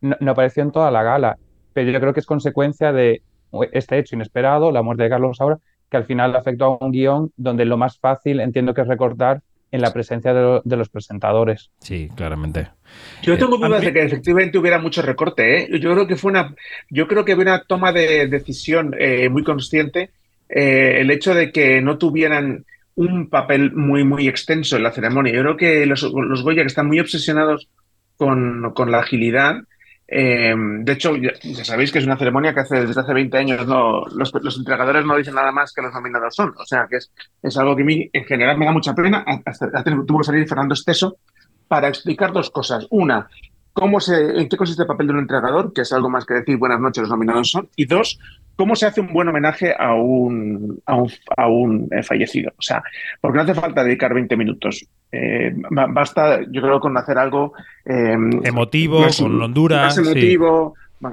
no, 0.00 0.16
no 0.20 0.30
apareció 0.32 0.62
en 0.62 0.72
toda 0.72 0.90
la 0.90 1.02
gala. 1.02 1.38
Pero 1.72 1.90
yo 1.90 2.00
creo 2.00 2.12
que 2.12 2.20
es 2.20 2.26
consecuencia 2.26 2.92
de 2.92 3.22
este 3.72 3.98
hecho 3.98 4.16
inesperado, 4.16 4.72
la 4.72 4.82
muerte 4.82 5.04
de 5.04 5.10
Carlos 5.10 5.36
Saura, 5.38 5.58
que 5.90 5.96
al 5.96 6.04
final 6.04 6.34
afectó 6.36 6.64
a 6.80 6.84
un 6.84 6.92
guion 6.92 7.32
donde 7.36 7.64
lo 7.64 7.76
más 7.76 7.98
fácil 7.98 8.40
entiendo 8.40 8.74
que 8.74 8.82
es 8.82 8.88
recordar 8.88 9.42
en 9.70 9.80
la 9.80 9.92
presencia 9.92 10.32
de, 10.32 10.40
lo- 10.40 10.62
de 10.64 10.76
los 10.76 10.88
presentadores. 10.88 11.70
Sí, 11.80 12.08
claramente. 12.16 12.68
Yo 13.22 13.34
Eh, 13.34 13.36
tengo 13.36 13.56
a 13.62 13.66
dudas 13.68 13.80
mí- 13.80 13.86
de 13.86 13.92
que 13.92 14.02
efectivamente 14.02 14.58
hubiera 14.58 14.78
mucho 14.78 15.02
recorte, 15.02 15.62
¿eh? 15.62 15.80
Yo 15.80 15.92
creo 15.92 16.06
que 16.06 16.16
fue 16.16 16.30
una, 16.30 16.54
yo 16.88 17.06
creo 17.06 17.24
que 17.24 17.34
una 17.34 17.62
toma 17.64 17.92
de 17.92 18.26
decisión 18.28 18.94
eh, 18.98 19.28
muy 19.28 19.44
consciente. 19.44 20.10
eh, 20.50 21.00
el 21.02 21.10
hecho 21.10 21.34
de 21.34 21.52
que 21.52 21.82
no 21.82 21.98
tuvieran 21.98 22.64
un 22.94 23.28
papel 23.28 23.72
muy, 23.74 24.02
muy 24.04 24.26
extenso 24.28 24.76
en 24.78 24.82
la 24.82 24.92
ceremonia. 24.92 25.34
Yo 25.34 25.42
creo 25.42 25.56
que 25.58 25.84
los, 25.86 26.02
los 26.02 26.42
Goya 26.42 26.62
que 26.62 26.68
están 26.68 26.86
muy 26.86 26.98
obsesionados 27.00 27.68
con, 28.16 28.72
con 28.74 28.90
la 28.90 29.00
agilidad. 29.00 29.56
Eh, 30.10 30.54
de 30.56 30.92
hecho, 30.92 31.14
ya, 31.16 31.32
sabéis 31.64 31.92
que 31.92 31.98
es 31.98 32.06
una 32.06 32.16
ceremonia 32.16 32.54
que 32.54 32.60
hace, 32.60 32.86
desde 32.86 33.00
hace 33.00 33.12
20 33.12 33.36
años 33.36 33.66
no, 33.66 34.06
los, 34.06 34.32
los 34.42 34.56
entregadores 34.56 35.04
no 35.04 35.14
dicen 35.16 35.34
nada 35.34 35.52
más 35.52 35.72
que 35.74 35.82
los 35.82 35.92
nominados 35.92 36.34
son. 36.34 36.54
O 36.56 36.64
sea, 36.64 36.86
que 36.88 36.96
es, 36.96 37.12
es 37.42 37.56
algo 37.58 37.76
que 37.76 37.82
a 37.82 37.84
mí 37.84 38.08
en 38.10 38.24
general 38.24 38.56
me 38.56 38.64
da 38.64 38.72
mucha 38.72 38.94
pena. 38.94 39.22
Tuvo 40.06 40.18
que 40.20 40.24
salir 40.24 40.48
Fernando 40.48 40.72
Esteso 40.72 41.18
para 41.68 41.88
explicar 41.88 42.32
dos 42.32 42.50
cosas. 42.50 42.86
Una, 42.90 43.28
cómo 43.72 44.00
se, 44.00 44.40
en 44.40 44.48
qué 44.48 44.56
consiste 44.56 44.82
el 44.82 44.88
papel 44.88 45.06
de 45.08 45.12
un 45.14 45.18
entregador, 45.20 45.72
que 45.72 45.82
es 45.82 45.92
algo 45.92 46.08
más 46.10 46.24
que 46.26 46.34
decir 46.34 46.56
buenas 46.56 46.80
noches, 46.80 47.02
los 47.02 47.10
nominados 47.10 47.50
son. 47.50 47.68
Y 47.76 47.84
dos, 47.86 48.18
cómo 48.56 48.74
se 48.74 48.86
hace 48.86 49.00
un 49.00 49.12
buen 49.12 49.28
homenaje 49.28 49.74
a 49.78 49.94
un, 49.94 50.80
a 50.86 50.96
un, 50.96 51.10
a 51.36 51.48
un 51.48 51.88
eh, 51.92 52.02
fallecido. 52.02 52.50
O 52.58 52.62
sea, 52.62 52.82
porque 53.20 53.36
no 53.36 53.42
hace 53.44 53.54
falta 53.54 53.84
dedicar 53.84 54.12
20 54.14 54.36
minutos. 54.36 54.84
Eh, 55.12 55.54
ba- 55.70 55.86
basta, 55.88 56.40
yo 56.50 56.60
creo, 56.60 56.80
con 56.80 56.96
hacer 56.98 57.16
algo 57.18 57.52
eh, 57.84 58.16
Emotivo, 58.44 59.00
más- 59.00 59.20
con 59.20 59.40
Honduras, 59.40 59.96
más 59.96 60.06
sí. 60.08 60.36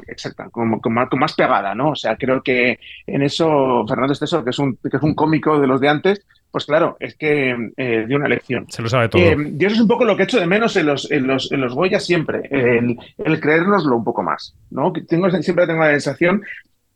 Exacta, 0.07 0.49
como, 0.51 0.79
con, 0.81 0.93
más, 0.93 1.09
con 1.09 1.19
más 1.19 1.33
pegada, 1.33 1.73
¿no? 1.75 1.91
O 1.91 1.95
sea, 1.95 2.15
creo 2.15 2.41
que 2.41 2.79
en 3.07 3.21
eso 3.21 3.85
Fernando 3.87 4.13
Esteso, 4.13 4.43
que 4.43 4.49
es 4.51 4.59
un, 4.59 4.75
que 4.77 4.97
es 4.97 5.03
un 5.03 5.13
cómico 5.15 5.59
de 5.59 5.67
los 5.67 5.79
de 5.81 5.89
antes, 5.89 6.25
pues 6.51 6.65
claro, 6.65 6.95
es 6.99 7.15
que 7.15 7.55
eh, 7.75 8.05
dio 8.07 8.17
una 8.17 8.29
lección. 8.29 8.65
Se 8.69 8.81
lo 8.81 8.87
sabe 8.89 9.09
todo. 9.09 9.21
Eh, 9.21 9.35
y 9.59 9.65
eso 9.65 9.75
es 9.75 9.81
un 9.81 9.87
poco 9.87 10.05
lo 10.05 10.15
que 10.15 10.23
he 10.23 10.25
hecho 10.25 10.39
de 10.39 10.47
menos 10.47 10.75
en 10.77 10.85
los, 10.85 11.11
en 11.11 11.27
los, 11.27 11.51
en 11.51 11.59
los 11.61 11.73
Goya 11.73 11.99
siempre, 11.99 12.41
el, 12.49 12.97
el 13.17 13.39
creérnoslo 13.41 13.95
un 13.97 14.03
poco 14.05 14.23
más, 14.23 14.55
¿no? 14.71 14.93
Que 14.93 15.01
Tengo, 15.01 15.29
siempre 15.41 15.67
tengo 15.67 15.81
la 15.81 15.91
sensación 15.91 16.41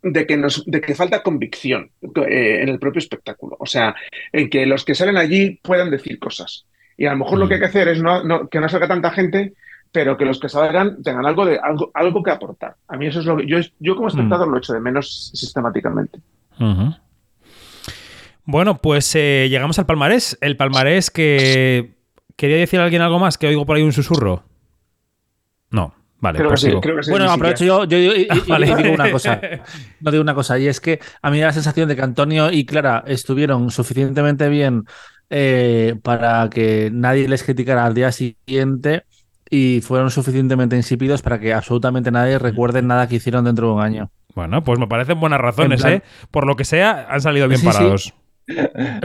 de 0.02 0.26
que, 0.26 0.38
nos, 0.38 0.64
de 0.66 0.80
que 0.80 0.96
falta 0.96 1.22
convicción 1.22 1.90
eh, 2.02 2.60
en 2.62 2.70
el 2.70 2.80
propio 2.80 3.00
espectáculo. 3.00 3.58
O 3.60 3.66
sea, 3.66 3.94
en 4.32 4.50
que 4.50 4.66
los 4.66 4.86
que 4.86 4.96
salen 4.96 5.18
allí 5.18 5.60
puedan 5.62 5.92
decir 5.92 6.20
cosas. 6.20 6.66
Y 6.96 7.06
a 7.06 7.12
lo 7.12 7.18
mejor 7.20 7.38
lo 7.40 7.48
que 7.48 7.56
hay 7.56 7.60
que 7.60 7.66
hacer 7.66 7.90
es 7.90 8.02
no, 8.02 8.24
no- 8.24 8.48
que 8.48 8.60
no 8.62 8.70
salga 8.70 8.88
tanta 8.88 9.12
gente, 9.12 9.54
pero 9.92 10.18
que 10.18 10.26
los 10.26 10.40
que 10.40 10.50
salgan 10.50 11.02
tengan 11.04 11.26
algo, 11.26 11.46
de, 11.46 11.60
algo, 11.60 11.92
algo 11.94 12.22
que 12.24 12.32
aportar. 12.32 12.76
A 12.88 12.96
mí 12.98 13.08
eso 13.08 13.20
es 13.22 13.26
lo 13.26 13.38
que 13.38 13.48
yo, 13.48 13.58
yo 13.80 13.96
como 13.96 14.08
espectador 14.10 14.48
lo 14.48 14.58
echo 14.58 14.74
de 14.74 14.80
menos 14.80 15.32
sistemáticamente. 15.34 16.20
Bueno, 18.46 18.78
pues 18.82 19.14
eh, 19.16 19.48
llegamos 19.50 19.78
al 19.80 19.86
palmarés. 19.86 20.38
El 20.42 20.58
palmarés 20.58 21.12
que. 21.12 21.96
¿Quería 22.36 22.58
decir 22.58 22.80
alguien 22.80 23.02
algo 23.02 23.20
más? 23.20 23.38
Que 23.38 23.48
oigo 23.48 23.66
por 23.66 23.76
ahí 23.78 23.84
un 23.84 23.92
susurro. 23.94 24.44
No, 25.72 25.94
vale. 26.20 26.38
Creo 26.38 26.50
que 26.50 26.54
pues 26.54 26.62
sí, 26.62 26.68
sigo. 26.68 26.82
creo 26.82 26.96
que 26.96 27.04
sí. 27.04 27.12
Bueno, 27.12 27.30
aprovecho 27.30 27.66
yo, 27.66 27.84
yo- 27.84 27.98
yo- 27.98 28.16
y- 28.16 28.28
Ah, 28.30 28.38
y- 28.46 28.50
vale. 28.50 28.68
y 28.68 28.76
digo 28.76 28.94
una 28.96 29.12
cosa. 29.12 29.42
No 30.00 30.10
digo 30.12 30.22
una 30.24 30.34
cosa, 30.34 30.58
y 30.58 30.68
es 30.68 30.80
que 30.80 31.00
a 31.22 31.30
mí 31.30 31.36
me 31.38 31.42
da 31.42 31.48
la 31.48 31.54
sensación 31.54 31.88
de 31.90 31.96
que 31.96 32.02
Antonio 32.02 32.52
y 32.52 32.66
Clara 32.66 33.04
estuvieron 33.06 33.70
suficientemente 33.72 34.48
bien 34.50 34.86
eh, 35.30 35.96
para 36.02 36.50
que 36.50 36.90
nadie 36.94 37.28
les 37.28 37.44
criticara 37.44 37.86
al 37.86 37.94
día 37.94 38.12
siguiente 38.12 39.04
y 39.50 39.82
fueron 39.82 40.12
suficientemente 40.12 40.76
insípidos 40.76 41.22
para 41.22 41.40
que 41.40 41.54
absolutamente 41.54 42.12
nadie 42.12 42.38
recuerde 42.40 42.82
nada 42.82 43.08
que 43.08 43.16
hicieron 43.16 43.46
dentro 43.46 43.68
de 43.68 43.74
un 43.74 43.82
año. 43.82 44.12
Bueno, 44.36 44.64
pues 44.64 44.78
me 44.80 44.88
parecen 44.88 45.20
buenas 45.20 45.42
razones, 45.42 45.82
plan- 45.82 45.94
¿eh? 45.94 46.02
Por 46.32 46.46
lo 46.46 46.56
que 46.56 46.66
sea, 46.66 47.08
han 47.10 47.22
salido 47.22 47.48
bien 47.48 47.60
Sí, 47.60 47.68
sí. 47.68 47.74
parados. 47.74 48.14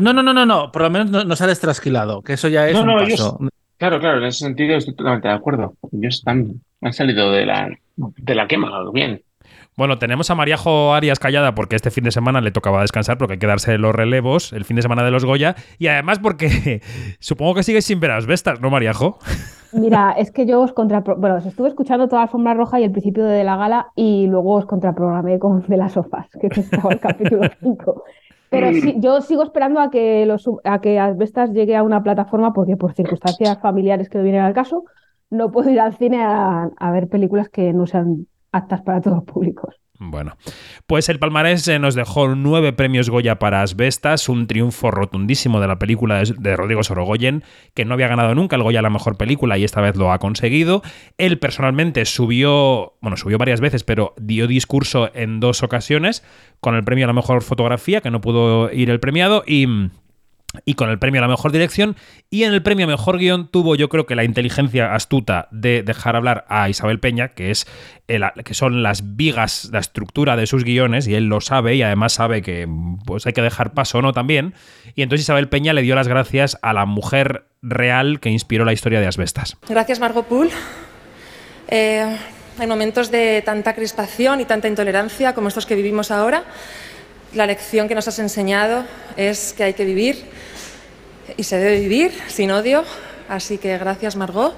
No, 0.00 0.12
no, 0.12 0.22
no, 0.22 0.32
no, 0.32 0.46
no. 0.46 0.70
Por 0.72 0.82
lo 0.82 0.90
menos 0.90 1.10
no, 1.10 1.24
no 1.24 1.36
sales 1.36 1.60
trasquilado, 1.60 2.22
que 2.22 2.34
eso 2.34 2.48
ya 2.48 2.68
es 2.68 2.74
No, 2.74 2.80
un 2.82 2.86
no, 2.88 2.94
paso. 2.94 3.06
ellos, 3.06 3.36
claro, 3.78 4.00
claro, 4.00 4.18
en 4.18 4.24
ese 4.24 4.38
sentido 4.44 4.76
estoy 4.76 4.94
totalmente 4.94 5.28
de 5.28 5.34
acuerdo. 5.34 5.74
Ellos 5.92 6.14
están, 6.16 6.60
han 6.80 6.92
salido 6.92 7.30
de 7.32 7.46
la, 7.46 7.68
de 7.96 8.34
la 8.34 8.46
quema, 8.46 8.70
bien. 8.92 9.22
Bueno, 9.76 9.98
tenemos 9.98 10.30
a 10.30 10.36
Mariajo 10.36 10.94
Arias 10.94 11.18
callada 11.18 11.56
porque 11.56 11.74
este 11.74 11.90
fin 11.90 12.04
de 12.04 12.12
semana 12.12 12.40
le 12.40 12.52
tocaba 12.52 12.82
descansar 12.82 13.18
porque 13.18 13.32
hay 13.32 13.38
que 13.40 13.48
darse 13.48 13.76
los 13.76 13.92
relevos 13.92 14.52
el 14.52 14.64
fin 14.64 14.76
de 14.76 14.82
semana 14.82 15.02
de 15.02 15.10
los 15.10 15.24
Goya 15.24 15.56
y 15.80 15.88
además 15.88 16.20
porque 16.20 16.80
supongo 17.18 17.54
que 17.54 17.64
sigues 17.64 17.84
sin 17.84 17.98
ver 17.98 18.12
a 18.12 18.20
Vestas, 18.20 18.60
¿no, 18.60 18.70
Mariajo? 18.70 19.18
Mira, 19.72 20.12
es 20.16 20.30
que 20.30 20.46
yo 20.46 20.60
os 20.60 20.72
contrapro... 20.72 21.16
Bueno, 21.16 21.36
os 21.36 21.46
estuve 21.46 21.68
escuchando 21.68 22.06
toda 22.06 22.20
la 22.20 22.26
alfombra 22.26 22.54
roja 22.54 22.78
y 22.78 22.84
el 22.84 22.92
principio 22.92 23.24
de 23.24 23.42
la 23.42 23.56
gala 23.56 23.88
y 23.96 24.28
luego 24.28 24.54
os 24.54 24.66
contraprogramé 24.66 25.40
con 25.40 25.62
de 25.66 25.76
las 25.76 25.92
sofás, 25.92 26.28
que 26.40 26.46
estaba 26.46 26.92
el 26.92 27.00
capítulo 27.00 27.42
5. 27.60 28.04
Pero 28.50 28.72
sí, 28.72 28.94
yo 28.98 29.20
sigo 29.22 29.42
esperando 29.42 29.80
a 29.80 29.90
que, 29.90 30.24
los, 30.26 30.48
a 30.62 30.80
que 30.80 31.00
Asbestas 31.00 31.50
llegue 31.50 31.74
a 31.74 31.82
una 31.82 32.04
plataforma 32.04 32.52
porque 32.52 32.76
por 32.76 32.94
circunstancias 32.94 33.58
familiares 33.60 34.08
que 34.08 34.18
no 34.18 34.22
vienen 34.22 34.42
al 34.42 34.54
caso, 34.54 34.84
no 35.30 35.50
puedo 35.50 35.68
ir 35.70 35.80
al 35.80 35.96
cine 35.96 36.22
a, 36.22 36.70
a 36.76 36.92
ver 36.92 37.08
películas 37.08 37.48
que 37.48 37.72
no 37.72 37.88
sean 37.88 38.28
aptas 38.54 38.82
para 38.82 39.00
todos 39.00 39.18
los 39.18 39.24
públicos. 39.24 39.74
Bueno, 39.98 40.36
pues 40.88 41.08
el 41.08 41.20
palmarés 41.20 41.68
eh, 41.68 41.78
nos 41.78 41.94
dejó 41.94 42.34
nueve 42.34 42.72
premios 42.72 43.10
Goya 43.10 43.38
para 43.38 43.62
Asbestas, 43.62 44.28
un 44.28 44.48
triunfo 44.48 44.90
rotundísimo 44.90 45.60
de 45.60 45.68
la 45.68 45.78
película 45.78 46.18
de, 46.18 46.34
de 46.36 46.56
Rodrigo 46.56 46.82
Sorogoyen, 46.82 47.44
que 47.74 47.84
no 47.84 47.94
había 47.94 48.08
ganado 48.08 48.34
nunca 48.34 48.56
el 48.56 48.64
Goya 48.64 48.80
a 48.80 48.82
la 48.82 48.90
mejor 48.90 49.16
película 49.16 49.56
y 49.56 49.62
esta 49.62 49.80
vez 49.80 49.94
lo 49.94 50.10
ha 50.10 50.18
conseguido. 50.18 50.82
Él 51.16 51.38
personalmente 51.38 52.04
subió, 52.06 52.94
bueno, 53.00 53.16
subió 53.16 53.38
varias 53.38 53.60
veces, 53.60 53.84
pero 53.84 54.14
dio 54.20 54.48
discurso 54.48 55.10
en 55.14 55.38
dos 55.38 55.62
ocasiones 55.62 56.24
con 56.58 56.74
el 56.74 56.82
premio 56.82 57.04
a 57.04 57.08
la 57.08 57.12
mejor 57.12 57.42
fotografía, 57.42 58.00
que 58.00 58.10
no 58.10 58.20
pudo 58.20 58.72
ir 58.72 58.90
el 58.90 58.98
premiado, 58.98 59.44
y 59.46 59.68
y 60.64 60.74
con 60.74 60.90
el 60.90 60.98
premio 60.98 61.20
a 61.20 61.22
la 61.22 61.28
mejor 61.28 61.52
dirección. 61.52 61.96
Y 62.30 62.44
en 62.44 62.52
el 62.52 62.62
premio 62.62 62.86
a 62.86 62.88
mejor 62.88 63.18
guion 63.18 63.48
tuvo, 63.48 63.74
yo 63.76 63.88
creo 63.88 64.06
que 64.06 64.14
la 64.14 64.24
inteligencia 64.24 64.94
astuta 64.94 65.48
de 65.50 65.82
dejar 65.82 66.16
hablar 66.16 66.44
a 66.48 66.68
Isabel 66.68 67.00
Peña, 67.00 67.28
que 67.28 67.50
es 67.50 67.66
el- 68.08 68.24
que 68.44 68.54
son 68.54 68.82
las 68.82 69.16
vigas, 69.16 69.70
la 69.72 69.78
estructura 69.80 70.36
de 70.36 70.46
sus 70.46 70.64
guiones, 70.64 71.06
y 71.08 71.14
él 71.14 71.26
lo 71.26 71.40
sabe, 71.40 71.74
y 71.76 71.82
además 71.82 72.12
sabe 72.14 72.42
que 72.42 72.68
pues 73.04 73.26
hay 73.26 73.32
que 73.32 73.42
dejar 73.42 73.72
paso, 73.72 74.02
¿no? 74.02 74.12
También. 74.12 74.54
Y 74.94 75.02
entonces 75.02 75.24
Isabel 75.24 75.48
Peña 75.48 75.72
le 75.72 75.82
dio 75.82 75.94
las 75.94 76.08
gracias 76.08 76.58
a 76.62 76.72
la 76.72 76.84
mujer 76.86 77.44
real 77.62 78.20
que 78.20 78.30
inspiró 78.30 78.64
la 78.64 78.72
historia 78.72 79.00
de 79.00 79.06
Asbestas. 79.06 79.56
Gracias, 79.68 80.00
Margot 80.00 80.26
Poole. 80.26 80.50
Eh, 81.68 82.16
en 82.60 82.68
momentos 82.68 83.10
de 83.10 83.42
tanta 83.44 83.74
crispación 83.74 84.40
y 84.40 84.44
tanta 84.44 84.68
intolerancia 84.68 85.34
como 85.34 85.48
estos 85.48 85.66
que 85.66 85.74
vivimos 85.74 86.10
ahora, 86.10 86.44
la 87.34 87.46
lección 87.46 87.88
que 87.88 87.94
nos 87.94 88.08
has 88.08 88.18
enseñado 88.18 88.84
es 89.16 89.52
que 89.52 89.64
hay 89.64 89.74
que 89.74 89.84
vivir 89.84 90.24
y 91.36 91.42
se 91.42 91.58
debe 91.58 91.80
vivir 91.80 92.12
sin 92.28 92.50
odio. 92.50 92.84
Así 93.28 93.58
que 93.58 93.76
gracias, 93.78 94.16
Margot. 94.16 94.54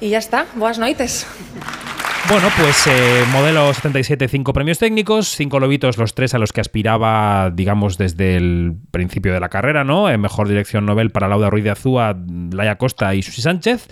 Y 0.00 0.10
ya 0.10 0.18
está. 0.18 0.46
Buenas 0.54 0.78
noites. 0.78 1.26
Bueno, 2.28 2.48
pues 2.56 2.86
eh, 2.86 3.24
modelo 3.32 3.72
77, 3.72 4.28
cinco 4.28 4.52
premios 4.52 4.78
técnicos, 4.78 5.28
cinco 5.34 5.58
lobitos, 5.58 5.96
los 5.96 6.14
tres 6.14 6.34
a 6.34 6.38
los 6.38 6.52
que 6.52 6.60
aspiraba, 6.60 7.50
digamos, 7.50 7.96
desde 7.96 8.36
el 8.36 8.74
principio 8.90 9.32
de 9.32 9.40
la 9.40 9.48
carrera, 9.48 9.84
¿no? 9.84 10.08
En 10.10 10.20
mejor 10.20 10.46
dirección 10.46 10.86
Nobel 10.86 11.10
para 11.10 11.28
Lauda 11.28 11.50
Ruiz 11.50 11.64
de 11.64 11.70
Azúa, 11.70 12.16
Laia 12.52 12.76
Costa 12.76 13.14
y 13.14 13.22
Susi 13.22 13.42
Sánchez. 13.42 13.88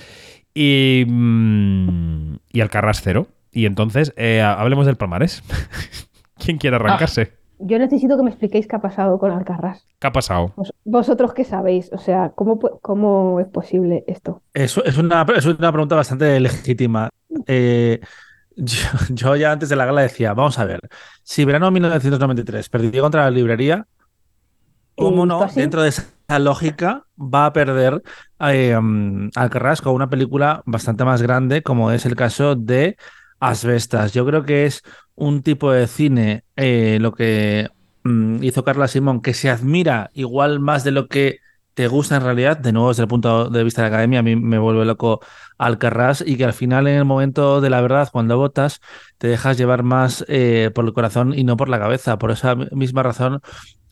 Y, 0.54 1.04
mm, 1.08 2.36
y 2.52 2.60
Alcarrás 2.60 3.00
cero. 3.02 3.28
Y 3.50 3.64
entonces, 3.64 4.12
eh, 4.16 4.40
hablemos 4.42 4.86
del 4.86 4.96
palmarés. 4.96 5.42
¿Quién 6.38 6.58
quiere 6.58 6.76
arrancarse? 6.76 7.37
Yo 7.60 7.78
necesito 7.78 8.16
que 8.16 8.22
me 8.22 8.30
expliquéis 8.30 8.66
qué 8.66 8.76
ha 8.76 8.80
pasado 8.80 9.18
con 9.18 9.30
Alcarrás. 9.30 9.86
¿Qué 9.98 10.06
ha 10.06 10.12
pasado? 10.12 10.52
Vos- 10.56 10.74
Vosotros 10.84 11.34
qué 11.34 11.44
sabéis, 11.44 11.90
o 11.92 11.98
sea, 11.98 12.30
¿cómo, 12.34 12.58
cómo 12.58 13.40
es 13.40 13.46
posible 13.48 14.04
esto? 14.06 14.42
Es, 14.54 14.76
es 14.78 14.96
una, 14.98 15.26
es 15.36 15.46
una 15.46 15.72
pregunta 15.72 15.96
bastante 15.96 16.38
legítima. 16.40 17.10
Eh, 17.46 18.00
yo, 18.56 18.88
yo 19.10 19.36
ya 19.36 19.52
antes 19.52 19.68
de 19.68 19.76
la 19.76 19.86
gala 19.86 20.02
decía, 20.02 20.34
vamos 20.34 20.58
a 20.58 20.64
ver, 20.64 20.80
si 21.22 21.44
verano 21.44 21.70
1993 21.70 22.68
perdió 22.68 23.02
contra 23.02 23.24
la 23.24 23.30
librería, 23.30 23.86
¿cómo 24.96 25.24
¿Y 25.24 25.28
no, 25.28 25.46
dentro 25.54 25.82
de 25.82 25.90
esa 25.90 26.38
lógica, 26.38 27.04
va 27.18 27.46
a 27.46 27.52
perder 27.52 28.02
eh, 28.40 28.76
um, 28.76 29.30
Alcarrás 29.34 29.80
con 29.80 29.94
una 29.94 30.10
película 30.10 30.62
bastante 30.66 31.04
más 31.04 31.22
grande, 31.22 31.62
como 31.62 31.90
es 31.92 32.04
el 32.06 32.16
caso 32.16 32.54
de 32.54 32.96
Asbestas? 33.40 34.12
Yo 34.12 34.26
creo 34.26 34.44
que 34.44 34.66
es 34.66 34.82
un 35.14 35.42
tipo 35.42 35.72
de 35.72 35.86
cine, 35.86 36.44
eh, 36.56 36.98
lo 37.00 37.12
que 37.12 37.68
mm, 38.04 38.42
hizo 38.42 38.64
Carla 38.64 38.88
Simón, 38.88 39.20
que 39.20 39.34
se 39.34 39.50
admira 39.50 40.10
igual 40.14 40.60
más 40.60 40.84
de 40.84 40.92
lo 40.92 41.08
que 41.08 41.40
te 41.78 41.86
gusta 41.86 42.16
en 42.16 42.22
realidad, 42.24 42.56
de 42.56 42.72
nuevo 42.72 42.88
desde 42.88 43.02
el 43.04 43.08
punto 43.08 43.50
de 43.50 43.62
vista 43.62 43.82
de 43.82 43.88
la 43.90 43.94
academia, 43.94 44.18
a 44.18 44.22
mí 44.24 44.34
me 44.34 44.58
vuelve 44.58 44.84
loco 44.84 45.20
Alcarrás 45.58 46.24
y 46.26 46.36
que 46.36 46.44
al 46.44 46.52
final 46.52 46.88
en 46.88 46.96
el 46.96 47.04
momento 47.04 47.60
de 47.60 47.70
la 47.70 47.80
verdad, 47.80 48.08
cuando 48.10 48.36
votas, 48.36 48.80
te 49.16 49.28
dejas 49.28 49.56
llevar 49.56 49.84
más 49.84 50.24
eh, 50.26 50.72
por 50.74 50.86
el 50.86 50.92
corazón 50.92 51.38
y 51.38 51.44
no 51.44 51.56
por 51.56 51.68
la 51.68 51.78
cabeza. 51.78 52.18
Por 52.18 52.32
esa 52.32 52.56
misma 52.56 53.04
razón, 53.04 53.42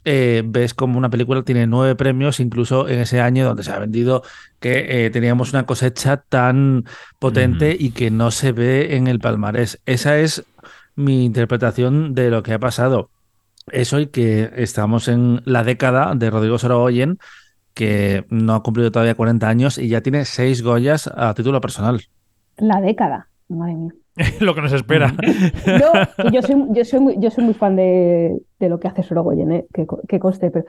eh, 0.09 0.43
ves 0.47 0.73
como 0.73 0.99
una 0.99 1.11
película 1.11 1.43
tiene 1.43 1.67
nueve 1.67 1.97
premios, 1.97 2.39
incluso 2.39 2.89
en 2.89 3.01
ese 3.01 3.21
año 3.21 3.45
donde 3.45 3.65
se 3.65 3.73
ha 3.73 3.79
vendido 3.81 4.23
que 4.61 5.07
eh, 5.07 5.11
teníamos 5.11 5.53
una 5.53 5.67
cosecha 5.67 6.19
tan 6.19 6.85
potente 7.19 7.77
y 7.77 7.91
que 7.91 8.13
no 8.13 8.31
se 8.31 8.53
ve 8.53 8.95
en 8.95 9.09
el 9.09 9.19
palmarés. 9.19 9.81
Esa 9.85 10.17
es 10.19 10.45
mi 10.95 11.25
interpretación 11.25 12.15
de 12.15 12.31
lo 12.31 12.45
que 12.45 12.53
ha 12.53 12.61
pasado. 12.61 13.11
Eso 13.73 13.99
y 13.99 14.07
que 14.07 14.53
estamos 14.55 15.09
en 15.09 15.43
la 15.45 15.65
década 15.65 16.15
de 16.15 16.31
Rodrigo 16.31 16.57
Sorogoyen, 16.57 17.19
que 17.75 18.27
no 18.31 18.55
ha 18.55 18.63
cumplido 18.63 18.93
todavía 18.93 19.17
40 19.17 19.49
años 19.49 19.77
y 19.77 19.89
ya 19.89 20.03
tiene 20.03 20.25
seis 20.25 20.63
Goyas 20.63 21.11
a 21.13 21.35
título 21.35 21.61
personal. 21.61 22.01
La 22.59 22.81
década, 22.81 23.29
madre 23.49 23.75
mía. 23.75 23.93
lo 24.41 24.55
que 24.55 24.63
nos 24.63 24.73
espera. 24.73 25.15
No, 25.67 26.31
yo 26.31 26.43
soy, 26.43 26.67
yo 26.71 26.85
soy 26.85 27.01
muy, 27.01 27.17
yo 27.19 27.31
soy 27.31 27.45
muy 27.45 27.55
fan 27.55 27.77
de, 27.77 28.39
de 28.59 28.69
lo 28.69 28.79
que 28.81 28.89
hace 28.89 29.03
Sorogoyen, 29.03 29.53
¿eh? 29.53 29.67
que, 29.73 29.87
co- 29.87 30.01
que 30.09 30.19
conste. 30.19 30.51
Pero 30.51 30.67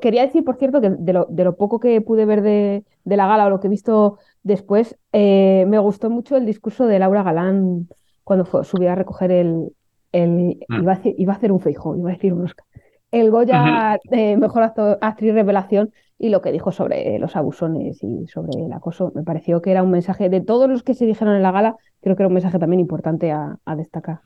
quería 0.00 0.22
decir, 0.26 0.44
por 0.44 0.56
cierto, 0.56 0.80
que 0.80 0.90
de 0.90 1.12
lo, 1.12 1.26
de 1.28 1.44
lo 1.44 1.56
poco 1.56 1.80
que 1.80 2.00
pude 2.00 2.24
ver 2.26 2.42
de, 2.42 2.84
de 3.04 3.16
la 3.16 3.26
gala 3.26 3.46
o 3.46 3.50
lo 3.50 3.60
que 3.60 3.66
he 3.66 3.70
visto 3.70 4.18
después, 4.42 4.96
eh, 5.12 5.64
me 5.68 5.78
gustó 5.78 6.10
mucho 6.10 6.36
el 6.36 6.46
discurso 6.46 6.86
de 6.86 6.98
Laura 6.98 7.22
Galán 7.22 7.88
cuando 8.22 8.44
fue, 8.44 8.64
subió 8.64 8.92
a 8.92 8.94
recoger 8.94 9.30
el, 9.30 9.68
el 10.12 10.30
Mm. 10.68 10.82
iba 10.82 10.92
a 10.92 10.96
decir, 10.96 11.14
iba 11.18 11.32
a 11.32 11.36
hacer 11.36 11.50
un 11.52 11.60
Feijóo, 11.60 11.96
iba 11.96 12.10
a 12.10 12.12
decir 12.12 12.32
un 12.32 12.44
Oscar, 12.44 12.64
el 13.10 13.30
Goya 13.30 13.98
de 14.04 14.36
Mejor 14.36 14.62
actor- 14.62 14.98
Actriz 15.00 15.34
Revelación 15.34 15.90
y 16.18 16.28
lo 16.28 16.40
que 16.40 16.52
dijo 16.52 16.72
sobre 16.72 17.18
los 17.18 17.36
abusones 17.36 18.02
y 18.02 18.26
sobre 18.28 18.64
el 18.64 18.72
acoso. 18.72 19.12
Me 19.14 19.22
pareció 19.22 19.60
que 19.60 19.70
era 19.70 19.82
un 19.82 19.90
mensaje 19.90 20.28
de 20.28 20.40
todos 20.40 20.68
los 20.68 20.82
que 20.82 20.94
se 20.94 21.06
dijeron 21.06 21.34
en 21.36 21.42
la 21.42 21.52
gala, 21.52 21.76
creo 22.00 22.16
que 22.16 22.22
era 22.22 22.28
un 22.28 22.34
mensaje 22.34 22.58
también 22.58 22.80
importante 22.80 23.32
a, 23.32 23.56
a 23.64 23.76
destacar. 23.76 24.20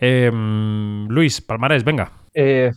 Eh, 0.00 0.30
mm, 0.32 1.08
Luis, 1.08 1.40
palmarés, 1.40 1.84
venga. 1.84 2.12
Eh, 2.34 2.70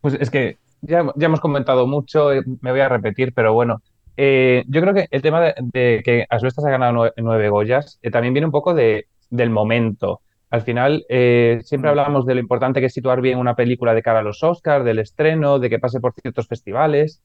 pues 0.00 0.14
es 0.14 0.30
que 0.30 0.58
ya, 0.80 1.04
ya 1.16 1.26
hemos 1.26 1.40
comentado 1.40 1.86
mucho, 1.86 2.32
eh, 2.32 2.42
me 2.60 2.70
voy 2.70 2.80
a 2.80 2.88
repetir, 2.88 3.32
pero 3.34 3.52
bueno, 3.52 3.82
eh, 4.16 4.64
yo 4.68 4.80
creo 4.80 4.94
que 4.94 5.08
el 5.10 5.22
tema 5.22 5.40
de, 5.40 5.54
de 5.58 6.02
que 6.04 6.26
Asbestas 6.28 6.64
ha 6.64 6.70
ganado 6.70 6.92
nueve, 6.92 7.12
nueve 7.16 7.48
Goyas 7.50 7.98
eh, 8.02 8.10
también 8.10 8.34
viene 8.34 8.46
un 8.46 8.52
poco 8.52 8.74
de, 8.74 9.06
del 9.30 9.50
momento. 9.50 10.20
Al 10.50 10.62
final 10.62 11.04
eh, 11.08 11.60
siempre 11.62 11.90
hablamos 11.90 12.24
de 12.24 12.34
lo 12.34 12.40
importante 12.40 12.80
que 12.80 12.86
es 12.86 12.94
situar 12.94 13.20
bien 13.20 13.38
una 13.38 13.54
película 13.54 13.94
de 13.94 14.02
cara 14.02 14.20
a 14.20 14.22
los 14.22 14.42
Oscars, 14.42 14.84
del 14.84 14.98
estreno, 14.98 15.58
de 15.58 15.68
que 15.68 15.78
pase 15.78 16.00
por 16.00 16.14
ciertos 16.14 16.46
festivales. 16.46 17.22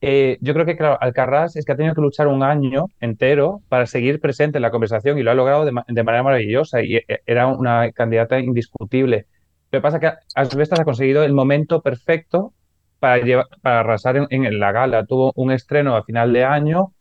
Eh, 0.00 0.38
yo 0.40 0.54
creo 0.54 0.66
que 0.66 0.76
claro, 0.76 0.98
Alcarrás 1.00 1.56
es 1.56 1.64
que 1.64 1.72
ha 1.72 1.76
tenido 1.76 1.94
que 1.94 2.00
luchar 2.00 2.26
un 2.26 2.42
año 2.42 2.86
entero 3.00 3.62
para 3.68 3.86
seguir 3.86 4.20
presente 4.20 4.58
en 4.58 4.62
la 4.62 4.70
conversación 4.70 5.18
y 5.18 5.22
lo 5.22 5.30
ha 5.30 5.34
logrado 5.34 5.64
de, 5.64 5.72
manera 5.72 6.22
maravillosa 6.22 6.82
y 6.82 6.96
eh, 6.96 7.20
era 7.26 7.46
una 7.46 7.90
candidata 7.92 8.38
indiscutible. 8.38 9.26
Lo 9.70 9.78
que 9.78 9.82
pasa 9.82 9.96
es 9.96 10.00
que 10.00 10.12
Asbestas 10.34 10.80
ha 10.80 10.84
conseguido 10.84 11.22
el 11.22 11.32
momento 11.32 11.82
perfecto 11.82 12.54
para, 12.98 13.46
para 13.60 13.80
arrasar 13.80 14.16
en, 14.16 14.26
en, 14.30 14.58
la 14.58 14.72
gala. 14.72 15.04
Tuvo 15.04 15.32
un 15.36 15.52
estreno 15.52 15.96
a 15.96 16.04
final 16.04 16.32
de 16.32 16.44
año, 16.44 16.92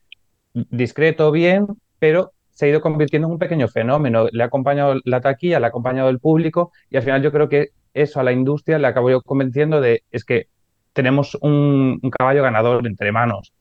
discreto, 0.53 1.31
bien, 1.31 1.67
pero 1.99 2.33
se 2.53 2.65
ha 2.65 2.69
ido 2.69 2.81
convirtiendo 2.81 3.27
en 3.27 3.33
un 3.33 3.39
pequeño 3.39 3.67
fenómeno. 3.67 4.27
Le 4.31 4.43
ha 4.43 4.47
acompañado 4.47 4.95
la 5.03 5.21
taquilla, 5.21 5.59
le 5.59 5.65
ha 5.65 5.69
acompañado 5.69 6.09
el 6.09 6.19
público 6.19 6.71
y 6.89 6.97
al 6.97 7.03
final 7.03 7.21
yo 7.21 7.31
creo 7.31 7.49
que 7.49 7.69
eso 7.93 8.19
a 8.19 8.23
la 8.23 8.31
industria 8.31 8.79
le 8.79 8.87
acabó 8.87 9.21
convenciendo 9.21 9.81
de 9.81 10.03
es 10.11 10.23
que 10.23 10.47
tenemos 10.93 11.35
un, 11.41 11.99
caballo 12.17 12.43
ganador 12.43 12.85
entre 12.85 13.11
manos. 13.11 13.53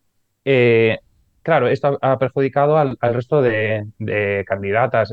Eh, 0.45 0.99
claro, 1.43 1.69
esto 1.69 1.99
ha 2.01 2.19
perjudicado 2.19 2.77
al, 2.77 2.97
resto 3.01 3.41
de, 3.43 3.87
candidatas. 4.47 5.13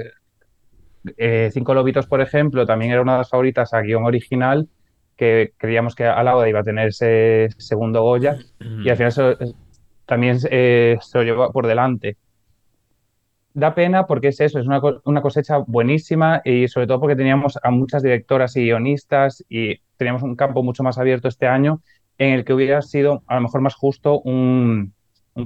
Eh, 1.17 1.49
Cinco 1.53 1.73
Lobitos, 1.73 2.07
por 2.07 2.21
ejemplo, 2.21 2.65
también 2.65 2.91
era 2.91 3.01
una 3.01 3.13
de 3.13 3.17
las 3.19 3.29
favoritas 3.29 3.73
a 3.73 3.81
guion 3.81 4.03
original, 4.03 4.67
que 5.15 5.53
creíamos 5.57 5.95
que 5.95 6.05
a 6.05 6.21
la 6.23 6.35
hora 6.35 6.49
iba 6.49 6.59
a 6.59 6.63
tener 6.63 6.89
ese 6.89 7.47
segundo 7.57 8.01
Goya, 8.01 8.37
y 8.59 8.89
al 8.89 8.97
final 8.97 9.55
también 10.05 10.39
eh, 10.49 10.97
se 11.01 11.17
lo 11.17 11.23
llevó 11.23 11.51
por 11.51 11.67
delante. 11.67 12.17
Da 13.53 13.73
pena 13.73 14.05
porque 14.05 14.27
es 14.27 14.39
eso, 14.41 14.59
es 14.59 14.67
una, 14.67 14.79
una, 15.05 15.21
cosecha 15.21 15.57
buenísima 15.57 16.41
y 16.45 16.67
sobre 16.67 16.85
todo 16.85 16.99
porque 16.99 17.15
teníamos 17.15 17.57
a 17.61 17.71
muchas 17.71 18.03
directoras 18.03 18.55
y 18.55 18.65
guionistas 18.65 19.43
y 19.49 19.79
teníamos 19.97 20.21
un 20.21 20.35
campo 20.35 20.61
mucho 20.61 20.83
más 20.83 20.99
abierto 20.99 21.27
este 21.27 21.47
año 21.47 21.81
en 22.19 22.33
el 22.33 22.45
que 22.45 22.53
hubiera 22.53 22.81
sido 22.81 23.23
a 23.27 23.35
lo 23.35 23.41
mejor 23.41 23.61
más 23.61 23.73
justo 23.73 24.19
un, 24.21 24.93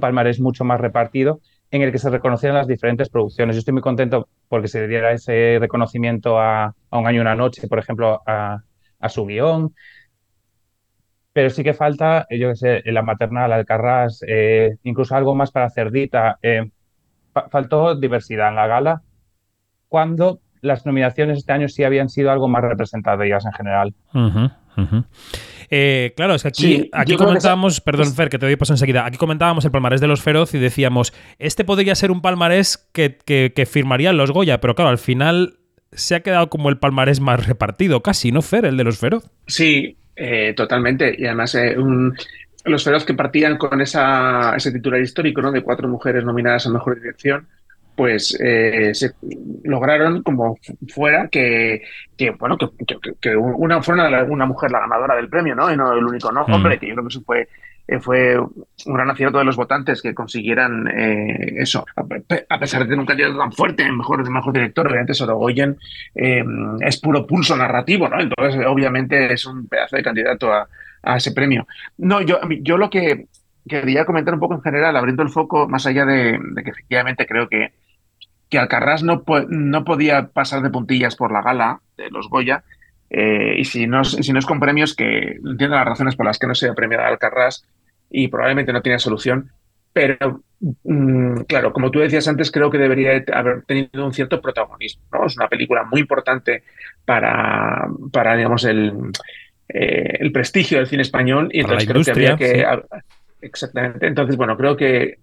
palmarés 0.01 0.39
mucho 0.41 0.65
más 0.65 0.81
repartido 0.81 1.39
en 1.71 1.81
el 1.81 1.91
que 1.91 1.99
se 1.99 2.09
reconocieran 2.09 2.57
las 2.57 2.67
diferentes 2.67 3.09
producciones. 3.09 3.55
Yo 3.55 3.59
estoy 3.59 3.73
muy 3.73 3.81
contento 3.81 4.27
porque 4.49 4.67
se 4.67 4.87
diera 4.87 5.11
ese 5.11 5.57
reconocimiento 5.59 6.39
a, 6.39 6.75
Un 6.91 7.07
año 7.07 7.17
y 7.17 7.21
una 7.21 7.35
noche, 7.35 7.67
por 7.67 7.79
ejemplo, 7.79 8.21
a, 8.25 8.63
su 9.09 9.25
guion. 9.25 9.73
Pero 11.31 11.49
sí 11.49 11.63
que 11.63 11.73
falta, 11.73 12.27
yo 12.29 12.49
que 12.49 12.55
sé, 12.55 12.81
la 12.85 13.01
maternal, 13.01 13.51
Alcarrás, 13.51 14.23
eh, 14.27 14.77
incluso 14.83 15.15
algo 15.15 15.33
más 15.35 15.51
para 15.51 15.69
Cerdita. 15.69 16.37
Eh, 16.43 16.69
faltó 17.49 17.95
diversidad 17.95 18.49
en 18.49 18.55
la 18.55 18.67
gala, 18.67 19.01
cuando 19.87 20.39
las 20.61 20.85
nominaciones 20.85 21.39
este 21.39 21.51
año 21.51 21.67
sí 21.67 21.83
habían 21.83 22.09
sido 22.09 22.31
algo 22.31 22.47
más 22.47 22.63
representativas 22.63 23.45
en 23.45 23.51
general. 23.51 23.93
Eh, 25.69 26.13
claro, 26.15 26.35
es 26.35 26.43
que 26.43 26.47
aquí, 26.49 26.89
aquí 26.93 27.15
comentábamos, 27.15 27.81
perdón 27.81 28.13
Fer, 28.13 28.29
que 28.29 28.39
te 28.39 28.45
doy 28.45 28.55
paso 28.55 28.73
enseguida, 28.73 29.05
aquí 29.05 29.17
comentábamos 29.17 29.65
el 29.65 29.71
palmarés 29.71 30.01
de 30.01 30.07
los 30.07 30.21
Feroz 30.21 30.53
y 30.53 30.59
decíamos, 30.59 31.13
este 31.39 31.63
podría 31.63 31.95
ser 31.95 32.11
un 32.11 32.21
palmarés 32.21 32.89
que, 32.93 33.17
que, 33.17 33.65
firmarían 33.65 34.17
los 34.17 34.31
Goya, 34.31 34.61
pero 34.61 34.75
claro, 34.75 34.89
al 34.89 34.97
final 34.97 35.55
se 35.91 36.15
ha 36.15 36.19
quedado 36.21 36.49
como 36.49 36.69
el 36.69 36.77
palmarés 36.77 37.19
más 37.19 37.45
repartido, 37.45 38.01
casi, 38.01 38.31
¿no, 38.31 38.41
Fer? 38.41 38.65
El 38.65 38.77
de 38.77 38.83
los 38.83 38.99
Feroz. 38.99 39.29
Sí, 39.47 39.97
eh, 40.15 40.53
totalmente. 40.55 41.15
Y 41.17 41.25
además, 41.25 41.55
eh, 41.55 41.75
los 42.65 42.83
Feroz 42.83 43.05
que 43.05 43.13
partían 43.13 43.57
con 43.57 43.81
esa, 43.81 44.55
ese 44.55 44.71
titular 44.71 45.01
histórico, 45.01 45.41
¿no? 45.41 45.51
De 45.51 45.61
cuatro 45.61 45.87
mujeres 45.87 46.23
nominadas 46.23 46.65
a 46.65 46.69
Mejor 46.69 46.95
Dirección, 46.95 47.47
pues 47.95 48.37
eh, 48.39 48.91
se 48.93 49.11
lograron 49.63 50.23
como 50.23 50.57
fuera 50.89 51.27
que, 51.27 51.83
que 52.17 52.31
bueno 52.31 52.57
que, 52.57 52.67
que, 53.21 53.35
una 53.35 53.81
fuera 53.83 54.23
una, 54.23 54.45
mujer 54.45 54.71
la 54.71 54.79
ganadora 54.79 55.15
del 55.15 55.29
premio 55.29 55.53
no 55.53 55.71
y 55.71 55.77
no 55.77 55.93
el 55.93 56.03
único 56.03 56.31
no 56.31 56.45
mm. 56.47 56.53
hombre 56.53 56.79
que 56.79 56.87
yo 56.87 56.93
creo 56.93 57.05
que 57.05 57.09
eso 57.09 57.21
fue 57.21 57.47
eh, 57.87 57.99
fue 57.99 58.39
un 58.39 58.93
gran 58.93 59.11
acierto 59.11 59.37
de 59.37 59.43
los 59.43 59.55
votantes 59.55 60.01
que 60.01 60.15
consiguieran 60.15 60.87
eh, 60.87 61.53
eso 61.57 61.85
a 61.95 62.59
pesar 62.59 62.81
de 62.81 62.85
tener 62.85 62.99
un 62.99 63.05
candidato 63.05 63.37
tan 63.37 63.51
fuerte 63.51 63.91
mejor 63.91 64.27
mejor 64.27 64.53
director 64.53 64.87
obviamente 64.87 65.13
Sorogoyen 65.13 65.77
es 66.15 66.99
puro 66.99 67.27
pulso 67.27 67.55
narrativo 67.55 68.09
no 68.09 68.19
entonces 68.19 68.65
obviamente 68.65 69.33
es 69.33 69.45
un 69.45 69.67
pedazo 69.67 69.97
de 69.97 70.03
candidato 70.03 70.51
a, 70.51 70.67
a 71.03 71.17
ese 71.17 71.31
premio 71.31 71.67
no 71.97 72.21
yo 72.21 72.39
yo 72.61 72.77
lo 72.77 72.89
que 72.89 73.27
quería 73.67 74.05
comentar 74.05 74.33
un 74.33 74.39
poco 74.39 74.55
en 74.55 74.61
general, 74.61 74.95
abriendo 74.95 75.23
el 75.23 75.29
foco, 75.29 75.67
más 75.67 75.85
allá 75.85 76.05
de, 76.05 76.39
que 76.63 76.69
efectivamente 76.69 77.25
creo 77.25 77.47
que, 77.47 77.73
que 78.49 78.59
Alcarrás 78.59 79.03
no, 79.03 79.23
no 79.47 79.83
podía 79.83 80.27
pasar 80.27 80.61
de 80.61 80.69
puntillas 80.69 81.15
por 81.15 81.31
la 81.31 81.41
gala 81.41 81.81
de 81.97 82.09
los 82.09 82.29
Goya, 82.29 82.63
eh, 83.09 83.55
y 83.57 83.65
si 83.65 83.87
no, 83.87 84.03
si 84.03 84.33
no 84.33 84.39
es 84.39 84.45
con 84.45 84.59
premios, 84.59 84.95
que 84.95 85.39
entiendo 85.45 85.75
las 85.75 85.85
razones 85.85 86.15
por 86.15 86.25
las 86.25 86.39
que 86.39 86.47
no 86.47 86.55
se 86.55 86.73
premiado 86.73 87.03
a 87.03 87.07
Alcarrás 87.07 87.65
y 88.09 88.27
probablemente 88.27 88.73
no 88.73 88.81
tiene 88.81 88.99
solución, 88.99 89.51
pero 89.93 90.43
mm, 90.83 91.41
claro, 91.47 91.71
como 91.71 91.91
tú 91.91 91.99
decías 91.99 92.27
antes, 92.27 92.51
creo 92.51 92.71
que 92.71 92.79
debería 92.79 93.23
haber 93.33 93.63
tenido 93.63 94.05
un 94.05 94.13
cierto 94.13 94.41
protagonismo. 94.41 95.03
¿no? 95.11 95.25
Es 95.27 95.37
una 95.37 95.47
película 95.47 95.83
muy 95.83 96.01
importante 96.01 96.63
para, 97.05 97.87
para 98.11 98.35
digamos, 98.35 98.65
el, 98.65 99.11
eh, 99.73 100.17
el 100.19 100.31
prestigio 100.31 100.77
del 100.77 100.87
cine 100.87 101.01
español 101.01 101.49
y 101.51 101.61
entonces 101.61 101.87
creo 101.87 102.03
que 102.03 102.11
había 102.11 102.37
que... 102.37 102.65
Exactamente. 103.41 104.07
Entonces, 104.07 104.37
bueno, 104.37 104.55
creo 104.55 104.77
que 104.77 105.17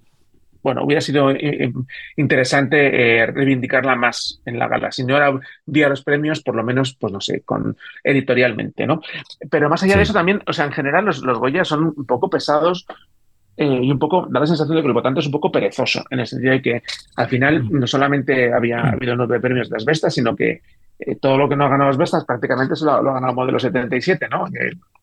bueno, 0.62 0.84
hubiera 0.84 1.00
sido 1.00 1.30
eh, 1.30 1.38
eh, 1.40 1.72
interesante 2.16 3.22
eh, 3.22 3.26
reivindicarla 3.26 3.96
más 3.96 4.40
en 4.44 4.58
la 4.58 4.68
gala. 4.68 4.92
Si 4.92 5.04
no 5.04 5.16
era 5.16 5.32
vía 5.66 5.88
los 5.88 6.02
premios, 6.02 6.42
por 6.42 6.54
lo 6.54 6.62
menos, 6.62 6.96
pues 6.98 7.12
no 7.12 7.20
sé, 7.20 7.42
con 7.42 7.76
editorialmente, 8.04 8.86
¿no? 8.86 9.00
Pero 9.50 9.68
más 9.68 9.82
allá 9.82 9.96
de 9.96 10.02
eso 10.02 10.12
también, 10.12 10.42
o 10.46 10.52
sea, 10.52 10.66
en 10.66 10.72
general 10.72 11.04
los, 11.04 11.22
los 11.22 11.38
Goya 11.38 11.64
son 11.64 11.94
un 11.96 12.06
poco 12.06 12.28
pesados 12.28 12.86
y 13.64 13.90
un 13.90 13.98
poco, 13.98 14.26
da 14.30 14.40
la 14.40 14.46
sensación 14.46 14.76
de 14.76 14.82
que 14.82 14.88
el 14.88 14.94
votante 14.94 15.20
es 15.20 15.26
un 15.26 15.32
poco 15.32 15.52
perezoso, 15.52 16.04
en 16.10 16.20
el 16.20 16.26
sentido 16.26 16.52
de 16.52 16.62
que 16.62 16.82
al 17.16 17.28
final 17.28 17.64
mm. 17.64 17.80
no 17.80 17.86
solamente 17.86 18.52
había 18.52 18.82
mm. 18.82 18.94
habido 18.94 19.16
nueve 19.16 19.40
premios 19.40 19.68
de 19.68 19.76
las 19.76 19.84
bestas, 19.84 20.14
sino 20.14 20.34
que 20.34 20.62
todo 21.20 21.38
lo 21.38 21.48
que 21.48 21.56
no 21.56 21.64
ha 21.64 21.68
ganado 21.68 21.88
las 21.88 21.96
bestas 21.96 22.26
prácticamente 22.26 22.76
se 22.76 22.84
lo, 22.84 22.92
ha 22.92 23.02
ganado 23.02 23.32
Modelo 23.32 23.58
77, 23.58 24.28
¿no? 24.30 24.44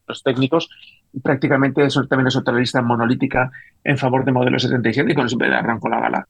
los 0.08 0.24
técnicos 0.24 0.70
prácticamente 1.24 1.84
eso 1.84 2.06
también 2.06 2.28
es 2.28 2.36
otra 2.36 2.58
lista 2.58 2.82
monolítica 2.82 3.52
en 3.84 3.98
favor 3.98 4.26
de 4.26 4.32
modelo 4.32 4.60
77 4.60 5.12
y 5.12 5.16
con 5.16 5.26
eso 5.26 5.38
arrancó 5.42 5.90
la 5.90 6.00
gala. 6.00 6.28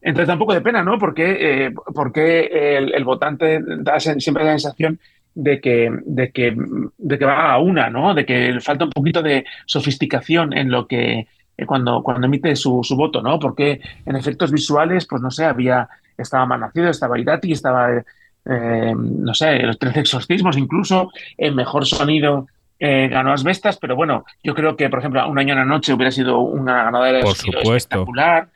Entonces 0.00 0.28
da 0.28 0.34
un 0.34 0.38
poco 0.38 0.54
de 0.54 0.60
pena, 0.60 0.82
¿no? 0.82 0.98
Porque, 0.98 1.66
eh, 1.66 1.74
porque 1.94 2.76
el, 2.76 3.04
votante 3.04 3.60
da 3.78 3.98
siempre 3.98 4.44
la 4.44 4.58
sensación 4.58 5.00
de 5.34 5.60
que, 5.60 5.90
de, 6.04 6.30
que, 6.30 6.54
de 6.98 7.18
que 7.18 7.24
va 7.24 7.52
a 7.52 7.58
una, 7.58 7.88
¿no? 7.88 8.14
De 8.14 8.26
que 8.26 8.60
falta 8.60 8.84
un 8.84 8.90
poquito 8.90 9.22
de 9.22 9.44
sofisticación 9.64 10.52
en 10.52 10.70
lo 10.70 10.86
que 10.86 11.26
eh, 11.56 11.66
cuando, 11.66 12.02
cuando 12.02 12.26
emite 12.26 12.56
su, 12.56 12.80
su, 12.82 12.96
voto, 12.96 13.22
¿no? 13.22 13.38
Porque 13.38 13.80
en 14.04 14.16
efectos 14.16 14.50
visuales, 14.50 15.06
pues 15.06 15.22
no 15.22 15.30
sé, 15.30 15.44
había, 15.44 15.88
estaba 16.18 16.46
Malnacido, 16.46 16.88
estaba 16.88 17.18
Irati, 17.18 17.52
estaba, 17.52 17.90
eh, 17.92 18.94
no 18.96 19.34
sé, 19.34 19.58
los 19.60 19.78
tres 19.78 19.96
exorcismos 19.96 20.56
incluso, 20.56 21.10
el 21.38 21.54
mejor 21.54 21.86
sonido 21.86 22.46
eh, 22.78 23.08
ganó 23.08 23.32
Asbestas, 23.32 23.78
pero 23.78 23.94
bueno, 23.94 24.24
yo 24.42 24.54
creo 24.54 24.76
que, 24.76 24.90
por 24.90 24.98
ejemplo, 24.98 25.26
Un 25.28 25.38
año 25.38 25.52
en 25.52 25.60
la 25.60 25.64
noche 25.64 25.92
hubiera 25.92 26.10
sido 26.10 26.40
una 26.40 26.84
ganadora 26.84 27.12
de 27.12 27.20
espectacular. 27.20 28.48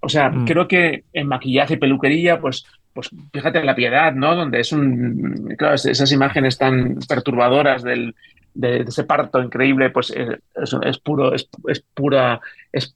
O 0.00 0.08
sea, 0.08 0.30
mm. 0.30 0.46
creo 0.46 0.68
que 0.68 1.04
en 1.12 1.26
maquillaje 1.26 1.74
y 1.74 1.76
peluquería, 1.76 2.40
pues, 2.40 2.64
pues 2.94 3.10
fíjate 3.32 3.58
en 3.58 3.66
la 3.66 3.74
piedad, 3.74 4.12
¿no? 4.14 4.34
Donde 4.34 4.60
es 4.60 4.72
un. 4.72 5.54
Claro, 5.58 5.74
esas 5.74 6.12
imágenes 6.12 6.56
tan 6.56 6.98
perturbadoras 7.08 7.82
del, 7.82 8.14
de, 8.58 8.80
ese 8.80 9.04
parto 9.04 9.40
increíble, 9.40 9.90
pues 9.90 10.10
eh, 10.10 10.38
es, 10.82 10.98
puro, 10.98 11.34
es, 11.34 11.48
pura. 11.94 12.40
Es, 12.72 12.94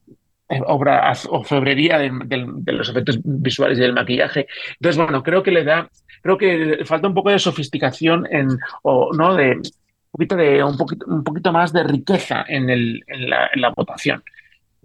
obra 0.67 1.11
o 1.31 1.43
febrería 1.45 1.97
de, 1.99 2.13
de, 2.27 2.73
los 2.73 2.91
efectos 2.91 3.19
visuales 3.25 3.79
y 3.79 3.81
del 3.81 3.95
maquillaje. 3.95 4.47
Entonces, 4.75 5.03
bueno, 5.03 5.23
creo 5.23 5.43
que 5.43 5.51
le 5.51 5.65
da, 5.65 5.89
creo 6.21 6.37
que 6.37 6.85
falta 6.85 7.09
un 7.09 7.15
poco 7.15 7.31
de 7.31 7.39
sofisticación 7.39 8.27
en, 8.31 8.49
o 8.83 9.15
no, 9.15 9.35
de, 9.35 9.63
poquito 10.11 10.37
de 10.37 10.63
un 10.63 10.77
poquito, 10.77 11.07
un 11.07 11.25
poquito 11.25 11.53
más 11.53 11.73
de 11.73 11.85
riqueza 11.85 12.45
en, 12.47 12.69
el, 12.69 13.03
en, 13.07 13.31
la, 13.31 13.49
en 13.55 13.63
la, 13.63 13.73
votación. 13.75 14.23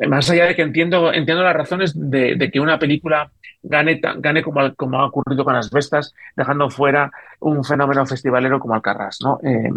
Más 0.07 0.29
allá 0.29 0.45
de 0.45 0.55
que 0.55 0.61
entiendo, 0.61 1.11
entiendo 1.11 1.43
las 1.43 1.55
razones 1.55 1.91
de, 1.95 2.35
de 2.35 2.49
que 2.49 2.61
una 2.61 2.79
película 2.79 3.29
gane, 3.61 3.99
gane 4.19 4.41
como, 4.41 4.73
como, 4.75 5.01
ha 5.01 5.07
ocurrido 5.07 5.43
con 5.43 5.53
las 5.53 5.69
bestas, 5.69 6.13
dejando 6.35 6.69
fuera 6.69 7.11
un 7.39 7.63
fenómeno 7.63 8.05
festivalero 8.05 8.59
como 8.59 8.75
Alcarrás. 8.75 9.19
¿no? 9.21 9.39
Eh, 9.43 9.69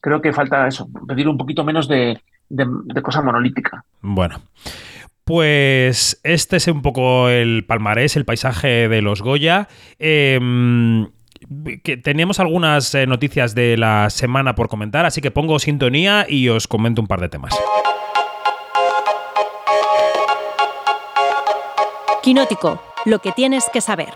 creo 0.00 0.20
que 0.20 0.32
falta 0.32 0.66
eso, 0.66 0.88
pedir 1.06 1.28
un 1.28 1.38
poquito 1.38 1.64
menos 1.64 1.88
de, 1.88 2.20
de, 2.48 2.66
de 2.84 3.02
cosa 3.02 3.22
monolítica. 3.22 3.84
Bueno. 4.00 4.40
Pues 5.24 6.18
este 6.24 6.56
es 6.56 6.66
un 6.68 6.80
poco 6.80 7.28
el 7.28 7.66
palmarés, 7.66 8.16
el 8.16 8.24
paisaje 8.24 8.88
de 8.88 9.02
los 9.02 9.20
Goya. 9.20 9.68
Eh, 9.98 10.40
que 11.82 11.96
teníamos 11.96 12.40
algunas 12.40 12.94
eh, 12.94 13.06
noticias 13.06 13.54
de 13.54 13.76
la 13.76 14.10
semana 14.10 14.54
por 14.54 14.68
comentar, 14.68 15.06
así 15.06 15.20
que 15.20 15.30
pongo 15.30 15.58
sintonía 15.58 16.26
y 16.28 16.48
os 16.48 16.66
comento 16.66 17.00
un 17.00 17.08
par 17.08 17.20
de 17.20 17.28
temas. 17.28 17.54
Quinótico, 22.22 22.82
lo 23.06 23.20
que 23.20 23.32
tienes 23.32 23.68
que 23.72 23.80
saber. 23.80 24.08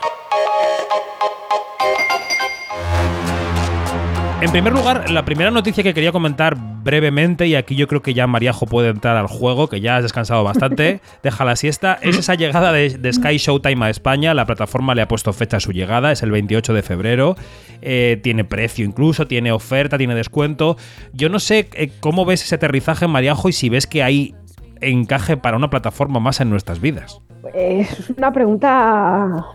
En 4.42 4.50
primer 4.50 4.72
lugar, 4.72 5.08
la 5.08 5.24
primera 5.24 5.52
noticia 5.52 5.84
que 5.84 5.94
quería 5.94 6.10
comentar 6.10 6.56
brevemente, 6.58 7.46
y 7.46 7.54
aquí 7.54 7.76
yo 7.76 7.86
creo 7.86 8.02
que 8.02 8.12
ya 8.12 8.26
Mariajo 8.26 8.66
puede 8.66 8.88
entrar 8.88 9.16
al 9.16 9.28
juego, 9.28 9.68
que 9.68 9.80
ya 9.80 9.98
has 9.98 10.02
descansado 10.02 10.42
bastante, 10.42 11.00
deja 11.22 11.44
la 11.44 11.54
siesta, 11.54 11.96
es 12.02 12.18
esa 12.18 12.34
llegada 12.34 12.72
de, 12.72 12.98
de 12.98 13.12
Sky 13.12 13.36
Showtime 13.36 13.86
a 13.86 13.90
España. 13.90 14.34
La 14.34 14.44
plataforma 14.44 14.96
le 14.96 15.02
ha 15.02 15.06
puesto 15.06 15.32
fecha 15.32 15.58
a 15.58 15.60
su 15.60 15.70
llegada, 15.70 16.10
es 16.10 16.24
el 16.24 16.32
28 16.32 16.74
de 16.74 16.82
febrero. 16.82 17.36
Eh, 17.82 18.18
tiene 18.20 18.42
precio 18.42 18.84
incluso, 18.84 19.28
tiene 19.28 19.52
oferta, 19.52 19.96
tiene 19.96 20.16
descuento. 20.16 20.76
Yo 21.12 21.28
no 21.28 21.38
sé 21.38 21.68
eh, 21.74 21.92
cómo 22.00 22.24
ves 22.24 22.42
ese 22.42 22.56
aterrizaje, 22.56 23.06
Mariajo, 23.06 23.48
y 23.48 23.52
si 23.52 23.68
ves 23.68 23.86
que 23.86 24.02
hay 24.02 24.34
encaje 24.80 25.36
para 25.36 25.56
una 25.56 25.70
plataforma 25.70 26.18
más 26.18 26.40
en 26.40 26.50
nuestras 26.50 26.80
vidas. 26.80 27.22
Es 27.54 28.10
una 28.10 28.32
pregunta 28.32 29.46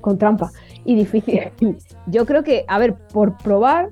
con 0.00 0.16
trampa 0.16 0.52
y 0.84 0.94
difícil. 0.94 1.50
Yo 2.06 2.26
creo 2.26 2.42
que, 2.42 2.64
a 2.68 2.78
ver, 2.78 2.94
por 3.12 3.36
probar, 3.38 3.90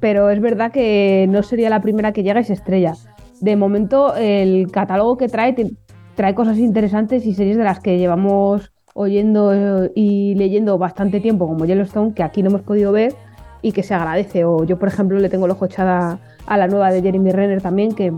pero 0.00 0.30
es 0.30 0.40
verdad 0.40 0.72
que 0.72 1.26
no 1.28 1.42
sería 1.42 1.70
la 1.70 1.80
primera 1.80 2.12
que 2.12 2.22
llega 2.22 2.40
y 2.40 2.44
se 2.44 2.54
estrella. 2.54 2.94
De 3.40 3.56
momento, 3.56 4.14
el 4.16 4.70
catálogo 4.70 5.16
que 5.16 5.28
trae 5.28 5.54
trae 6.14 6.34
cosas 6.34 6.58
interesantes 6.58 7.24
y 7.24 7.34
series 7.34 7.56
de 7.56 7.64
las 7.64 7.80
que 7.80 7.96
llevamos 7.98 8.72
oyendo 8.94 9.54
eh, 9.54 9.90
y 9.94 10.34
leyendo 10.34 10.76
bastante 10.76 11.20
tiempo, 11.20 11.46
como 11.46 11.64
Yellowstone, 11.64 12.12
que 12.12 12.22
aquí 12.22 12.42
no 12.42 12.50
hemos 12.50 12.62
podido 12.62 12.92
ver 12.92 13.14
y 13.62 13.72
que 13.72 13.82
se 13.82 13.94
agradece. 13.94 14.44
O 14.44 14.64
yo, 14.64 14.78
por 14.78 14.88
ejemplo, 14.88 15.18
le 15.18 15.28
tengo 15.28 15.46
el 15.46 15.52
ojo 15.52 15.64
echada 15.64 16.18
a 16.46 16.56
la 16.56 16.66
nueva 16.66 16.90
de 16.90 17.00
Jeremy 17.00 17.30
Renner 17.30 17.62
también, 17.62 17.94
que, 17.94 18.12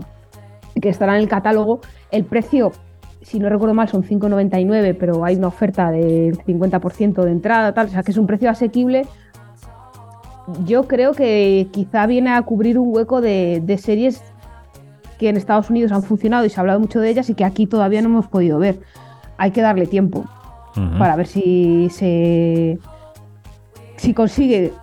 que 0.81 0.89
estará 0.89 1.15
en 1.15 1.21
el 1.21 1.29
catálogo. 1.29 1.79
El 2.11 2.25
precio, 2.25 2.71
si 3.21 3.39
no 3.39 3.47
recuerdo 3.49 3.73
mal, 3.73 3.87
son 3.87 4.03
5,99, 4.03 4.97
pero 4.99 5.23
hay 5.23 5.35
una 5.35 5.47
oferta 5.47 5.91
del 5.91 6.37
50% 6.39 7.23
de 7.23 7.31
entrada, 7.31 7.73
tal, 7.73 7.87
o 7.87 7.89
sea 7.89 8.03
que 8.03 8.11
es 8.11 8.17
un 8.17 8.27
precio 8.27 8.49
asequible 8.49 9.05
yo 10.65 10.87
creo 10.87 11.13
que 11.13 11.67
quizá 11.71 12.05
viene 12.05 12.31
a 12.31 12.41
cubrir 12.41 12.77
un 12.77 12.93
hueco 12.93 13.21
de, 13.21 13.61
de 13.63 13.77
series 13.77 14.21
que 15.17 15.29
en 15.29 15.37
Estados 15.37 15.69
Unidos 15.69 15.91
han 15.91 16.03
funcionado 16.03 16.45
y 16.45 16.49
se 16.49 16.59
ha 16.59 16.61
hablado 16.61 16.79
mucho 16.79 16.99
de 16.99 17.09
ellas 17.09 17.29
y 17.29 17.33
que 17.33 17.45
aquí 17.45 17.67
todavía 17.67 18.01
no 18.01 18.09
hemos 18.09 18.27
podido 18.27 18.59
ver. 18.59 18.79
Hay 19.37 19.51
que 19.51 19.61
darle 19.61 19.87
tiempo 19.87 20.25
para 20.97 21.15
ver 21.15 21.27
si 21.27 21.87
se 21.91 22.79
si 23.95 24.13
consigue 24.15 24.73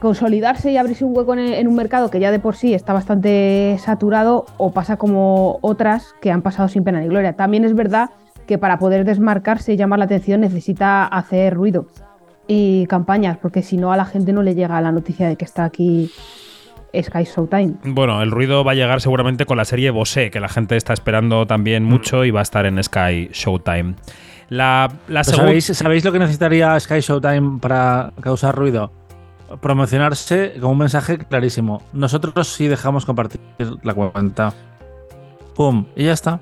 consolidarse 0.00 0.72
y 0.72 0.78
abrirse 0.78 1.04
un 1.04 1.16
hueco 1.16 1.34
en, 1.34 1.40
en 1.40 1.68
un 1.68 1.74
mercado 1.74 2.10
que 2.10 2.18
ya 2.18 2.30
de 2.30 2.40
por 2.40 2.56
sí 2.56 2.72
está 2.72 2.92
bastante 2.92 3.76
saturado 3.78 4.46
o 4.56 4.72
pasa 4.72 4.96
como 4.96 5.58
otras 5.60 6.14
que 6.22 6.32
han 6.32 6.42
pasado 6.42 6.68
sin 6.68 6.82
pena 6.82 7.00
ni 7.00 7.08
gloria. 7.08 7.34
También 7.34 7.64
es 7.64 7.74
verdad 7.74 8.10
que 8.46 8.58
para 8.58 8.78
poder 8.78 9.04
desmarcarse 9.04 9.74
y 9.74 9.76
llamar 9.76 9.98
la 9.98 10.06
atención 10.06 10.40
necesita 10.40 11.04
hacer 11.04 11.54
ruido 11.54 11.86
y 12.46 12.86
campañas, 12.86 13.38
porque 13.38 13.62
si 13.62 13.76
no 13.76 13.92
a 13.92 13.96
la 13.96 14.04
gente 14.04 14.32
no 14.32 14.42
le 14.42 14.54
llega 14.54 14.80
la 14.80 14.92
noticia 14.92 15.28
de 15.28 15.36
que 15.36 15.44
está 15.44 15.64
aquí 15.64 16.10
Sky 17.02 17.24
Showtime. 17.24 17.74
Bueno, 17.84 18.22
el 18.22 18.30
ruido 18.30 18.64
va 18.64 18.72
a 18.72 18.74
llegar 18.74 19.00
seguramente 19.00 19.46
con 19.46 19.56
la 19.56 19.64
serie 19.64 19.90
Bosé, 19.90 20.30
que 20.30 20.40
la 20.40 20.48
gente 20.48 20.76
está 20.76 20.92
esperando 20.92 21.46
también 21.46 21.84
mucho 21.84 22.24
y 22.24 22.30
va 22.30 22.40
a 22.40 22.42
estar 22.42 22.66
en 22.66 22.82
Sky 22.82 23.30
Showtime. 23.32 23.94
La, 24.48 24.92
la 25.08 25.24
¿sabéis, 25.24 25.66
¿Sabéis 25.66 26.04
lo 26.04 26.12
que 26.12 26.18
necesitaría 26.18 26.78
Sky 26.78 27.00
Showtime 27.00 27.58
para 27.60 28.12
causar 28.20 28.54
ruido? 28.54 28.92
Promocionarse 29.60 30.54
con 30.60 30.72
un 30.72 30.78
mensaje 30.78 31.18
clarísimo. 31.18 31.82
Nosotros 31.92 32.48
sí 32.48 32.68
dejamos 32.68 33.06
compartir 33.06 33.40
la 33.82 33.94
cuenta. 33.94 34.52
Pum, 35.54 35.86
y 35.96 36.04
ya 36.04 36.12
está. 36.12 36.40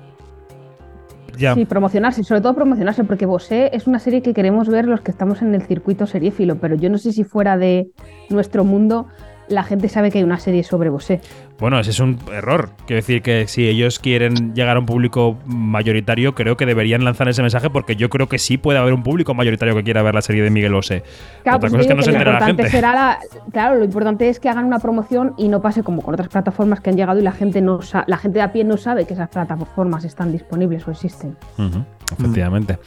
Sí, 1.37 1.65
promocionarse, 1.65 2.23
sobre 2.23 2.41
todo 2.41 2.53
promocionarse, 2.53 3.03
porque 3.03 3.25
Bosé 3.25 3.69
es 3.73 3.87
una 3.87 3.99
serie 3.99 4.21
que 4.21 4.33
queremos 4.33 4.69
ver 4.69 4.85
los 4.85 5.01
que 5.01 5.11
estamos 5.11 5.41
en 5.41 5.53
el 5.55 5.63
circuito 5.63 6.05
seriéfilo, 6.05 6.57
pero 6.57 6.75
yo 6.75 6.89
no 6.89 6.97
sé 6.97 7.11
si 7.11 7.23
fuera 7.23 7.57
de 7.57 7.87
nuestro 8.29 8.63
mundo 8.63 9.07
la 9.47 9.63
gente 9.63 9.89
sabe 9.89 10.11
que 10.11 10.19
hay 10.19 10.23
una 10.23 10.39
serie 10.39 10.63
sobre 10.63 10.89
Bosé. 10.89 11.21
Bueno, 11.59 11.79
ese 11.79 11.91
es 11.91 11.99
un 11.99 12.19
error. 12.33 12.71
Quiero 12.87 12.97
decir 13.01 13.21
que 13.21 13.47
si 13.47 13.67
ellos 13.67 13.99
quieren 13.99 14.53
llegar 14.53 14.75
a 14.75 14.79
un 14.79 14.85
público 14.85 15.37
mayoritario, 15.45 16.35
creo 16.35 16.57
que 16.57 16.65
deberían 16.65 17.05
lanzar 17.05 17.29
ese 17.29 17.41
mensaje 17.41 17.69
porque 17.69 17.95
yo 17.95 18.09
creo 18.09 18.27
que 18.27 18.37
sí 18.37 18.57
puede 18.57 18.79
haber 18.79 18.93
un 18.93 19.03
público 19.03 19.33
mayoritario 19.33 19.73
que 19.75 19.83
quiera 19.83 20.01
ver 20.01 20.13
la 20.15 20.21
serie 20.21 20.43
de 20.43 20.49
Miguel 20.49 20.73
Bosé. 20.73 21.03
Claro, 21.43 21.57
Otra 21.57 21.69
pues 21.69 21.71
cosa 21.71 21.81
es 21.81 21.87
que 21.87 21.93
no 21.95 22.01
se 22.01 22.11
lo 22.11 22.17
entera 22.17 22.31
la 22.31 22.37
importante 22.49 22.63
gente. 22.63 22.75
será 22.75 22.93
la- 22.93 23.19
claro, 23.51 23.75
lo 23.77 23.85
importante 23.85 24.27
es 24.29 24.39
que 24.39 24.49
hagan 24.49 24.65
una 24.65 24.79
promoción 24.79 25.35
y 25.37 25.47
no 25.47 25.61
pase 25.61 25.83
como 25.83 26.01
con 26.01 26.15
otras 26.15 26.27
plataformas 26.29 26.81
que 26.81 26.89
han 26.89 26.97
llegado 26.97 27.19
y 27.19 27.23
la 27.23 27.31
gente 27.31 27.61
no 27.61 27.79
la 28.07 28.17
gente 28.17 28.39
de 28.39 28.43
a 28.43 28.51
pie 28.51 28.63
no 28.65 28.75
sabe 28.77 29.05
que 29.05 29.13
esas 29.13 29.29
plataformas 29.29 30.03
están 30.03 30.31
disponibles 30.31 30.85
o 30.87 30.91
existen. 30.91 31.37
Efectivamente. 32.17 32.77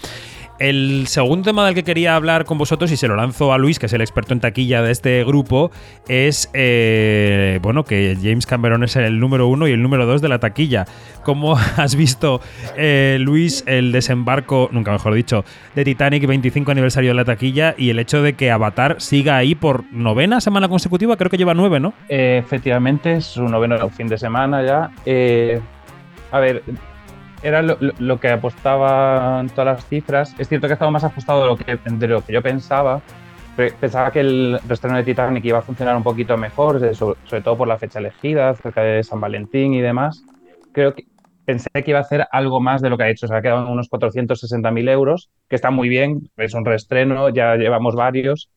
El 0.58 1.06
segundo 1.06 1.50
tema 1.50 1.66
del 1.66 1.74
que 1.74 1.84
quería 1.84 2.16
hablar 2.16 2.46
con 2.46 2.56
vosotros, 2.56 2.90
y 2.90 2.96
se 2.96 3.08
lo 3.08 3.16
lanzo 3.16 3.52
a 3.52 3.58
Luis, 3.58 3.78
que 3.78 3.86
es 3.86 3.92
el 3.92 4.00
experto 4.00 4.32
en 4.32 4.40
taquilla 4.40 4.80
de 4.80 4.90
este 4.90 5.22
grupo, 5.24 5.70
es 6.08 6.48
eh, 6.54 7.58
bueno 7.60 7.84
que 7.84 8.16
James 8.22 8.46
Cameron 8.46 8.82
es 8.82 8.96
el 8.96 9.20
número 9.20 9.48
uno 9.48 9.68
y 9.68 9.72
el 9.72 9.82
número 9.82 10.06
dos 10.06 10.22
de 10.22 10.28
la 10.28 10.38
taquilla. 10.38 10.86
¿Cómo 11.24 11.58
has 11.76 11.94
visto, 11.94 12.40
eh, 12.76 13.18
Luis, 13.20 13.64
el 13.66 13.92
desembarco, 13.92 14.70
nunca 14.72 14.92
mejor 14.92 15.12
dicho, 15.12 15.44
de 15.74 15.84
Titanic 15.84 16.26
25 16.26 16.70
aniversario 16.70 17.10
de 17.10 17.14
la 17.14 17.24
taquilla 17.26 17.74
y 17.76 17.90
el 17.90 17.98
hecho 17.98 18.22
de 18.22 18.32
que 18.32 18.50
Avatar 18.50 18.96
siga 18.98 19.36
ahí 19.36 19.54
por 19.54 19.84
novena 19.92 20.40
semana 20.40 20.68
consecutiva? 20.68 21.18
Creo 21.18 21.30
que 21.30 21.36
lleva 21.36 21.52
nueve, 21.52 21.80
¿no? 21.80 21.92
Eh, 22.08 22.40
efectivamente, 22.42 23.16
es 23.16 23.26
su 23.26 23.46
noveno 23.46 23.76
fin 23.90 24.08
de 24.08 24.16
semana 24.16 24.64
ya. 24.64 24.90
A 26.32 26.40
ver, 26.40 26.62
era 27.46 27.62
lo, 27.62 27.76
lo- 27.98 28.18
que 28.20 28.28
apostaban 28.28 29.48
todas 29.50 29.76
las 29.76 29.86
cifras. 29.88 30.34
Es 30.38 30.48
cierto 30.48 30.66
que 30.66 30.72
ha 30.72 30.74
estado 30.74 30.90
más 30.90 31.04
ajustado 31.04 31.42
de 31.42 31.46
lo 31.48 31.56
que, 31.56 31.78
de 31.90 32.08
lo 32.08 32.22
que 32.22 32.32
yo 32.32 32.42
pensaba. 32.42 33.00
Pe- 33.56 33.72
Pensaba 33.72 34.10
que 34.10 34.20
el 34.20 34.58
reestreno 34.66 34.96
de 34.96 35.04
Titanic 35.04 35.44
iba 35.44 35.58
a 35.58 35.62
funcionar 35.62 35.96
un 35.96 36.02
poquito 36.02 36.36
mejor, 36.36 36.94
sobre, 36.94 37.42
todo 37.42 37.56
por 37.56 37.68
la 37.68 37.78
fecha 37.78 37.98
elegida, 37.98 38.54
cerca 38.54 38.82
de 38.82 39.02
San 39.02 39.20
Valentín 39.20 39.74
y 39.74 39.80
demás. 39.80 40.24
Creo 40.72 40.94
que 40.94 41.04
pensé 41.44 41.68
que 41.72 41.90
iba 41.92 41.98
a 41.98 42.02
hacer 42.02 42.26
algo 42.32 42.60
más 42.60 42.82
de 42.82 42.90
lo 42.90 42.98
que 42.98 43.04
ha 43.04 43.10
hecho. 43.10 43.26
Se 43.26 43.34
ha 43.34 43.40
quedado 43.42 43.70
unos 43.70 43.88
460.000 43.88 44.88
euros, 44.88 45.30
que 45.48 45.56
está 45.56 45.70
muy 45.70 45.88
bien. 45.88 46.28
Es 46.36 46.54
un 46.54 46.64
reestreno, 46.64 47.28
ya 47.30 47.56
llevamos 47.56 47.94
varios. 47.94 48.50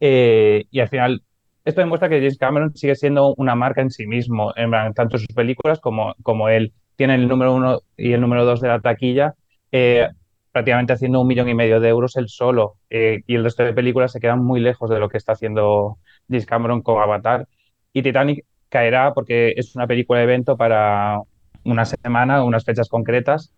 Eh, 0.00 0.64
y 0.70 0.80
al 0.80 0.88
final 0.88 1.22
esto 1.64 1.80
demuestra 1.80 2.08
que 2.08 2.18
James 2.18 2.38
Cameron 2.38 2.76
sigue 2.76 2.94
siendo 2.94 3.34
una 3.36 3.54
marca 3.56 3.80
en 3.80 3.90
sí 3.90 4.06
mismo, 4.06 4.52
en 4.56 4.70
tanto 4.94 5.18
sus 5.18 5.26
películas 5.34 5.80
como, 5.80 6.14
como 6.22 6.48
él. 6.48 6.72
Tiene 6.96 7.14
el 7.14 7.28
número 7.28 7.54
uno 7.54 7.80
y 7.96 8.12
el 8.12 8.20
número 8.20 8.44
dos 8.44 8.60
de 8.60 8.68
la 8.68 8.80
taquilla, 8.80 9.34
eh, 9.72 10.08
prácticamente 10.52 10.92
haciendo 10.94 11.20
un 11.20 11.26
millón 11.28 11.48
y 11.48 11.54
medio 11.54 11.80
de 11.80 11.88
euros 11.88 12.16
él 12.16 12.28
solo. 12.28 12.76
eh, 12.90 13.20
y 13.26 13.34
el 13.34 13.44
resto 13.44 13.64
de 13.64 13.74
películas 13.74 14.12
se 14.12 14.20
quedan 14.20 14.42
muy 14.44 14.60
lejos 14.60 14.88
de 14.90 14.98
lo 14.98 15.08
que 15.08 15.18
está 15.18 15.32
haciendo 15.32 15.98
James 16.28 16.46
Cameron 16.46 16.82
con 16.82 17.02
Avatar. 17.02 17.46
Y 17.92 18.02
Titanic 18.02 18.44
caerá 18.68 19.12
porque 19.14 19.52
es 19.56 19.74
una 19.76 19.86
película 19.86 20.18
de 20.20 20.24
evento 20.24 20.56
para 20.56 21.20
una 21.64 21.84
semana, 21.84 22.42
unas 22.44 22.64
fechas 22.64 22.88
concretas. 22.88 23.52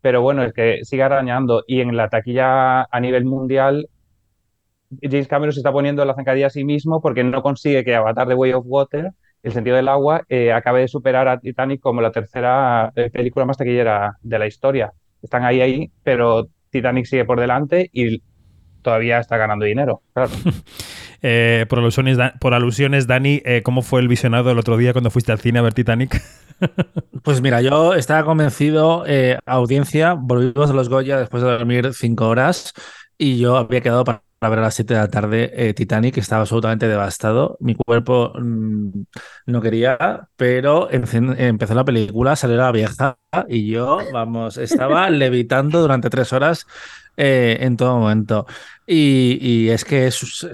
Pero 0.00 0.22
bueno, 0.22 0.42
es 0.44 0.52
que 0.52 0.84
sigue 0.84 1.02
arañando. 1.02 1.64
Y 1.66 1.80
en 1.80 1.96
la 1.96 2.08
taquilla 2.08 2.82
a 2.84 3.00
nivel 3.00 3.24
mundial 3.24 3.88
James 5.02 5.28
Cameron 5.28 5.52
se 5.52 5.60
está 5.60 5.72
poniendo 5.72 6.04
la 6.04 6.14
zancadilla 6.14 6.46
a 6.46 6.50
sí 6.50 6.64
mismo 6.64 7.00
porque 7.00 7.24
no 7.24 7.42
consigue 7.42 7.84
que 7.84 7.94
Avatar 7.94 8.26
The 8.28 8.34
Way 8.34 8.52
of 8.54 8.64
Water, 8.66 9.10
El 9.48 9.54
sentido 9.54 9.76
del 9.76 9.88
agua, 9.88 10.24
eh, 10.28 10.52
acabe 10.52 10.80
de 10.82 10.88
superar 10.88 11.26
a 11.26 11.40
Titanic 11.40 11.80
como 11.80 12.02
la 12.02 12.12
tercera 12.12 12.92
eh, 12.94 13.08
película 13.10 13.46
más 13.46 13.56
taquillera 13.56 14.12
de 14.20 14.38
la 14.38 14.46
historia. 14.46 14.92
Están 15.22 15.42
ahí, 15.42 15.62
ahí, 15.62 15.90
pero 16.02 16.48
Titanic 16.68 17.06
sigue 17.06 17.24
por 17.24 17.40
delante 17.40 17.88
y 17.94 18.22
todavía 18.82 19.18
está 19.20 19.38
ganando 19.38 19.64
dinero. 19.64 20.02
Claro. 20.12 20.30
Eh, 21.20 21.66
por, 21.68 21.80
alusiones, 21.80 22.16
Da- 22.16 22.34
por 22.40 22.54
alusiones, 22.54 23.08
Dani, 23.08 23.42
eh, 23.44 23.62
¿cómo 23.64 23.82
fue 23.82 24.00
el 24.00 24.06
visionado 24.06 24.52
el 24.52 24.58
otro 24.58 24.76
día 24.76 24.92
cuando 24.92 25.10
fuiste 25.10 25.32
al 25.32 25.40
cine 25.40 25.58
a 25.58 25.62
ver 25.62 25.74
Titanic? 25.74 26.22
Pues 27.24 27.40
mira, 27.40 27.60
yo 27.60 27.94
estaba 27.94 28.24
convencido, 28.24 29.04
eh, 29.06 29.38
audiencia, 29.46 30.14
volvimos 30.14 30.68
de 30.68 30.74
los 30.74 30.88
Goya 30.88 31.18
después 31.18 31.42
de 31.42 31.50
dormir 31.50 31.92
cinco 31.92 32.28
horas 32.28 32.72
y 33.18 33.38
yo 33.38 33.56
había 33.56 33.80
quedado 33.80 34.04
para, 34.04 34.22
para 34.38 34.50
ver 34.50 34.58
a 34.60 34.62
las 34.62 34.74
7 34.74 34.94
de 34.94 35.00
la 35.00 35.08
tarde 35.08 35.50
eh, 35.54 35.74
Titanic, 35.74 36.16
estaba 36.18 36.42
absolutamente 36.42 36.88
devastado, 36.88 37.56
mi 37.60 37.74
cuerpo 37.74 38.32
mm, 38.38 39.02
no 39.46 39.60
quería, 39.60 40.28
pero 40.36 40.88
empezó 40.90 41.74
la 41.74 41.84
película, 41.84 42.36
salió 42.36 42.56
la 42.56 42.72
vieja 42.72 43.18
y 43.48 43.70
yo, 43.70 43.98
vamos, 44.12 44.56
estaba 44.58 45.10
levitando 45.10 45.80
durante 45.80 46.10
tres 46.10 46.32
horas 46.32 46.66
eh, 47.16 47.58
en 47.60 47.76
todo 47.76 47.98
momento. 47.98 48.46
Y, 48.86 49.38
y 49.40 49.70
es 49.70 49.84
que 49.84 50.06
es... 50.06 50.46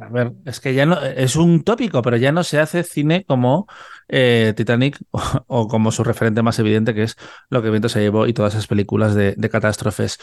A 0.00 0.08
ver, 0.08 0.32
es 0.46 0.60
que 0.60 0.74
ya 0.74 0.86
no 0.86 1.00
es 1.02 1.36
un 1.36 1.64
tópico, 1.64 2.00
pero 2.02 2.16
ya 2.16 2.32
no 2.32 2.44
se 2.44 2.58
hace 2.60 2.82
cine 2.82 3.24
como 3.26 3.66
eh, 4.08 4.54
Titanic 4.56 4.98
o, 5.10 5.20
o 5.46 5.68
como 5.68 5.92
su 5.92 6.04
referente 6.04 6.42
más 6.42 6.58
evidente, 6.58 6.94
que 6.94 7.02
es 7.04 7.16
Lo 7.50 7.62
que 7.62 7.70
viento 7.70 7.88
se 7.88 8.00
llevó 8.00 8.26
y 8.26 8.32
todas 8.32 8.54
esas 8.54 8.66
películas 8.66 9.14
de, 9.14 9.34
de 9.36 9.50
catástrofes. 9.50 10.18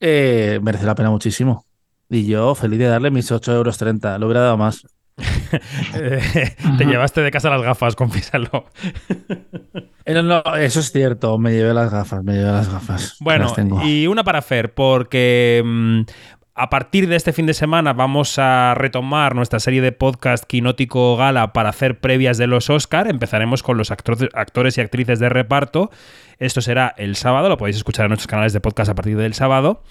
Eh, 0.00 0.58
merece 0.62 0.86
la 0.86 0.94
pena 0.94 1.10
muchísimo. 1.10 1.64
Y 2.10 2.26
yo 2.26 2.54
feliz 2.54 2.78
de 2.78 2.86
darle 2.86 3.10
mis 3.10 3.30
8,30 3.30 3.54
euros. 3.54 3.80
Lo 4.20 4.26
hubiera 4.26 4.40
dado 4.42 4.56
más. 4.56 4.86
Eh, 5.94 6.56
Te 6.78 6.84
llevaste 6.84 7.20
de 7.20 7.30
casa 7.30 7.48
las 7.48 7.62
gafas, 7.62 7.94
confiésalo. 7.96 8.66
Eh, 10.04 10.12
no, 10.14 10.22
no, 10.24 10.42
eso 10.56 10.80
es 10.80 10.90
cierto. 10.90 11.38
Me 11.38 11.52
llevé 11.52 11.72
las 11.72 11.92
gafas, 11.92 12.24
me 12.24 12.32
llevé 12.34 12.50
las 12.50 12.68
gafas. 12.72 13.16
Bueno, 13.20 13.44
Las 13.44 13.54
tengo. 13.54 13.80
y 13.86 14.08
una 14.08 14.24
para 14.24 14.42
Fer, 14.42 14.74
porque 14.74 15.62
mm, 15.64 16.00
A 16.56 16.70
partir 16.70 17.08
de 17.08 17.14
este 17.16 17.32
fin 17.32 17.46
de 17.46 17.54
semana 17.54 17.92
vamos 17.92 18.38
a 18.38 18.74
retomar 18.74 19.34
nuestra 19.36 19.60
serie 19.60 19.80
de 19.80 19.92
podcast 19.92 20.44
Quinótico 20.44 21.16
Gala 21.16 21.52
para 21.52 21.68
hacer 21.68 22.00
previas 22.00 22.36
de 22.38 22.48
los 22.48 22.68
Oscar. 22.68 23.06
Empezaremos 23.08 23.62
con 23.62 23.76
los 23.76 23.90
actores 23.90 24.78
y 24.78 24.80
actrices 24.80 25.20
de 25.20 25.28
reparto. 25.28 25.90
Esto 26.38 26.60
será 26.60 26.94
el 26.96 27.16
sábado, 27.16 27.48
lo 27.48 27.56
podéis 27.56 27.76
escuchar 27.76 28.06
en 28.06 28.10
nuestros 28.10 28.28
canales 28.28 28.52
de 28.52 28.60
podcast 28.60 28.90
a 28.90 28.94
partir 28.94 29.16
del 29.16 29.34
sábado. 29.34 29.82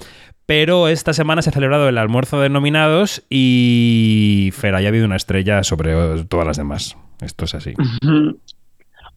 Pero 0.46 0.90
esta 0.90 1.14
semana 1.14 1.42
se 1.42 1.50
ha 1.50 1.54
celebrado 1.54 1.88
el 1.88 1.98
almuerzo 1.98 2.42
de 2.42 2.50
nominados 2.50 3.24
y 3.30 4.50
Fer, 4.54 4.74
ya 4.74 4.86
ha 4.86 4.88
habido 4.90 5.06
una 5.06 5.16
estrella 5.16 5.64
sobre 5.64 5.94
todas 6.26 6.46
las 6.46 6.58
demás. 6.58 6.98
Esto 7.22 7.46
es 7.46 7.56
así. 7.56 7.74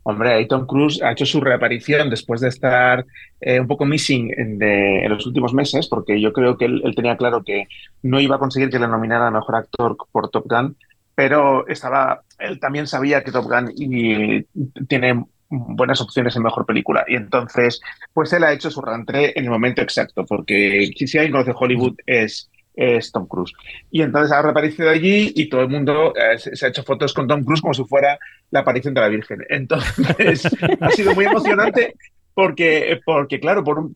Hombre, 0.08 0.46
Tom 0.46 0.66
Cruise 0.66 1.02
ha 1.02 1.10
hecho 1.10 1.26
su 1.26 1.40
reaparición 1.40 2.08
después 2.10 2.40
de 2.40 2.48
estar 2.48 3.04
eh, 3.40 3.58
un 3.58 3.66
poco 3.66 3.84
missing 3.84 4.32
en, 4.36 5.08
los 5.10 5.26
últimos 5.26 5.52
meses, 5.52 5.88
porque 5.88 6.20
yo 6.20 6.32
creo 6.32 6.56
que 6.56 6.66
él, 6.66 6.92
tenía 6.94 7.16
claro 7.16 7.42
que 7.42 7.66
no 8.04 8.20
iba 8.20 8.36
a 8.36 8.38
conseguir 8.38 8.70
que 8.70 8.78
le 8.78 8.86
nominara 8.86 9.26
a 9.26 9.32
mejor 9.32 9.56
actor 9.56 9.96
por 10.12 10.30
Top 10.30 10.44
Gun, 10.48 10.76
pero 11.16 11.66
estaba, 11.66 12.20
él 12.38 12.60
también 12.60 12.86
sabía 12.86 13.24
que 13.24 13.32
Top 13.32 13.46
Gun 13.46 13.72
y, 13.74 14.44
tiene 14.86 15.24
buenas 15.48 16.00
opciones 16.00 16.36
en 16.36 16.42
mejor 16.42 16.66
película. 16.66 17.04
Y 17.08 17.16
entonces, 17.16 17.80
pues 18.12 18.32
él 18.32 18.44
ha 18.44 18.52
hecho 18.52 18.70
su 18.70 18.80
reentré 18.80 19.32
en 19.36 19.44
el 19.44 19.50
momento 19.50 19.82
exacto, 19.82 20.24
porque 20.26 20.90
si 20.94 21.18
alguien 21.18 21.32
conoce 21.32 21.52
Hollywood 21.54 21.96
es 22.06 22.50
es 22.76 23.10
Tom 23.10 23.26
Cruise. 23.26 23.52
Y 23.90 24.02
entonces 24.02 24.30
ha 24.30 24.42
reaparecido 24.42 24.90
allí 24.90 25.32
y 25.34 25.48
todo 25.48 25.62
el 25.62 25.68
mundo 25.68 26.12
eh, 26.14 26.38
se 26.38 26.66
ha 26.66 26.68
hecho 26.68 26.84
fotos 26.84 27.14
con 27.14 27.26
Tom 27.26 27.42
Cruise 27.42 27.62
como 27.62 27.74
si 27.74 27.82
fuera 27.84 28.18
la 28.50 28.60
aparición 28.60 28.94
de 28.94 29.00
la 29.00 29.08
Virgen. 29.08 29.44
Entonces 29.48 30.46
ha 30.80 30.90
sido 30.90 31.14
muy 31.14 31.24
emocionante 31.24 31.94
porque, 32.36 33.00
porque 33.06 33.40
claro, 33.40 33.64
por, 33.64 33.94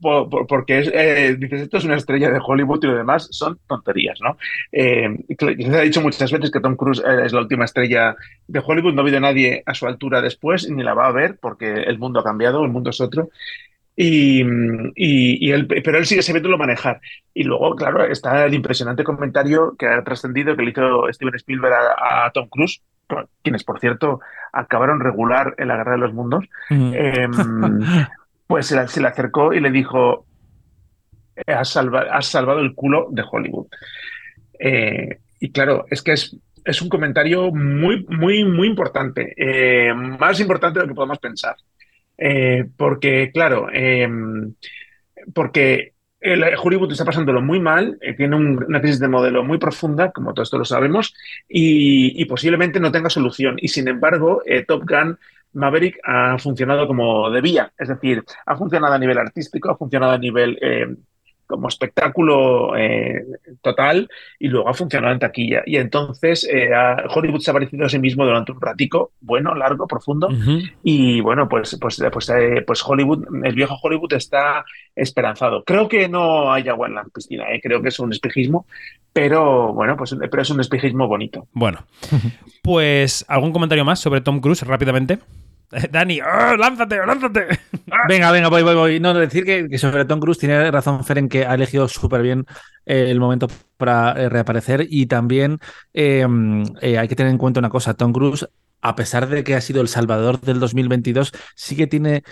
porque 0.49 0.79
es, 0.79 0.91
eh, 0.95 1.37
dices, 1.39 1.61
esto 1.61 1.77
es 1.77 1.85
una 1.85 1.97
estrella 1.97 2.31
de 2.31 2.41
Hollywood 2.43 2.83
y 2.83 2.87
lo 2.87 2.97
demás 2.97 3.29
son 3.33 3.59
tonterías, 3.69 4.19
¿no? 4.23 4.39
Eh, 4.73 5.15
se 5.39 5.77
ha 5.77 5.83
dicho 5.83 6.01
muchas 6.01 6.33
veces 6.33 6.51
que 6.51 6.59
Tom 6.59 6.75
Cruise 6.75 7.03
es 7.23 7.35
la 7.35 7.41
última 7.41 7.67
estrella 7.67 8.17
de 8.49 8.63
Hollywood, 8.65 8.95
no 8.95 9.01
ha 9.01 9.05
habido 9.05 9.21
nadie 9.21 9.63
a 9.67 9.75
su 9.75 9.87
altura 9.87 10.23
después, 10.23 10.71
ni 10.71 10.83
la 10.83 10.95
va 10.95 11.09
a 11.09 11.13
ver, 11.13 11.37
porque 11.39 11.71
el 11.71 11.99
mundo 11.99 12.21
ha 12.21 12.25
cambiado, 12.25 12.65
el 12.65 12.71
mundo 12.71 12.89
es 12.89 13.03
otro. 13.03 13.29
Y, 13.95 14.43
y, 14.95 15.53
él, 15.53 15.67
pero 15.67 15.99
él 15.99 16.07
sigue 16.07 16.23
sabiéndolo 16.23 16.57
manejar. 16.57 17.03
Y 17.35 17.45
luego, 17.45 17.77
claro, 17.77 18.07
está 18.07 18.47
el 18.47 18.55
impresionante 18.55 19.05
comentario 19.05 19.77
que 19.79 19.87
ha 19.87 20.03
trascendido 20.03 20.57
que 20.57 20.63
le 20.63 20.71
hizo 20.71 21.13
Steven 21.13 21.35
Spielberg 21.35 21.75
a, 21.75 22.31
Tom 22.33 22.49
Cruise, 22.49 22.81
quienes, 23.43 23.65
por 23.65 23.81
cierto, 23.81 24.21
acabaron 24.51 25.01
regular 25.01 25.55
en 25.59 25.69
la 25.69 25.77
Guerra 25.77 25.93
de 25.93 25.99
los 25.99 26.15
Mundos. 26.15 26.47
Em, 26.71 27.33
pues 28.51 28.67
se, 28.67 28.75
le 28.75 29.07
acercó 29.07 29.53
y 29.55 29.61
le 29.61 29.71
dijo, 29.71 30.27
has, 31.47 31.69
salvado 31.69 32.59
el 32.59 32.75
culo 32.75 33.07
de 33.13 33.23
Hollywood. 33.31 33.69
Eh, 34.59 35.21
y 35.39 35.53
claro, 35.53 35.87
es 35.89 36.03
que 36.03 36.15
es, 36.15 36.37
es 36.65 36.83
un 36.83 36.89
comentario 36.89 37.53
muy, 37.53 38.05
muy, 38.09 38.45
muy 38.45 38.67
importante, 38.67 39.35
eh, 39.37 39.95
más 39.95 40.41
importante 40.41 40.81
de 40.81 40.87
lo 40.87 40.89
que 40.89 40.97
podemos 40.97 41.21
pensar. 41.21 41.55
Eh, 42.19 42.65
porque, 42.77 43.31
claro, 43.33 43.69
em, 43.73 44.53
porque 45.33 45.93
el 46.21 46.43
Hollywood 46.61 46.91
está 46.91 47.05
pasándolo 47.05 47.41
muy 47.41 47.61
mal, 47.61 47.99
eh, 48.01 48.15
tiene 48.15 48.35
una 48.35 48.81
crisis 48.81 48.99
de 48.99 49.07
modelo 49.07 49.45
muy 49.45 49.59
profunda, 49.59 50.11
como 50.11 50.35
todos 50.35 50.49
esto 50.49 50.59
lo 50.59 50.65
sabemos, 50.65 51.15
y, 51.49 52.25
posiblemente 52.25 52.81
no 52.81 52.91
tenga 52.91 53.11
solución. 53.11 53.59
Y 53.61 53.69
sin 53.69 53.87
embargo, 53.87 54.43
eh, 54.45 54.65
Top 54.67 54.83
Gun 54.89 55.19
Maverick 55.53 55.99
ha 56.05 56.39
funcionado 56.39 56.87
como 56.87 57.31
debía, 57.31 57.73
es 57.79 57.89
decir, 57.89 58.25
ha 58.47 58.57
funcionado 58.57 58.95
a 58.95 58.99
nivel 58.99 59.19
artístico, 59.19 59.71
ha 59.71 59.77
funcionado 59.77 60.13
a 60.13 60.19
nivel 60.19 60.59
como 61.51 61.69
espectáculo 61.69 62.77
eh, 62.77 63.25
total 63.61 64.09
y 64.39 64.47
luego 64.49 64.69
ha 64.69 64.75
funcionado 64.75 65.13
en 65.13 65.19
taquilla. 65.19 65.63
Y 65.67 65.77
entonces 65.77 66.49
eh, 66.51 66.71
Hollywood 67.13 67.41
se 67.41 67.51
ha 67.51 67.55
parecido 67.55 67.85
a 67.85 67.89
sí 67.89 67.99
mismo 67.99 68.25
durante 68.25 68.53
un 68.53 68.61
ratico, 68.61 69.13
bueno, 69.21 69.55
largo, 69.55 69.87
profundo. 69.89 70.29
Y 70.85 71.21
bueno, 71.21 71.49
pues, 71.49 71.77
pues, 71.81 72.03
pues, 72.11 72.29
eh, 72.31 72.63
pues 72.65 72.83
Hollywood, 72.87 73.27
el 73.45 73.55
viejo 73.55 73.77
Hollywood 73.83 74.13
está 74.13 74.65
esperanzado. 74.95 75.65
Creo 75.65 75.89
que 75.89 76.09
no 76.09 76.53
hay 76.53 76.69
agua 76.69 76.87
en 76.87 76.95
la 76.95 77.05
piscina, 77.05 77.45
creo 77.61 77.83
que 77.83 77.89
es 77.89 77.99
un 77.99 78.13
espejismo, 78.13 78.67
pero 79.13 79.75
bueno, 79.75 79.97
pues 79.97 80.15
pero 80.31 80.43
es 80.43 80.51
un 80.51 80.61
espejismo 80.61 81.09
bonito. 81.09 81.49
Bueno, 81.53 81.85
pues 82.63 83.25
algún 83.29 83.53
comentario 83.53 83.85
más 83.85 83.99
sobre 83.99 84.21
Tom 84.21 84.41
Cruise 84.41 84.63
rápidamente. 84.63 85.19
Dani, 85.91 86.21
¡oh, 86.21 86.57
lánzate, 86.57 86.97
lánzate. 87.07 87.47
Venga, 88.09 88.31
venga, 88.31 88.49
voy, 88.49 88.63
voy, 88.63 88.75
voy. 88.75 89.01
No, 89.01 89.15
decir 89.15 89.45
que, 89.45 89.79
sobre 89.79 90.05
Tom 90.05 90.21
Cruise 90.21 90.39
tiene 90.39 90.71
razón 90.71 91.05
Fer 91.05 91.19
en 91.19 91.29
que 91.29 91.45
ha 91.45 91.55
elegido 91.55 91.89
súper 91.89 92.23
bien 92.23 92.47
eh, 92.87 93.11
el 93.11 93.21
momento 93.21 93.49
para 93.77 94.13
eh, 94.13 94.29
reaparecer 94.29 94.87
y 94.89 95.07
también 95.07 95.59
em, 95.93 96.65
eh, 96.81 96.99
hay 96.99 97.09
que 97.09 97.17
tener 97.17 97.33
en 97.33 97.39
cuenta 97.39 97.61
una 97.61 97.69
cosa, 97.69 97.95
Tom 97.95 98.13
Cruise, 98.13 98.49
a 98.81 98.95
pesar 98.95 99.29
de 99.29 99.45
que 99.45 99.55
ha 99.55 99.61
sido 99.61 99.81
el 99.81 99.89
salvador 99.89 100.41
del 100.41 100.61
2022, 100.61 101.33
sí 101.57 101.77
que 101.77 101.87
tiene 101.87 102.23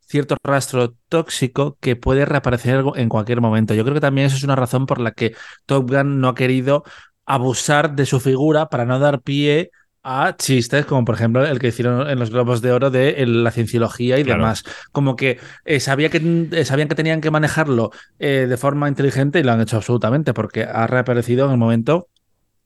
cierto 0.00 0.36
rastro 0.42 0.94
tóxico 1.08 1.76
que 1.80 1.96
puede 1.96 2.24
reaparecer 2.24 2.84
en 2.96 3.08
cualquier 3.08 3.40
momento. 3.40 3.74
Yo 3.74 3.84
creo 3.84 3.94
que 3.94 4.00
también 4.00 4.26
eso 4.26 4.36
es 4.36 4.44
una 4.44 4.56
razón 4.56 4.86
por 4.86 5.00
la 5.00 5.12
que 5.12 5.34
Top 5.66 5.90
Gun 5.90 6.20
no 6.20 6.28
ha 6.28 6.34
querido 6.34 6.84
abusar 7.26 7.94
de 7.94 8.06
su 8.06 8.20
figura 8.20 8.68
para 8.68 8.84
no 8.84 8.98
dar 8.98 9.22
pie 9.22 9.70
a 10.02 10.36
chistes 10.36 10.84
como 10.86 11.04
por 11.04 11.14
ejemplo 11.14 11.44
el 11.44 11.58
que 11.58 11.68
hicieron 11.68 12.08
en 12.08 12.18
los 12.18 12.30
Globos 12.30 12.60
de 12.60 12.72
Oro 12.72 12.90
de 12.90 13.24
la 13.26 13.50
cienciología 13.50 14.18
y 14.18 14.22
demás. 14.22 14.64
Como 14.90 15.16
que, 15.16 15.38
eh, 15.64 15.80
sabía 15.80 16.08
que 16.08 16.48
eh, 16.52 16.64
sabían 16.64 16.88
que 16.88 16.94
tenían 16.94 17.20
que 17.20 17.30
manejarlo 17.30 17.90
eh, 18.18 18.46
de 18.48 18.56
forma 18.56 18.88
inteligente 18.88 19.38
y 19.40 19.42
lo 19.42 19.52
han 19.52 19.60
hecho 19.60 19.76
absolutamente 19.76 20.34
porque 20.34 20.64
ha 20.64 20.86
reaparecido 20.86 21.46
en 21.46 21.52
el 21.52 21.58
momento 21.58 22.08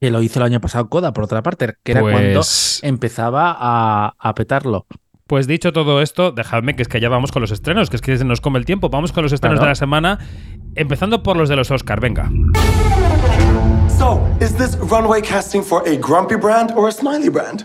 que 0.01 0.11
lo 0.11 0.23
hizo 0.23 0.41
el 0.41 0.45
año 0.45 0.61
pasado 0.61 0.89
Coda, 0.89 1.13
por 1.13 1.25
otra 1.25 1.43
parte, 1.43 1.75
que 1.83 1.93
era 1.93 2.03
cuando 2.03 2.41
pues 2.41 2.81
empezaba 2.83 3.57
a, 3.59 4.15
a 4.19 4.35
petarlo. 4.35 4.87
Pues 5.27 5.47
dicho 5.47 5.73
todo 5.73 6.03
esto, 6.03 6.31
dejadme 6.33 6.77
que 6.77 6.83
es 6.83 6.89
que 6.89 7.01
ya 7.01 7.09
vamos 7.09 7.33
con 7.33 7.43
los 7.43 7.51
estrenos, 7.51 7.91
que 7.91 7.97
es 7.97 8.03
que 8.03 8.17
se 8.17 8.25
nos 8.25 8.41
come 8.41 8.59
el 8.59 8.65
tiempo. 8.65 8.91
Vamos 8.91 9.13
con 9.13 9.25
los 9.25 9.33
estrenos 9.33 9.59
de 9.59 9.67
la 9.67 9.75
semana, 9.75 10.19
empezando 10.77 11.23
por 11.23 11.37
los 11.37 11.49
de 11.49 11.57
los 11.57 11.71
Oscar. 11.71 11.99
Venga. 11.99 12.31
So, 13.99 14.19
is 14.41 14.55
this 14.55 14.77
runway 14.77 15.21
casting 15.23 15.63
for 15.63 15.87
a 15.89 15.97
grumpy 15.97 16.37
brand 16.37 16.73
or 16.73 16.89
a 16.89 16.93
smiley 16.93 17.29
brand? 17.31 17.65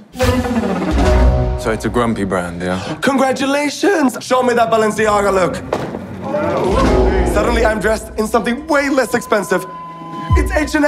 So 1.62 1.72
it's 1.72 1.86
a 1.86 1.90
grumpy 1.90 2.24
brand, 2.24 2.62
yeah? 2.62 2.98
Congratulations! 3.02 4.18
Show 4.22 4.42
me 4.42 4.54
that 4.56 4.72
Balenciaga 4.72 5.32
look. 5.32 5.56
Suddenly 7.34 7.66
I'm 7.66 7.80
dressed 7.80 8.18
in 8.18 8.28
something 8.28 8.66
way 8.68 8.90
less 8.90 9.14
expensive. 9.14 9.66
It's 10.38 10.52
H&M! 10.52 10.84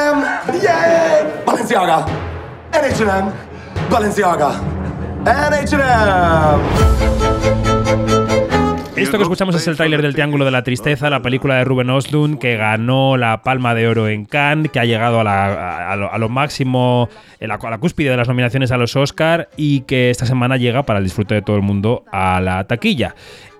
Yay! 0.61 1.43
Balenciaga! 1.45 2.07
And 2.73 2.85
H&M! 2.85 3.33
Balenciaga! 3.89 4.59
And 5.27 5.53
H&M! 5.55 7.03
Esto 8.95 9.17
que 9.17 9.23
escuchamos 9.23 9.55
es 9.55 9.67
el 9.67 9.75
tráiler 9.75 10.03
del 10.03 10.13
Triángulo 10.13 10.45
de 10.45 10.51
la 10.51 10.63
Tristeza, 10.63 11.09
la 11.09 11.21
película 11.21 11.55
de 11.55 11.63
Ruben 11.63 11.89
Oslund 11.89 12.37
que 12.37 12.57
ganó 12.57 13.17
la 13.17 13.41
Palma 13.41 13.73
de 13.73 13.87
Oro 13.87 14.07
en 14.07 14.25
Cannes, 14.25 14.71
que 14.71 14.79
ha 14.79 14.85
llegado 14.85 15.19
a, 15.19 16.17
lo, 16.19 16.29
máximo, 16.29 17.09
a 17.41 17.47
la, 17.47 17.55
a 17.55 17.69
la 17.71 17.79
cúspide 17.79 18.11
de 18.11 18.17
las 18.17 18.27
nominaciones 18.27 18.71
a 18.71 18.77
los 18.77 18.95
Oscar 18.95 19.49
y 19.57 19.81
que 19.81 20.11
esta 20.11 20.27
semana 20.27 20.57
llega 20.57 20.83
para 20.83 20.99
el 20.99 21.05
disfrute 21.05 21.33
de 21.33 21.41
todo 21.41 21.55
el 21.55 21.63
mundo 21.63 22.05
a 22.11 22.39
la 22.39 22.65
taquilla. 22.65 23.15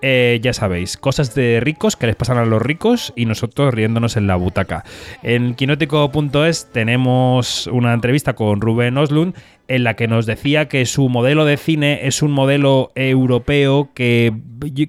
Eh, 0.06 0.38
ya 0.42 0.52
sabéis, 0.52 0.98
cosas 0.98 1.34
de 1.34 1.60
ricos 1.60 1.96
que 1.96 2.06
les 2.06 2.14
pasan 2.14 2.36
a 2.36 2.44
los 2.44 2.60
ricos 2.60 3.14
y 3.16 3.24
nosotros 3.24 3.72
riéndonos 3.72 4.18
en 4.18 4.26
la 4.26 4.36
butaca. 4.36 4.84
En 5.22 5.54
quinótico.es 5.54 6.70
tenemos 6.70 7.66
una 7.68 7.94
entrevista 7.94 8.34
con 8.34 8.60
Rubén 8.60 8.98
Oslund 8.98 9.34
en 9.66 9.82
la 9.82 9.94
que 9.94 10.06
nos 10.06 10.26
decía 10.26 10.68
que 10.68 10.84
su 10.84 11.08
modelo 11.08 11.46
de 11.46 11.56
cine 11.56 12.06
es 12.06 12.20
un 12.20 12.32
modelo 12.32 12.92
europeo 12.94 13.88
que 13.94 14.34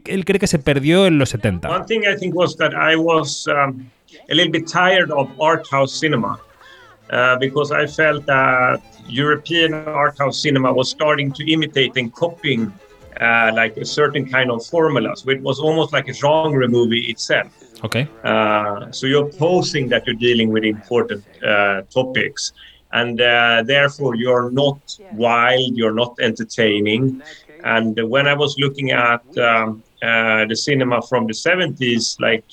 él 0.05 0.25
cree 0.25 0.37
que 0.37 0.47
se 0.47 0.59
perdió 0.59 1.07
en 1.07 1.17
los 1.17 1.29
70. 1.29 1.69
One 1.69 1.85
thing 1.85 2.01
I 2.01 2.17
think 2.19 2.35
was 2.35 2.57
that 2.57 2.73
I 2.73 2.97
was 2.97 3.47
um, 3.47 3.89
a 4.29 4.35
little 4.35 4.51
bit 4.51 4.67
tired 4.69 5.11
of 5.11 5.29
art 5.39 5.65
house 5.71 5.97
cinema. 5.97 6.37
Uh, 7.09 7.37
because 7.39 7.71
I 7.71 7.87
felt 7.87 8.25
that 8.25 8.81
European 9.07 9.75
art 9.75 10.17
house 10.19 10.41
cinema 10.41 10.73
was 10.73 10.89
starting 10.89 11.31
to 11.31 11.43
imitate 11.49 11.91
and 11.95 12.11
copying 12.11 12.73
uh, 13.21 13.51
like 13.53 13.77
a 13.77 13.85
certain 13.85 14.27
kind 14.29 14.51
of 14.51 14.65
formula. 14.65 15.15
So 15.15 15.29
it 15.29 15.41
was 15.41 15.59
almost 15.59 15.93
like 15.93 16.07
a 16.07 16.13
genre 16.13 16.67
movie 16.67 17.05
itself. 17.11 17.51
Okay. 17.83 18.07
Uh, 18.23 18.91
so 18.91 19.07
you're 19.07 19.29
posing 19.33 19.89
that 19.89 20.05
you're 20.05 20.15
dealing 20.15 20.49
with 20.49 20.63
important 20.63 21.23
uh, 21.43 21.81
topics, 21.83 22.53
and 22.91 23.19
uh, 23.21 23.63
therefore 23.65 24.15
you're 24.15 24.49
not 24.51 24.79
wild, 25.13 25.75
you're 25.75 25.93
not 25.93 26.15
entertaining. 26.19 27.21
And 27.63 27.97
when 28.09 28.27
I 28.27 28.33
was 28.33 28.57
looking 28.59 28.91
at 28.91 29.25
um, 29.37 29.83
uh, 30.01 30.45
the 30.45 30.55
cinema 30.55 31.01
from 31.01 31.25
the 31.25 31.33
70s, 31.33 32.19
like 32.19 32.47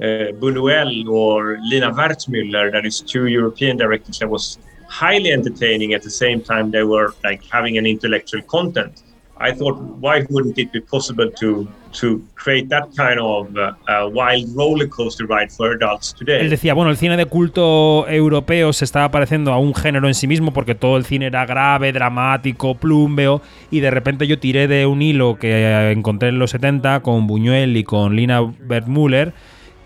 Buñuel 0.00 1.08
or 1.08 1.58
Lina 1.62 1.92
Wertmüller, 1.92 2.70
that 2.72 2.84
is 2.84 3.00
two 3.00 3.26
European 3.26 3.76
directors 3.76 4.18
that 4.18 4.28
was 4.28 4.58
highly 4.88 5.32
entertaining 5.32 5.94
at 5.94 6.02
the 6.02 6.10
same 6.10 6.40
time 6.40 6.70
they 6.70 6.84
were 6.84 7.14
like 7.24 7.42
having 7.50 7.78
an 7.78 7.86
intellectual 7.86 8.42
content. 8.42 9.02
I 9.44 9.52
thought, 9.52 9.78
why 10.00 10.24
wouldn't 10.30 10.58
it 10.58 10.72
be 10.72 10.80
possible 10.80 11.30
to 11.40 11.68
to 12.00 12.20
create 12.34 12.68
that 12.68 12.88
kind 12.96 13.20
of 13.20 13.56
uh, 13.56 13.72
uh, 13.88 14.08
wild 14.08 14.48
roller 14.54 14.88
ride 15.28 15.50
for 15.50 15.72
adults 15.72 16.14
today. 16.14 16.40
Él 16.40 16.50
decía, 16.50 16.74
bueno, 16.74 16.90
el 16.90 16.96
cine 16.96 17.16
de 17.16 17.26
culto 17.26 18.06
europeo 18.08 18.72
se 18.72 18.84
estaba 18.84 19.10
pareciendo 19.10 19.52
a 19.52 19.58
un 19.58 19.74
género 19.74 20.08
en 20.08 20.14
sí 20.14 20.26
mismo 20.26 20.52
porque 20.52 20.74
todo 20.74 20.96
el 20.96 21.04
cine 21.04 21.26
era 21.26 21.46
grave, 21.46 21.92
dramático, 21.92 22.74
plúmbeo 22.74 23.42
y 23.70 23.80
de 23.80 23.90
repente 23.90 24.26
yo 24.26 24.38
tiré 24.38 24.68
de 24.68 24.86
un 24.86 25.02
hilo 25.02 25.38
que 25.38 25.92
encontré 25.92 26.30
en 26.30 26.38
los 26.38 26.50
70 26.50 27.00
con 27.00 27.26
Buñuel 27.26 27.76
y 27.76 27.84
con 27.84 28.16
Lina 28.16 28.42
Wertmüller 28.42 29.32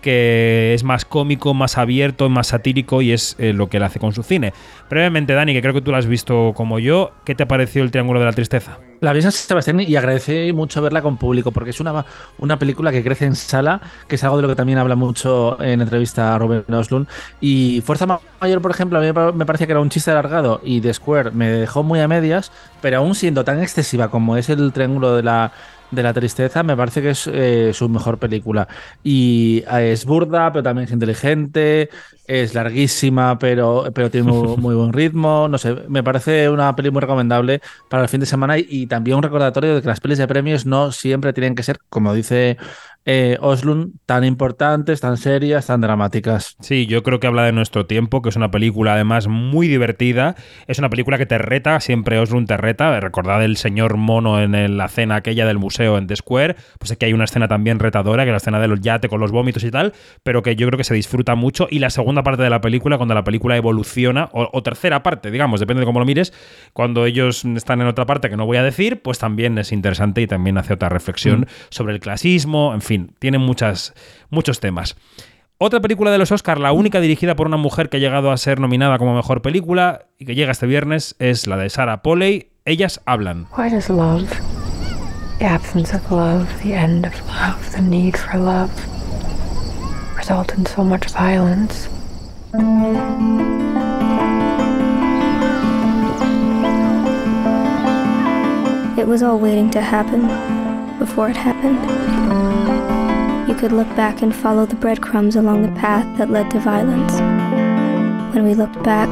que 0.01 0.73
es 0.73 0.85
más 0.85 1.03
cómico, 1.03 1.53
más 1.53 1.77
abierto, 1.77 2.29
más 2.29 2.47
satírico 2.47 3.01
y 3.01 3.11
es 3.11 3.35
eh, 3.37 3.51
lo 3.51 3.67
que 3.67 3.77
él 3.77 3.83
hace 3.83 3.99
con 3.99 4.13
su 4.13 4.23
cine. 4.23 4.53
Brevemente, 4.89 5.33
Dani, 5.33 5.51
que 5.51 5.61
creo 5.61 5.73
que 5.73 5.81
tú 5.81 5.91
lo 5.91 5.97
has 5.97 6.07
visto 6.07 6.53
como 6.55 6.79
yo, 6.79 7.11
¿qué 7.25 7.35
te 7.35 7.45
pareció 7.45 7.83
el 7.83 7.91
Triángulo 7.91 8.21
de 8.21 8.25
la 8.25 8.31
Tristeza? 8.31 8.79
La 9.01 9.13
vi 9.13 9.21
en 9.21 9.31
Sebastián 9.31 9.79
y 9.79 9.95
agradecí 9.95 10.51
mucho 10.51 10.81
verla 10.81 11.01
con 11.01 11.15
público 11.15 11.51
porque 11.51 11.69
es 11.69 11.79
una, 11.79 12.05
una 12.37 12.59
película 12.59 12.91
que 12.91 13.01
crece 13.01 13.25
en 13.25 13.35
sala, 13.35 13.79
que 14.07 14.15
es 14.15 14.23
algo 14.25 14.35
de 14.35 14.41
lo 14.41 14.49
que 14.49 14.55
también 14.55 14.77
habla 14.77 14.95
mucho 14.95 15.61
en 15.61 15.79
entrevista 15.81 16.35
a 16.35 16.37
Robert 16.37 16.69
Oslund. 16.69 17.07
Y 17.39 17.81
Fuerza 17.85 18.19
Mayor, 18.41 18.61
por 18.61 18.71
ejemplo, 18.71 18.99
a 18.99 19.01
mí 19.01 19.37
me 19.37 19.45
parecía 19.45 19.67
que 19.67 19.71
era 19.71 19.79
un 19.79 19.89
chiste 19.89 20.11
alargado 20.11 20.59
y 20.65 20.81
The 20.81 20.93
Square 20.93 21.31
me 21.31 21.49
dejó 21.49 21.81
muy 21.81 22.01
a 22.01 22.09
medias, 22.09 22.51
pero 22.81 22.97
aún 22.97 23.15
siendo 23.15 23.45
tan 23.45 23.61
excesiva 23.61 24.09
como 24.09 24.35
es 24.35 24.49
el 24.49 24.73
Triángulo 24.73 25.15
de 25.15 25.23
la 25.23 25.53
de 25.91 26.03
la 26.03 26.13
tristeza, 26.13 26.63
me 26.63 26.77
parece 26.77 27.01
que 27.01 27.11
es 27.11 27.27
eh, 27.27 27.71
su 27.73 27.89
mejor 27.89 28.17
película. 28.17 28.67
Y 29.03 29.63
eh, 29.71 29.91
es 29.93 30.05
burda, 30.05 30.51
pero 30.51 30.63
también 30.63 30.85
es 30.85 30.91
inteligente, 30.91 31.89
es 32.27 32.53
larguísima, 32.53 33.39
pero, 33.39 33.85
pero 33.93 34.11
tiene 34.11 34.31
muy, 34.31 34.75
buen 34.75 34.93
ritmo. 34.93 35.47
No 35.49 35.57
sé, 35.57 35.75
me 35.87 36.03
parece 36.03 36.49
una 36.49 36.75
peli 36.75 36.91
muy 36.91 37.01
recomendable 37.01 37.61
para 37.89 38.03
el 38.03 38.09
fin 38.09 38.19
de 38.19 38.25
semana 38.25 38.57
y, 38.57 38.85
también 38.89 39.15
un 39.15 39.23
recordatorio 39.23 39.75
de 39.75 39.81
que 39.81 39.87
las 39.87 40.01
pelis 40.01 40.17
de 40.17 40.27
premios 40.27 40.65
no 40.65 40.91
siempre 40.91 41.31
tienen 41.31 41.55
que 41.55 41.63
ser, 41.63 41.79
como 41.89 42.13
dice 42.13 42.57
eh, 43.05 43.37
Oslund 43.41 43.93
tan 44.05 44.23
importantes, 44.23 45.01
tan 45.01 45.17
serias, 45.17 45.67
tan 45.67 45.81
dramáticas. 45.81 46.57
Sí, 46.59 46.85
yo 46.85 47.01
creo 47.01 47.19
que 47.19 47.27
habla 47.27 47.43
de 47.43 47.51
nuestro 47.51 47.85
tiempo, 47.85 48.21
que 48.21 48.29
es 48.29 48.35
una 48.35 48.51
película 48.51 48.93
además 48.93 49.27
muy 49.27 49.67
divertida. 49.67 50.35
Es 50.67 50.79
una 50.79 50.89
película 50.89 51.17
que 51.17 51.25
te 51.25 51.37
reta, 51.37 51.79
siempre 51.79 52.19
Oslund 52.19 52.47
te 52.47 52.57
reta. 52.57 52.99
Recordad 52.99 53.43
el 53.43 53.57
señor 53.57 53.97
mono 53.97 54.41
en 54.41 54.77
la 54.77 54.87
cena 54.89 55.15
aquella 55.15 55.45
del 55.45 55.57
museo 55.57 55.97
en 55.97 56.07
The 56.07 56.17
Square. 56.17 56.55
Pues 56.77 56.91
aquí 56.91 57.05
hay 57.05 57.13
una 57.13 57.23
escena 57.23 57.47
también 57.47 57.79
retadora, 57.79 58.23
que 58.23 58.29
es 58.29 58.33
la 58.33 58.37
escena 58.37 58.59
del 58.59 58.79
yate 58.79 59.09
con 59.09 59.19
los 59.19 59.31
vómitos 59.31 59.63
y 59.63 59.71
tal, 59.71 59.93
pero 60.23 60.43
que 60.43 60.55
yo 60.55 60.67
creo 60.67 60.77
que 60.77 60.83
se 60.83 60.93
disfruta 60.93 61.35
mucho. 61.35 61.67
Y 61.69 61.79
la 61.79 61.89
segunda 61.89 62.23
parte 62.23 62.43
de 62.43 62.49
la 62.49 62.61
película, 62.61 62.97
cuando 62.97 63.15
la 63.15 63.23
película 63.23 63.57
evoluciona, 63.57 64.29
o, 64.33 64.61
tercera 64.61 65.03
parte, 65.03 65.31
digamos, 65.31 65.59
depende 65.59 65.81
de 65.81 65.85
cómo 65.85 65.99
lo 65.99 66.05
mires, 66.05 66.33
cuando 66.73 67.05
ellos 67.05 67.45
están 67.45 67.81
en 67.81 67.87
otra 67.87 68.05
parte 68.05 68.29
que 68.29 68.37
no 68.37 68.45
voy 68.45 68.57
a 68.57 68.63
decir, 68.63 69.01
pues 69.01 69.19
también 69.19 69.57
es 69.57 69.71
interesante 69.71 70.21
y 70.21 70.27
también 70.27 70.57
hace 70.57 70.73
otra 70.73 70.89
reflexión 70.89 71.41
mm. 71.41 71.45
sobre 71.69 71.93
el 71.93 71.99
clasismo, 71.99 72.73
en 72.73 72.81
fin, 72.81 72.88
tiene 73.19 73.37
muchas, 73.37 73.93
muchos 74.29 74.59
temas. 74.59 74.95
Otra 75.61 75.81
película 75.81 76.09
de 76.09 76.17
los 76.17 76.31
Oscars, 76.31 76.61
la 76.61 76.71
única 76.71 77.01
dirigida 77.01 77.35
por 77.35 77.45
una 77.45 77.57
mujer 77.57 77.89
que 77.89 77.97
ha 77.97 77.99
llegado 77.99 78.31
a 78.31 78.37
ser 78.37 78.61
nominada 78.61 78.97
como 78.97 79.13
mejor 79.13 79.41
película 79.41 80.05
y 80.17 80.23
que 80.23 80.33
llega 80.33 80.53
este 80.53 80.65
viernes, 80.67 81.17
es 81.19 81.47
la 81.47 81.57
de 81.57 81.69
Sarah 81.69 82.01
Polley. 82.01 82.49
Ellas 82.63 83.01
hablan. 83.05 83.47
Why 83.57 83.69
does 83.69 83.89
love, 83.89 84.29
the 85.39 85.45
absence 85.45 85.93
of 85.93 86.09
love, 86.09 86.47
the 86.63 86.73
end 86.73 87.05
of 87.05 87.13
love, 87.27 87.59
the 87.75 87.81
need 87.81 88.15
for 88.15 88.39
love, 88.39 88.71
result 90.15 90.53
in 90.57 90.65
so 90.65 90.83
much 90.83 91.09
violence? 91.11 91.89
It 98.97 99.05
was 99.05 99.21
all 99.23 99.39
waiting 99.39 99.69
to 99.71 99.81
happen 99.81 100.27
before 100.99 101.29
it 101.29 101.37
happened. 101.37 102.18
You 103.49 103.55
could 103.55 103.71
look 103.71 103.87
back 103.95 104.21
and 104.21 104.31
follow 104.31 104.67
the 104.67 104.75
breadcrumbs 104.75 105.35
along 105.35 105.63
the 105.63 105.81
path 105.81 106.05
that 106.19 106.29
led 106.29 106.51
to 106.51 106.59
violence. 106.59 107.19
When 108.31 108.45
we 108.45 108.53
looked 108.53 108.83
back. 108.83 109.09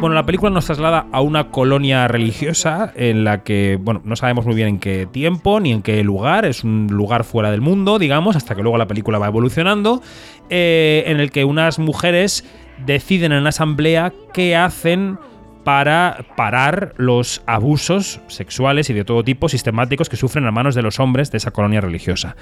Bueno, 0.00 0.14
la 0.14 0.24
película 0.24 0.50
nos 0.50 0.66
traslada 0.66 1.06
a 1.10 1.20
una 1.22 1.50
colonia 1.50 2.06
religiosa 2.08 2.92
en 2.94 3.24
la 3.24 3.42
que, 3.42 3.76
bueno, 3.80 4.02
no 4.04 4.14
sabemos 4.16 4.44
muy 4.44 4.54
bien 4.54 4.68
en 4.68 4.78
qué 4.78 5.08
tiempo 5.10 5.60
ni 5.60 5.72
en 5.72 5.82
qué 5.82 6.04
lugar, 6.04 6.44
es 6.44 6.62
un 6.62 6.86
lugar 6.90 7.24
fuera 7.24 7.50
del 7.50 7.60
mundo, 7.60 7.98
digamos, 7.98 8.36
hasta 8.36 8.54
que 8.54 8.62
luego 8.62 8.78
la 8.78 8.86
película 8.86 9.18
va 9.18 9.26
evolucionando, 9.26 10.00
eh, 10.48 11.04
en 11.06 11.18
el 11.18 11.32
que 11.32 11.44
unas 11.44 11.80
mujeres 11.80 12.44
deciden 12.86 13.32
en 13.32 13.46
asamblea 13.46 14.12
qué 14.32 14.54
hacen 14.54 15.18
para 15.64 16.26
parar 16.36 16.94
los 16.96 17.42
abusos 17.46 18.20
sexuales 18.28 18.90
y 18.90 18.94
de 18.94 19.04
todo 19.04 19.22
tipo 19.24 19.48
sistemáticos 19.48 20.08
que 20.08 20.16
sufren 20.16 20.46
a 20.46 20.50
manos 20.50 20.74
de 20.74 20.82
los 20.82 21.00
hombres 21.00 21.30
de 21.30 21.38
esa 21.38 21.50
colonia 21.50 21.80
religiosa. 21.80 22.36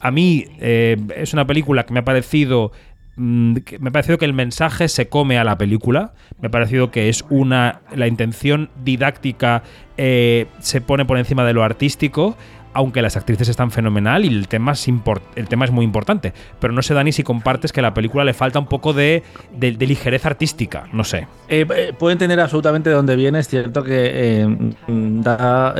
A 0.00 0.10
mí 0.10 0.46
eh, 0.60 0.96
es 1.16 1.32
una 1.32 1.46
película 1.46 1.84
que 1.84 1.92
me 1.92 2.00
ha 2.00 2.04
parecido 2.04 2.72
mm, 3.16 3.56
me 3.80 3.88
ha 3.88 3.92
parecido 3.92 4.18
que 4.18 4.24
el 4.24 4.32
mensaje 4.32 4.88
se 4.88 5.08
come 5.08 5.38
a 5.38 5.44
la 5.44 5.58
película. 5.58 6.14
Me 6.40 6.48
ha 6.48 6.50
parecido 6.50 6.90
que 6.90 7.08
es 7.08 7.24
una. 7.30 7.82
La 7.94 8.06
intención 8.06 8.70
didáctica 8.84 9.62
eh, 9.96 10.46
se 10.60 10.80
pone 10.80 11.04
por 11.04 11.18
encima 11.18 11.44
de 11.44 11.52
lo 11.52 11.62
artístico 11.62 12.36
aunque 12.74 13.02
las 13.02 13.16
actrices 13.16 13.48
están 13.48 13.70
fenomenal 13.70 14.24
y 14.24 14.28
el 14.28 14.48
tema 14.48 14.72
es, 14.72 14.88
el 14.88 15.48
tema 15.48 15.64
es 15.64 15.70
muy 15.70 15.84
importante. 15.84 16.32
Pero 16.60 16.72
no 16.72 16.82
sé, 16.82 16.94
Dani, 16.94 17.12
si 17.12 17.22
compartes 17.22 17.72
que 17.72 17.80
a 17.80 17.82
la 17.82 17.94
película 17.94 18.24
le 18.24 18.34
falta 18.34 18.58
un 18.58 18.66
poco 18.66 18.92
de, 18.92 19.22
ligereza 19.58 20.28
artística, 20.28 20.88
no 20.92 21.04
sé. 21.04 21.26
Eh, 21.48 21.66
eh, 21.74 21.92
puedo 21.98 22.12
entender 22.12 22.40
absolutamente 22.40 22.90
de 22.90 22.96
dónde 22.96 23.16
viene, 23.16 23.38
es 23.38 23.48
cierto 23.48 23.82
que 23.82 24.10
eh, 24.14 24.46
da 24.86 25.74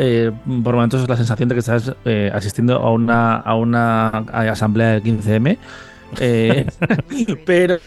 por 0.65 0.75
momentos 0.75 1.09
la 1.09 1.17
sensación 1.17 1.49
de 1.49 1.55
que 1.55 1.61
estás 1.61 1.95
asistiendo 2.33 2.77
a 2.77 2.91
una, 2.91 3.37
a 3.37 3.55
una 3.55 4.09
asamblea 4.09 4.99
del 4.99 5.03
15M. 5.03 5.59
pero 7.47 7.79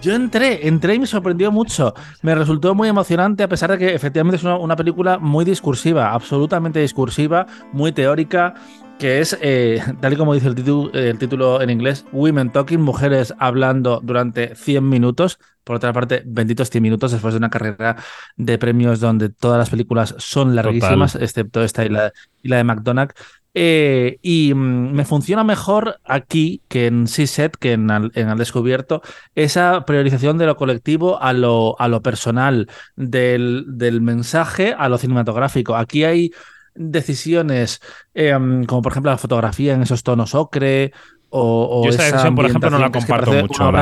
yo 0.00 0.14
entré, 0.14 0.66
entré 0.68 0.94
y 0.94 0.98
me 1.00 1.06
sorprendió 1.06 1.50
mucho. 1.50 1.94
Me 2.22 2.34
resultó 2.34 2.74
muy 2.74 2.88
emocionante, 2.88 3.42
a 3.42 3.48
pesar 3.48 3.72
de 3.72 3.78
que 3.78 3.94
efectivamente 3.94 4.36
es 4.36 4.44
una, 4.44 4.76
película 4.76 5.18
muy 5.18 5.44
discursiva, 5.44 6.12
absolutamente 6.12 6.80
discursiva, 6.80 7.46
muy 7.72 7.92
teórica, 7.92 8.54
que 8.98 9.20
es, 9.20 9.36
eh, 9.40 9.82
tal 10.00 10.12
y 10.12 10.16
como 10.16 10.34
dice 10.34 10.48
el 10.48 10.54
título, 10.54 10.92
el 10.92 11.18
título 11.18 11.60
en 11.60 11.70
inglés, 11.70 12.04
Women 12.12 12.52
Talking, 12.52 12.80
mujeres 12.80 13.34
hablando 13.38 14.00
durante 14.02 14.54
100 14.54 14.88
minutos. 14.88 15.38
Por 15.64 15.76
otra 15.76 15.92
parte, 15.92 16.22
benditos 16.24 16.70
100 16.70 16.82
minutos 16.82 17.12
después 17.12 17.34
de 17.34 17.38
una 17.38 17.50
carrera 17.50 17.96
de 18.36 18.56
premios 18.56 19.00
donde 19.00 19.28
todas 19.28 19.58
las 19.58 19.68
películas 19.68 20.14
son 20.18 20.54
larguísimas, 20.54 21.16
excepto 21.16 21.62
esta 21.62 21.84
y 21.84 21.90
la, 21.90 22.12
y 22.42 22.48
la 22.48 22.56
de 22.56 22.64
McDonald's. 22.64 23.14
Eh, 23.60 24.20
y 24.22 24.54
mm, 24.54 24.92
me 24.92 25.04
funciona 25.04 25.42
mejor 25.42 25.98
aquí 26.04 26.62
que 26.68 26.86
en 26.86 27.06
CSET, 27.06 27.56
que 27.56 27.72
en 27.72 27.90
Al, 27.90 28.12
Descubierto, 28.36 29.02
esa 29.34 29.84
priorización 29.84 30.38
de 30.38 30.46
lo 30.46 30.54
colectivo 30.54 31.20
a 31.20 31.32
lo, 31.32 31.74
a 31.80 31.88
lo 31.88 32.00
personal, 32.00 32.68
del, 32.94 33.64
del 33.66 34.00
mensaje 34.00 34.76
a 34.78 34.88
lo 34.88 34.96
cinematográfico. 34.96 35.74
Aquí 35.74 36.04
hay 36.04 36.30
decisiones 36.76 37.80
em, 38.14 38.64
como 38.64 38.80
por 38.80 38.92
ejemplo 38.92 39.10
la 39.10 39.18
fotografía 39.18 39.74
en 39.74 39.82
esos 39.82 40.04
tonos 40.04 40.36
ocre 40.36 40.92
o, 41.30 41.82
Yo 41.82 41.90
esa, 41.90 42.04
decisión, 42.04 42.36
por 42.36 42.46
ejemplo, 42.46 42.70
no 42.70 42.78
la 42.78 42.92
comparto 42.92 43.32
mucho. 43.32 43.72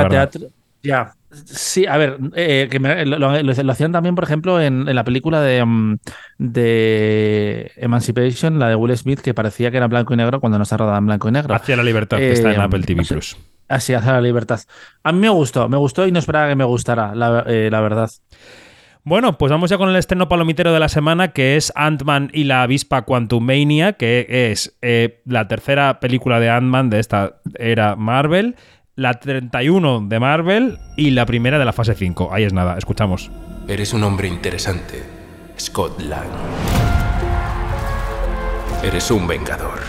Ya, 0.83 1.12
Sí, 1.45 1.87
a 1.87 1.97
ver, 1.97 2.18
eh, 2.34 2.68
que 2.70 2.78
lo, 2.78 3.70
hacían 3.70 3.93
también, 3.93 4.14
por 4.14 4.24
ejemplo, 4.24 4.61
en, 4.61 4.93
la 4.95 5.05
película 5.05 5.41
de, 5.41 5.64
mm, 5.64 5.97
de, 6.39 7.72
Emancipation, 7.76 8.59
la 8.59 8.68
de 8.68 8.74
Will 8.74 8.97
Smith, 8.97 9.20
que 9.20 9.34
parecía 9.34 9.70
que 9.70 9.76
era 9.76 9.89
blanco 9.89 10.14
y 10.14 10.16
negro 10.16 10.41
cuando 10.41 10.59
no 10.59 10.62
está 10.62 10.76
rodada 10.76 10.99
en 10.99 11.07
blanco 11.07 11.28
y 11.28 11.32
negro. 11.32 11.55
Hacia 11.55 11.76
la 11.76 11.82
libertad, 11.82 12.18
que 12.18 12.32
está 12.32 12.53
en 12.53 12.61
eh, 12.61 12.64
Apple 12.64 12.82
TV 12.82 13.05
Plus. 13.05 13.37
Así, 13.68 13.95
hacia 13.95 14.12
la 14.12 14.20
libertad. 14.20 14.61
A 15.03 15.12
mí 15.12 15.18
me 15.18 15.28
gustó, 15.28 15.68
me 15.68 15.76
gustó 15.76 16.07
y 16.07 16.12
no 16.12 16.18
esperaba 16.18 16.49
que 16.49 16.57
me 16.57 16.64
gustara, 16.64 17.14
la, 17.14 17.45
eh, 17.47 17.68
verdad. 17.70 18.11
Bueno, 19.03 19.39
pues 19.39 19.53
vamos 19.53 19.70
ya 19.70 19.78
con 19.78 19.89
el 19.89 19.97
estreno 19.97 20.28
palomitero 20.28 20.72
de 20.72 20.80
la 20.80 20.89
semana, 20.89 21.28
que 21.28 21.57
es 21.57 21.72
Ant-Man 21.76 22.30
y 22.32 22.45
la 22.45 22.62
avispa 22.62 23.03
Quantumania, 23.03 23.93
que 23.93 24.51
es 24.51 24.76
la 25.24 25.47
tercera 25.47 26.01
película 26.01 26.41
de 26.41 26.51
Ant-Man 26.51 26.91
de 26.91 26.99
esta 26.99 27.37
era 27.59 27.95
Marvel 27.95 28.57
la 28.97 29.12
31 29.12 30.07
de 30.09 30.18
Marvel 30.18 30.78
y 30.97 31.11
la 31.11 31.26
primera 31.26 31.59
de 31.59 31.66
la 31.66 31.72
fase 31.74 31.94
5. 31.94 32.30
Ahí 32.32 32.44
es 32.44 32.53
nada, 32.55 32.76
escuchamos. 32.78 33.30
Eres 33.68 33.92
un 33.92 34.03
hombre 34.03 34.26
interesante, 34.26 35.05
Scott 35.61 36.01
Lang. 36.01 36.26
Eres 38.82 39.11
un 39.11 39.26
vengador. 39.28 39.80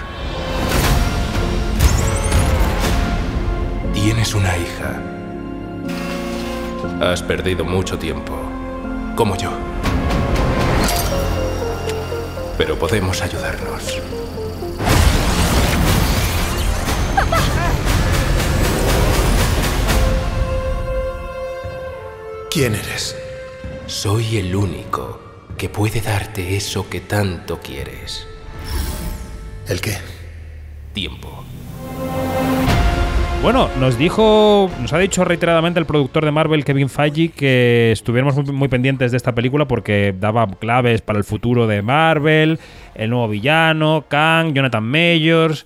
Tienes 3.93 4.35
una 4.35 4.57
hija. 4.57 5.01
Has 7.01 7.23
perdido 7.23 7.63
mucho 7.63 7.97
tiempo, 7.97 8.33
como 9.15 9.37
yo. 9.37 9.51
Pero 12.57 12.77
podemos 12.77 13.21
ayudarnos. 13.21 14.01
¿Quién 22.57 22.73
eres? 22.73 23.15
Soy 23.85 24.37
el 24.37 24.55
único 24.55 25.19
que 25.59 25.69
puede 25.69 26.01
darte 26.01 26.55
eso 26.55 26.89
que 26.89 27.01
tanto 27.01 27.59
quieres. 27.59 28.27
¿El 29.67 29.79
qué? 29.79 29.91
Tiempo. 30.91 31.43
Bueno, 33.43 33.69
nos 33.79 33.99
dijo, 33.99 34.71
nos 34.81 34.91
ha 34.91 34.97
dicho 34.97 35.23
reiteradamente 35.23 35.79
el 35.79 35.85
productor 35.85 36.25
de 36.25 36.31
Marvel, 36.31 36.65
Kevin 36.65 36.89
Feige, 36.89 37.29
que 37.29 37.91
estuviéramos 37.91 38.35
muy, 38.35 38.51
muy 38.51 38.67
pendientes 38.69 39.11
de 39.11 39.17
esta 39.17 39.35
película 39.35 39.67
porque 39.67 40.15
daba 40.19 40.47
claves 40.47 41.01
para 41.01 41.19
el 41.19 41.25
futuro 41.25 41.67
de 41.67 41.83
Marvel, 41.83 42.59
el 42.95 43.11
nuevo 43.11 43.27
villano, 43.27 44.05
Kang, 44.07 44.53
Jonathan 44.53 44.83
Majors, 44.83 45.63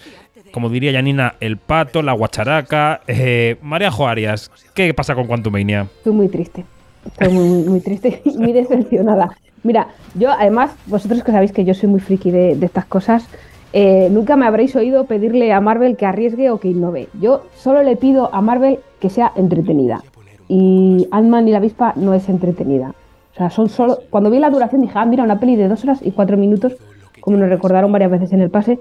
como 0.52 0.68
diría 0.68 0.92
Janina, 0.92 1.36
el 1.40 1.56
pato, 1.56 2.02
la 2.02 2.12
guacharaca. 2.12 3.00
Eh, 3.08 3.56
María 3.62 3.92
Joarias, 3.92 4.52
¿qué 4.74 4.94
pasa 4.94 5.16
con 5.16 5.26
Quantumania? 5.26 5.88
Estoy 6.00 6.12
muy 6.12 6.28
triste. 6.28 6.66
Estoy 7.06 7.34
muy, 7.34 7.50
muy, 7.50 7.64
muy 7.64 7.80
triste 7.82 8.22
y 8.26 8.38
muy 8.38 8.52
decepcionada. 8.52 9.36
Mira, 9.64 9.88
yo 10.16 10.32
además, 10.32 10.72
vosotros 10.88 11.24
que 11.24 11.32
sabéis 11.32 11.52
que 11.52 11.66
yo 11.66 11.74
soy 11.74 11.90
muy 11.90 12.00
friki 12.00 12.32
de, 12.32 12.56
de 12.56 12.66
estas 12.66 12.86
cosas, 12.86 13.28
eh, 13.74 14.10
nunca 14.12 14.36
me 14.36 14.46
habréis 14.46 14.76
oído 14.76 15.06
pedirle 15.06 15.54
a 15.54 15.62
Marvel 15.62 15.96
que 15.96 16.06
arriesgue 16.06 16.50
o 16.52 16.60
que 16.60 16.68
innove. 16.68 17.08
Yo 17.20 17.44
solo 17.56 17.84
le 17.84 17.96
pido 17.96 18.34
a 18.34 18.42
Marvel 18.42 18.80
que 19.00 19.10
sea 19.10 19.32
entretenida. 19.36 20.04
Y 20.48 21.08
Ant-Man 21.12 21.48
y 21.48 21.52
la 21.52 21.58
avispa 21.58 21.94
no 21.96 22.14
es 22.14 22.28
entretenida. 22.28 22.94
O 23.34 23.38
sea, 23.38 23.50
son 23.50 23.70
solo. 23.70 24.00
Cuando 24.10 24.30
vi 24.30 24.40
la 24.40 24.50
duración 24.50 24.82
dije, 24.82 24.94
ah, 24.96 25.06
mira, 25.06 25.24
una 25.24 25.40
peli 25.40 25.56
de 25.56 25.70
dos 25.70 25.84
horas 25.84 26.00
y 26.02 26.12
cuatro 26.12 26.36
minutos, 26.36 26.76
como 27.22 27.38
nos 27.38 27.50
recordaron 27.50 27.92
varias 27.92 28.12
veces 28.12 28.34
en 28.34 28.42
el 28.42 28.50
pase, 28.50 28.80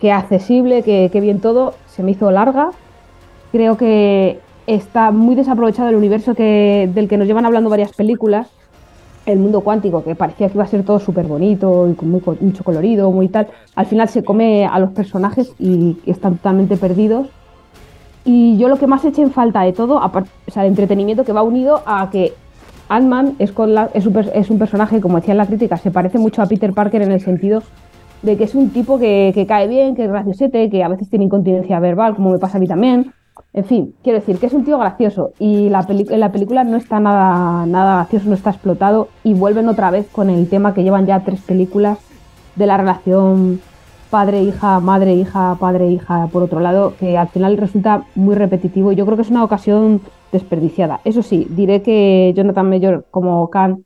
que 0.00 0.10
accesible, 0.10 0.82
que, 0.82 1.08
que 1.12 1.20
bien 1.20 1.40
todo, 1.40 1.74
se 1.86 2.02
me 2.02 2.10
hizo 2.10 2.30
larga. 2.32 2.70
Creo 3.52 3.76
que 3.76 4.40
está 4.66 5.10
muy 5.10 5.34
desaprovechado 5.34 5.88
el 5.88 5.96
universo 5.96 6.34
que, 6.34 6.90
del 6.94 7.08
que 7.08 7.16
nos 7.16 7.26
llevan 7.26 7.46
hablando 7.46 7.70
varias 7.70 7.92
películas 7.92 8.48
el 9.26 9.38
mundo 9.38 9.60
cuántico, 9.60 10.02
que 10.02 10.14
parecía 10.14 10.48
que 10.48 10.54
iba 10.54 10.64
a 10.64 10.68
ser 10.68 10.82
todo 10.84 10.98
súper 10.98 11.26
bonito 11.26 11.88
y 11.88 11.94
con 11.94 12.10
mucho 12.10 12.64
colorido, 12.64 13.10
muy 13.10 13.28
tal, 13.28 13.48
al 13.76 13.86
final 13.86 14.08
se 14.08 14.24
come 14.24 14.66
a 14.66 14.78
los 14.78 14.90
personajes 14.90 15.52
y 15.58 15.96
están 16.06 16.36
totalmente 16.36 16.76
perdidos. 16.76 17.28
Y 18.24 18.56
yo 18.56 18.68
lo 18.68 18.78
que 18.78 18.86
más 18.86 19.04
eché 19.04 19.22
en 19.22 19.30
falta 19.30 19.62
de 19.62 19.72
todo, 19.72 19.96
o 19.96 20.50
sea, 20.50 20.64
el 20.64 20.70
entretenimiento 20.70 21.24
que 21.24 21.32
va 21.32 21.42
unido 21.42 21.82
a 21.86 22.08
que 22.10 22.32
Ant-Man 22.88 23.36
es, 23.38 23.52
es, 23.94 24.06
un, 24.06 24.18
es 24.34 24.50
un 24.50 24.58
personaje, 24.58 25.00
como 25.00 25.16
decía 25.16 25.32
en 25.32 25.38
la 25.38 25.46
crítica, 25.46 25.76
se 25.76 25.90
parece 25.90 26.18
mucho 26.18 26.42
a 26.42 26.46
Peter 26.46 26.72
Parker 26.72 27.02
en 27.02 27.12
el 27.12 27.20
sentido 27.20 27.62
de 28.22 28.36
que 28.36 28.44
es 28.44 28.54
un 28.54 28.70
tipo 28.70 29.00
que, 29.00 29.32
que 29.34 29.46
cae 29.46 29.66
bien, 29.66 29.96
que 29.96 30.04
es 30.04 30.10
graciosete, 30.10 30.70
que 30.70 30.84
a 30.84 30.88
veces 30.88 31.08
tiene 31.08 31.24
incontinencia 31.24 31.80
verbal, 31.80 32.14
como 32.14 32.30
me 32.30 32.38
pasa 32.38 32.58
a 32.58 32.60
mí 32.60 32.68
también. 32.68 33.12
En 33.54 33.64
fin, 33.64 33.94
quiero 34.02 34.18
decir 34.18 34.38
que 34.38 34.46
es 34.46 34.52
un 34.52 34.64
tío 34.64 34.78
gracioso 34.78 35.32
y 35.38 35.68
la 35.68 35.86
en 35.88 36.20
la 36.20 36.32
película 36.32 36.64
no 36.64 36.76
está 36.76 37.00
nada, 37.00 37.66
nada 37.66 37.96
gracioso, 37.96 38.28
no 38.28 38.34
está 38.34 38.50
explotado 38.50 39.08
y 39.24 39.34
vuelven 39.34 39.68
otra 39.68 39.90
vez 39.90 40.06
con 40.10 40.30
el 40.30 40.48
tema 40.48 40.72
que 40.72 40.82
llevan 40.82 41.06
ya 41.06 41.20
tres 41.20 41.40
películas 41.42 41.98
de 42.56 42.66
la 42.66 42.76
relación 42.76 43.60
padre-hija, 44.10 44.80
madre-hija, 44.80 45.56
padre-hija, 45.58 46.28
por 46.30 46.42
otro 46.42 46.60
lado, 46.60 46.94
que 46.98 47.16
al 47.16 47.28
final 47.28 47.56
resulta 47.56 48.04
muy 48.14 48.34
repetitivo 48.34 48.92
y 48.92 48.96
yo 48.96 49.06
creo 49.06 49.16
que 49.16 49.22
es 49.22 49.30
una 49.30 49.42
ocasión 49.44 50.02
desperdiciada. 50.30 51.00
Eso 51.04 51.22
sí, 51.22 51.46
diré 51.50 51.82
que 51.82 52.32
Jonathan 52.36 52.68
Mayor 52.68 53.06
como 53.10 53.48
Khan 53.48 53.84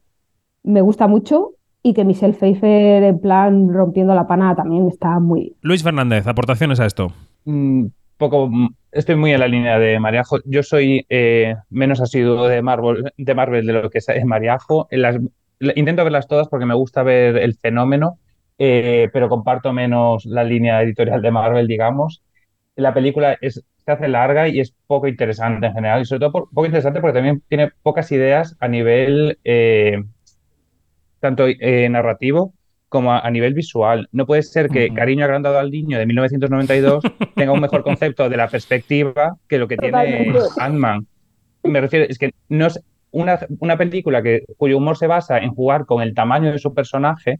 me 0.64 0.80
gusta 0.80 1.07
mucho 1.07 1.53
y 1.82 1.94
que 1.94 2.05
Michelle 2.05 2.34
Pfeiffer 2.34 3.05
en 3.05 3.20
plan 3.20 3.72
rompiendo 3.72 4.14
la 4.16 4.26
pana 4.26 4.57
también 4.57 4.88
está 4.88 5.20
muy 5.20 5.40
bien. 5.40 5.53
Luis 5.61 5.84
Fernández, 5.84 6.26
aportaciones 6.26 6.80
a 6.80 6.86
esto. 6.86 7.12
Mm, 7.44 7.86
poco, 8.16 8.50
estoy 8.92 9.16
muy 9.16 9.32
en 9.32 9.40
la 9.40 9.48
línea 9.48 9.78
de 9.78 9.98
Mariajo. 10.00 10.38
Yo 10.44 10.62
soy 10.62 11.06
eh, 11.08 11.54
menos 11.70 12.00
asiduo 12.00 12.46
de 12.48 12.62
Marvel, 12.62 13.12
de 13.16 13.34
Marvel 13.34 13.66
de 13.66 13.72
lo 13.72 13.90
que 13.90 13.98
es 13.98 14.06
Mariajo. 14.24 14.88
Las, 14.90 15.18
intento 15.76 16.04
verlas 16.04 16.28
todas 16.28 16.48
porque 16.48 16.66
me 16.66 16.74
gusta 16.74 17.02
ver 17.02 17.36
el 17.38 17.54
fenómeno, 17.56 18.18
eh, 18.58 19.08
pero 19.12 19.28
comparto 19.28 19.72
menos 19.72 20.24
la 20.26 20.44
línea 20.44 20.82
editorial 20.82 21.22
de 21.22 21.30
Marvel, 21.30 21.66
digamos. 21.66 22.22
La 22.76 22.94
película 22.94 23.36
es, 23.40 23.64
se 23.84 23.92
hace 23.92 24.08
larga 24.08 24.48
y 24.48 24.60
es 24.60 24.74
poco 24.86 25.08
interesante 25.08 25.66
en 25.66 25.74
general, 25.74 26.02
y 26.02 26.04
sobre 26.06 26.20
todo 26.20 26.32
por- 26.32 26.48
poco 26.50 26.66
interesante 26.66 27.00
porque 27.00 27.14
también 27.14 27.42
tiene 27.48 27.70
pocas 27.82 28.10
ideas 28.12 28.56
a 28.60 28.68
nivel 28.68 29.38
eh, 29.44 29.98
tanto 31.20 31.46
eh, 31.48 31.88
narrativo 31.88 32.54
como 32.97 33.12
a, 33.12 33.18
a 33.18 33.30
nivel 33.30 33.53
visual. 33.53 34.09
No 34.11 34.24
puede 34.24 34.42
ser 34.42 34.70
que 34.70 34.88
Cariño 34.88 35.26
agrandado 35.26 35.59
al 35.59 35.70
niño 35.70 35.99
de 35.99 36.07
1992 36.07 37.05
tenga 37.36 37.53
un 37.53 37.61
mejor 37.61 37.82
concepto 37.82 38.26
de 38.30 38.38
la 38.38 38.49
perspectiva 38.49 39.36
que 39.47 39.59
lo 39.59 39.68
que 39.68 39.76
tiene. 39.76 40.32
Ant-Man. 40.59 41.07
Me 41.62 41.82
refiero, 41.82 42.07
es 42.09 42.16
que 42.16 42.32
no 42.49 42.68
es 42.68 42.80
una, 43.11 43.38
una 43.59 43.76
película 43.76 44.22
que, 44.22 44.44
cuyo 44.57 44.78
humor 44.78 44.97
se 44.97 45.07
basa 45.07 45.36
en 45.36 45.51
jugar 45.51 45.84
con 45.84 46.01
el 46.01 46.14
tamaño 46.14 46.51
de 46.51 46.59
su 46.59 46.72
personaje. 46.72 47.38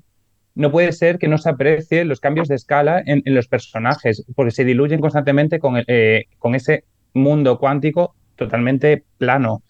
No 0.55 0.71
puede 0.71 0.93
ser 0.93 1.17
que 1.17 1.27
no 1.27 1.39
se 1.39 1.49
aprecie 1.49 2.05
los 2.05 2.21
cambios 2.21 2.49
de 2.49 2.57
escala 2.57 3.03
en, 3.07 3.23
en 3.25 3.35
los 3.35 3.49
personajes, 3.49 4.27
porque 4.35 4.51
se 4.51 4.67
diluyen 4.67 5.01
constantemente 5.01 5.59
con, 5.59 5.79
el, 5.79 5.87
eh, 5.89 6.25
con 6.39 6.55
ese 6.55 6.85
mundo 7.15 7.59
cuántico 7.59 8.15
totalmente 8.37 9.05
plano. 9.17 9.63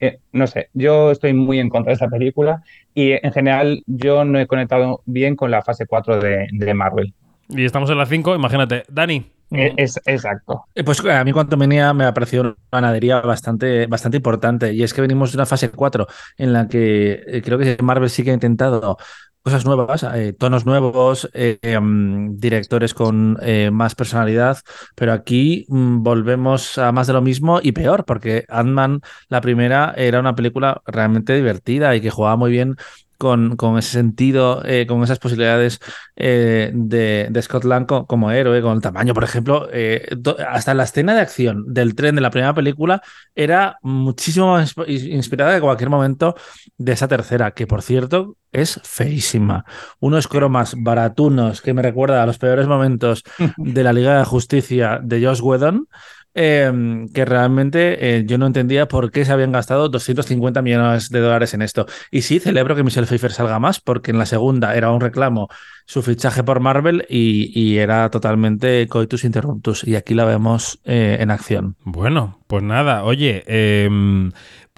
Eh, 0.00 0.18
no 0.32 0.46
sé, 0.46 0.70
yo 0.72 1.10
estoy 1.10 1.34
muy 1.34 1.58
en 1.58 1.68
contra 1.68 1.90
de 1.90 1.94
esta 1.94 2.08
película 2.08 2.62
y 2.94 3.12
en 3.12 3.32
general 3.32 3.82
yo 3.86 4.24
no 4.24 4.38
he 4.38 4.46
conectado 4.46 5.02
bien 5.04 5.36
con 5.36 5.50
la 5.50 5.62
fase 5.62 5.86
4 5.86 6.20
de, 6.20 6.48
de 6.50 6.74
Marvel. 6.74 7.12
Y 7.48 7.64
estamos 7.64 7.90
en 7.90 7.98
la 7.98 8.06
5, 8.06 8.34
imagínate. 8.34 8.84
Dani. 8.88 9.26
Eh, 9.50 9.74
Es, 9.76 10.00
exacto. 10.06 10.64
Eh, 10.74 10.84
Pues 10.84 11.04
a 11.04 11.24
mí 11.24 11.32
cuanto 11.32 11.56
venía 11.56 11.92
me 11.92 12.04
ha 12.04 12.14
parecido 12.14 12.42
una 12.42 12.56
ganadería 12.70 13.20
bastante, 13.20 13.86
bastante 13.86 14.18
importante 14.18 14.72
y 14.72 14.82
es 14.82 14.94
que 14.94 15.00
venimos 15.00 15.32
de 15.32 15.38
una 15.38 15.46
fase 15.46 15.70
4 15.70 16.06
en 16.38 16.52
la 16.52 16.68
que 16.68 17.20
eh, 17.26 17.42
creo 17.42 17.58
que 17.58 17.76
Marvel 17.82 18.10
sí 18.10 18.22
que 18.22 18.30
ha 18.30 18.34
intentado 18.34 18.96
cosas 19.42 19.64
nuevas, 19.64 20.02
eh, 20.02 20.32
tonos 20.32 20.66
nuevos, 20.66 21.28
eh, 21.32 21.58
em, 21.62 22.36
directores 22.36 22.94
con 22.94 23.38
eh, 23.42 23.70
más 23.70 23.94
personalidad, 23.94 24.58
pero 24.94 25.12
aquí 25.12 25.64
mm, 25.68 26.02
volvemos 26.02 26.78
a 26.78 26.92
más 26.92 27.06
de 27.06 27.14
lo 27.14 27.22
mismo 27.22 27.60
y 27.62 27.72
peor, 27.72 28.04
porque 28.04 28.44
Ant-Man, 28.48 29.00
la 29.28 29.40
primera, 29.40 29.94
era 29.96 30.20
una 30.20 30.34
película 30.34 30.82
realmente 30.86 31.34
divertida 31.34 31.94
y 31.96 32.00
que 32.00 32.10
jugaba 32.10 32.36
muy 32.36 32.50
bien 32.50 32.76
con, 33.20 33.56
con 33.56 33.78
ese 33.78 33.92
sentido, 33.92 34.62
eh, 34.64 34.86
con 34.88 35.04
esas 35.04 35.18
posibilidades 35.20 35.78
eh, 36.16 36.70
de, 36.74 37.28
de 37.30 37.42
Scott 37.42 37.64
Lang 37.64 37.86
co- 37.86 38.06
como 38.06 38.30
héroe, 38.32 38.62
con 38.62 38.72
el 38.74 38.80
tamaño, 38.82 39.14
por 39.14 39.24
ejemplo, 39.24 39.68
eh, 39.72 40.08
do- 40.16 40.36
hasta 40.48 40.74
la 40.74 40.84
escena 40.84 41.14
de 41.14 41.20
acción 41.20 41.64
del 41.72 41.94
tren 41.94 42.14
de 42.16 42.22
la 42.22 42.30
primera 42.30 42.54
película 42.54 43.02
era 43.34 43.76
muchísimo 43.82 44.52
más 44.54 44.74
insp- 44.76 44.88
inspirada 45.12 45.52
de 45.52 45.60
cualquier 45.60 45.90
momento 45.90 46.34
de 46.78 46.92
esa 46.92 47.08
tercera, 47.08 47.52
que 47.52 47.66
por 47.66 47.82
cierto 47.82 48.36
es 48.52 48.80
feísima. 48.82 49.64
Unos 50.00 50.26
cromas 50.26 50.74
baratunos 50.78 51.60
que 51.62 51.74
me 51.74 51.82
recuerda 51.82 52.22
a 52.22 52.26
los 52.26 52.38
peores 52.38 52.66
momentos 52.66 53.22
de 53.58 53.84
la 53.84 53.92
Liga 53.92 54.18
de 54.18 54.24
Justicia 54.24 54.98
de 55.02 55.24
Josh 55.24 55.40
Whedon. 55.42 55.86
Eh, 56.34 57.06
que 57.12 57.24
realmente 57.24 58.18
eh, 58.18 58.24
yo 58.24 58.38
no 58.38 58.46
entendía 58.46 58.86
por 58.86 59.10
qué 59.10 59.24
se 59.24 59.32
habían 59.32 59.52
gastado 59.52 59.88
250 59.88 60.62
millones 60.62 61.10
de 61.10 61.20
dólares 61.20 61.54
en 61.54 61.62
esto. 61.62 61.86
Y 62.10 62.22
sí, 62.22 62.38
celebro 62.38 62.76
que 62.76 62.84
Michelle 62.84 63.06
Pfeiffer 63.06 63.32
salga 63.32 63.58
más, 63.58 63.80
porque 63.80 64.10
en 64.10 64.18
la 64.18 64.26
segunda 64.26 64.74
era 64.74 64.90
un 64.90 65.00
reclamo 65.00 65.48
su 65.86 66.02
fichaje 66.02 66.44
por 66.44 66.60
Marvel 66.60 67.04
y, 67.08 67.50
y 67.58 67.78
era 67.78 68.08
totalmente 68.10 68.86
coitus 68.88 69.24
interruptus. 69.24 69.82
Y 69.84 69.96
aquí 69.96 70.14
la 70.14 70.24
vemos 70.24 70.80
eh, 70.84 71.18
en 71.20 71.30
acción. 71.30 71.76
Bueno, 71.84 72.38
pues 72.46 72.62
nada, 72.62 73.02
oye, 73.02 73.42
em, 73.46 74.30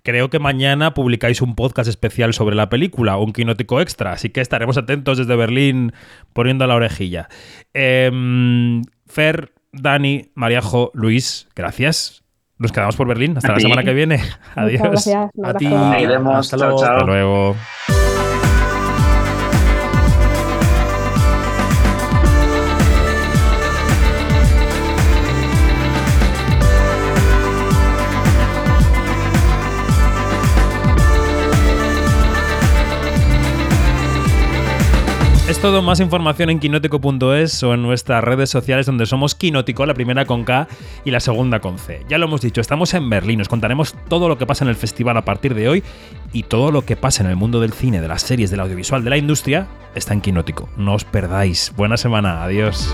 creo 0.03 0.31
que 0.31 0.39
mañana 0.39 0.95
publicáis 0.95 1.43
un 1.43 1.55
podcast 1.55 1.89
especial 1.89 2.33
sobre 2.33 2.57
la 2.57 2.71
película, 2.71 3.19
un 3.19 3.33
quinótico 3.33 3.81
extra, 3.81 4.13
así 4.13 4.31
que 4.31 4.41
estaremos 4.41 4.79
atentos 4.79 5.19
desde 5.19 5.37
Berlín 5.37 5.93
poniendo 6.33 6.67
la 6.67 6.77
orejilla. 6.77 7.29
Em, 7.75 8.83
Fer, 9.07 9.52
Dani, 9.73 10.31
Mariajo, 10.35 10.91
Luis, 10.95 11.49
gracias. 11.57 12.23
Nos 12.59 12.71
quedamos 12.73 12.95
por 12.97 13.09
Berlín. 13.09 13.37
Hasta 13.37 13.49
A 13.49 13.53
la 13.53 13.57
ti. 13.57 13.63
semana 13.63 13.83
que 13.83 13.95
viene. 13.95 14.21
Adiós. 14.55 14.83
gracias, 14.83 15.31
A 15.43 15.55
ti. 15.55 15.67
luego. 16.57 16.77
Hasta 16.85 17.05
luego. 17.05 17.57
Todo, 35.63 35.81
más 35.81 36.01
información 36.01 36.51
en 36.51 36.59
quinótico.es 36.59 37.63
o 37.63 37.75
en 37.75 37.83
nuestras 37.83 38.25
redes 38.25 38.51
sociales 38.51 38.85
donde 38.85 39.07
somos 39.07 39.37
Quinótico, 39.37 39.87
la 39.87 39.95
primera 39.95 40.25
con 40.25 40.43
K 40.43 40.67
y 41.05 41.13
la 41.13 41.21
segunda 41.21 41.61
con 41.61 41.79
C. 41.79 42.05
Ya 42.09 42.19
lo 42.19 42.27
hemos 42.27 42.41
dicho, 42.41 42.61
estamos 42.61 42.93
en 42.95 43.09
Berlín, 43.09 43.41
os 43.41 43.49
contaremos 43.49 43.95
todo 44.09 44.29
lo 44.29 44.37
que 44.39 44.45
pasa 44.45 44.65
en 44.65 44.71
el 44.71 44.75
festival 44.75 45.17
a 45.17 45.25
partir 45.25 45.55
de 45.55 45.69
hoy 45.69 45.85
y 46.33 46.43
todo 46.43 46.73
lo 46.73 46.85
que 46.85 46.97
pasa 46.97 47.23
en 47.23 47.31
el 47.31 47.37
mundo 47.37 47.61
del 47.61 47.73
cine, 47.73 48.01
de 48.01 48.09
las 48.09 48.23
series, 48.23 48.51
del 48.51 48.59
audiovisual, 48.59 49.05
de 49.05 49.11
la 49.11 49.17
industria, 49.17 49.69
está 49.95 50.13
en 50.13 50.21
Quinótico. 50.21 50.69
No 50.77 50.95
os 50.95 51.05
perdáis. 51.05 51.73
Buena 51.77 51.97
semana, 51.97 52.43
adiós. 52.43 52.93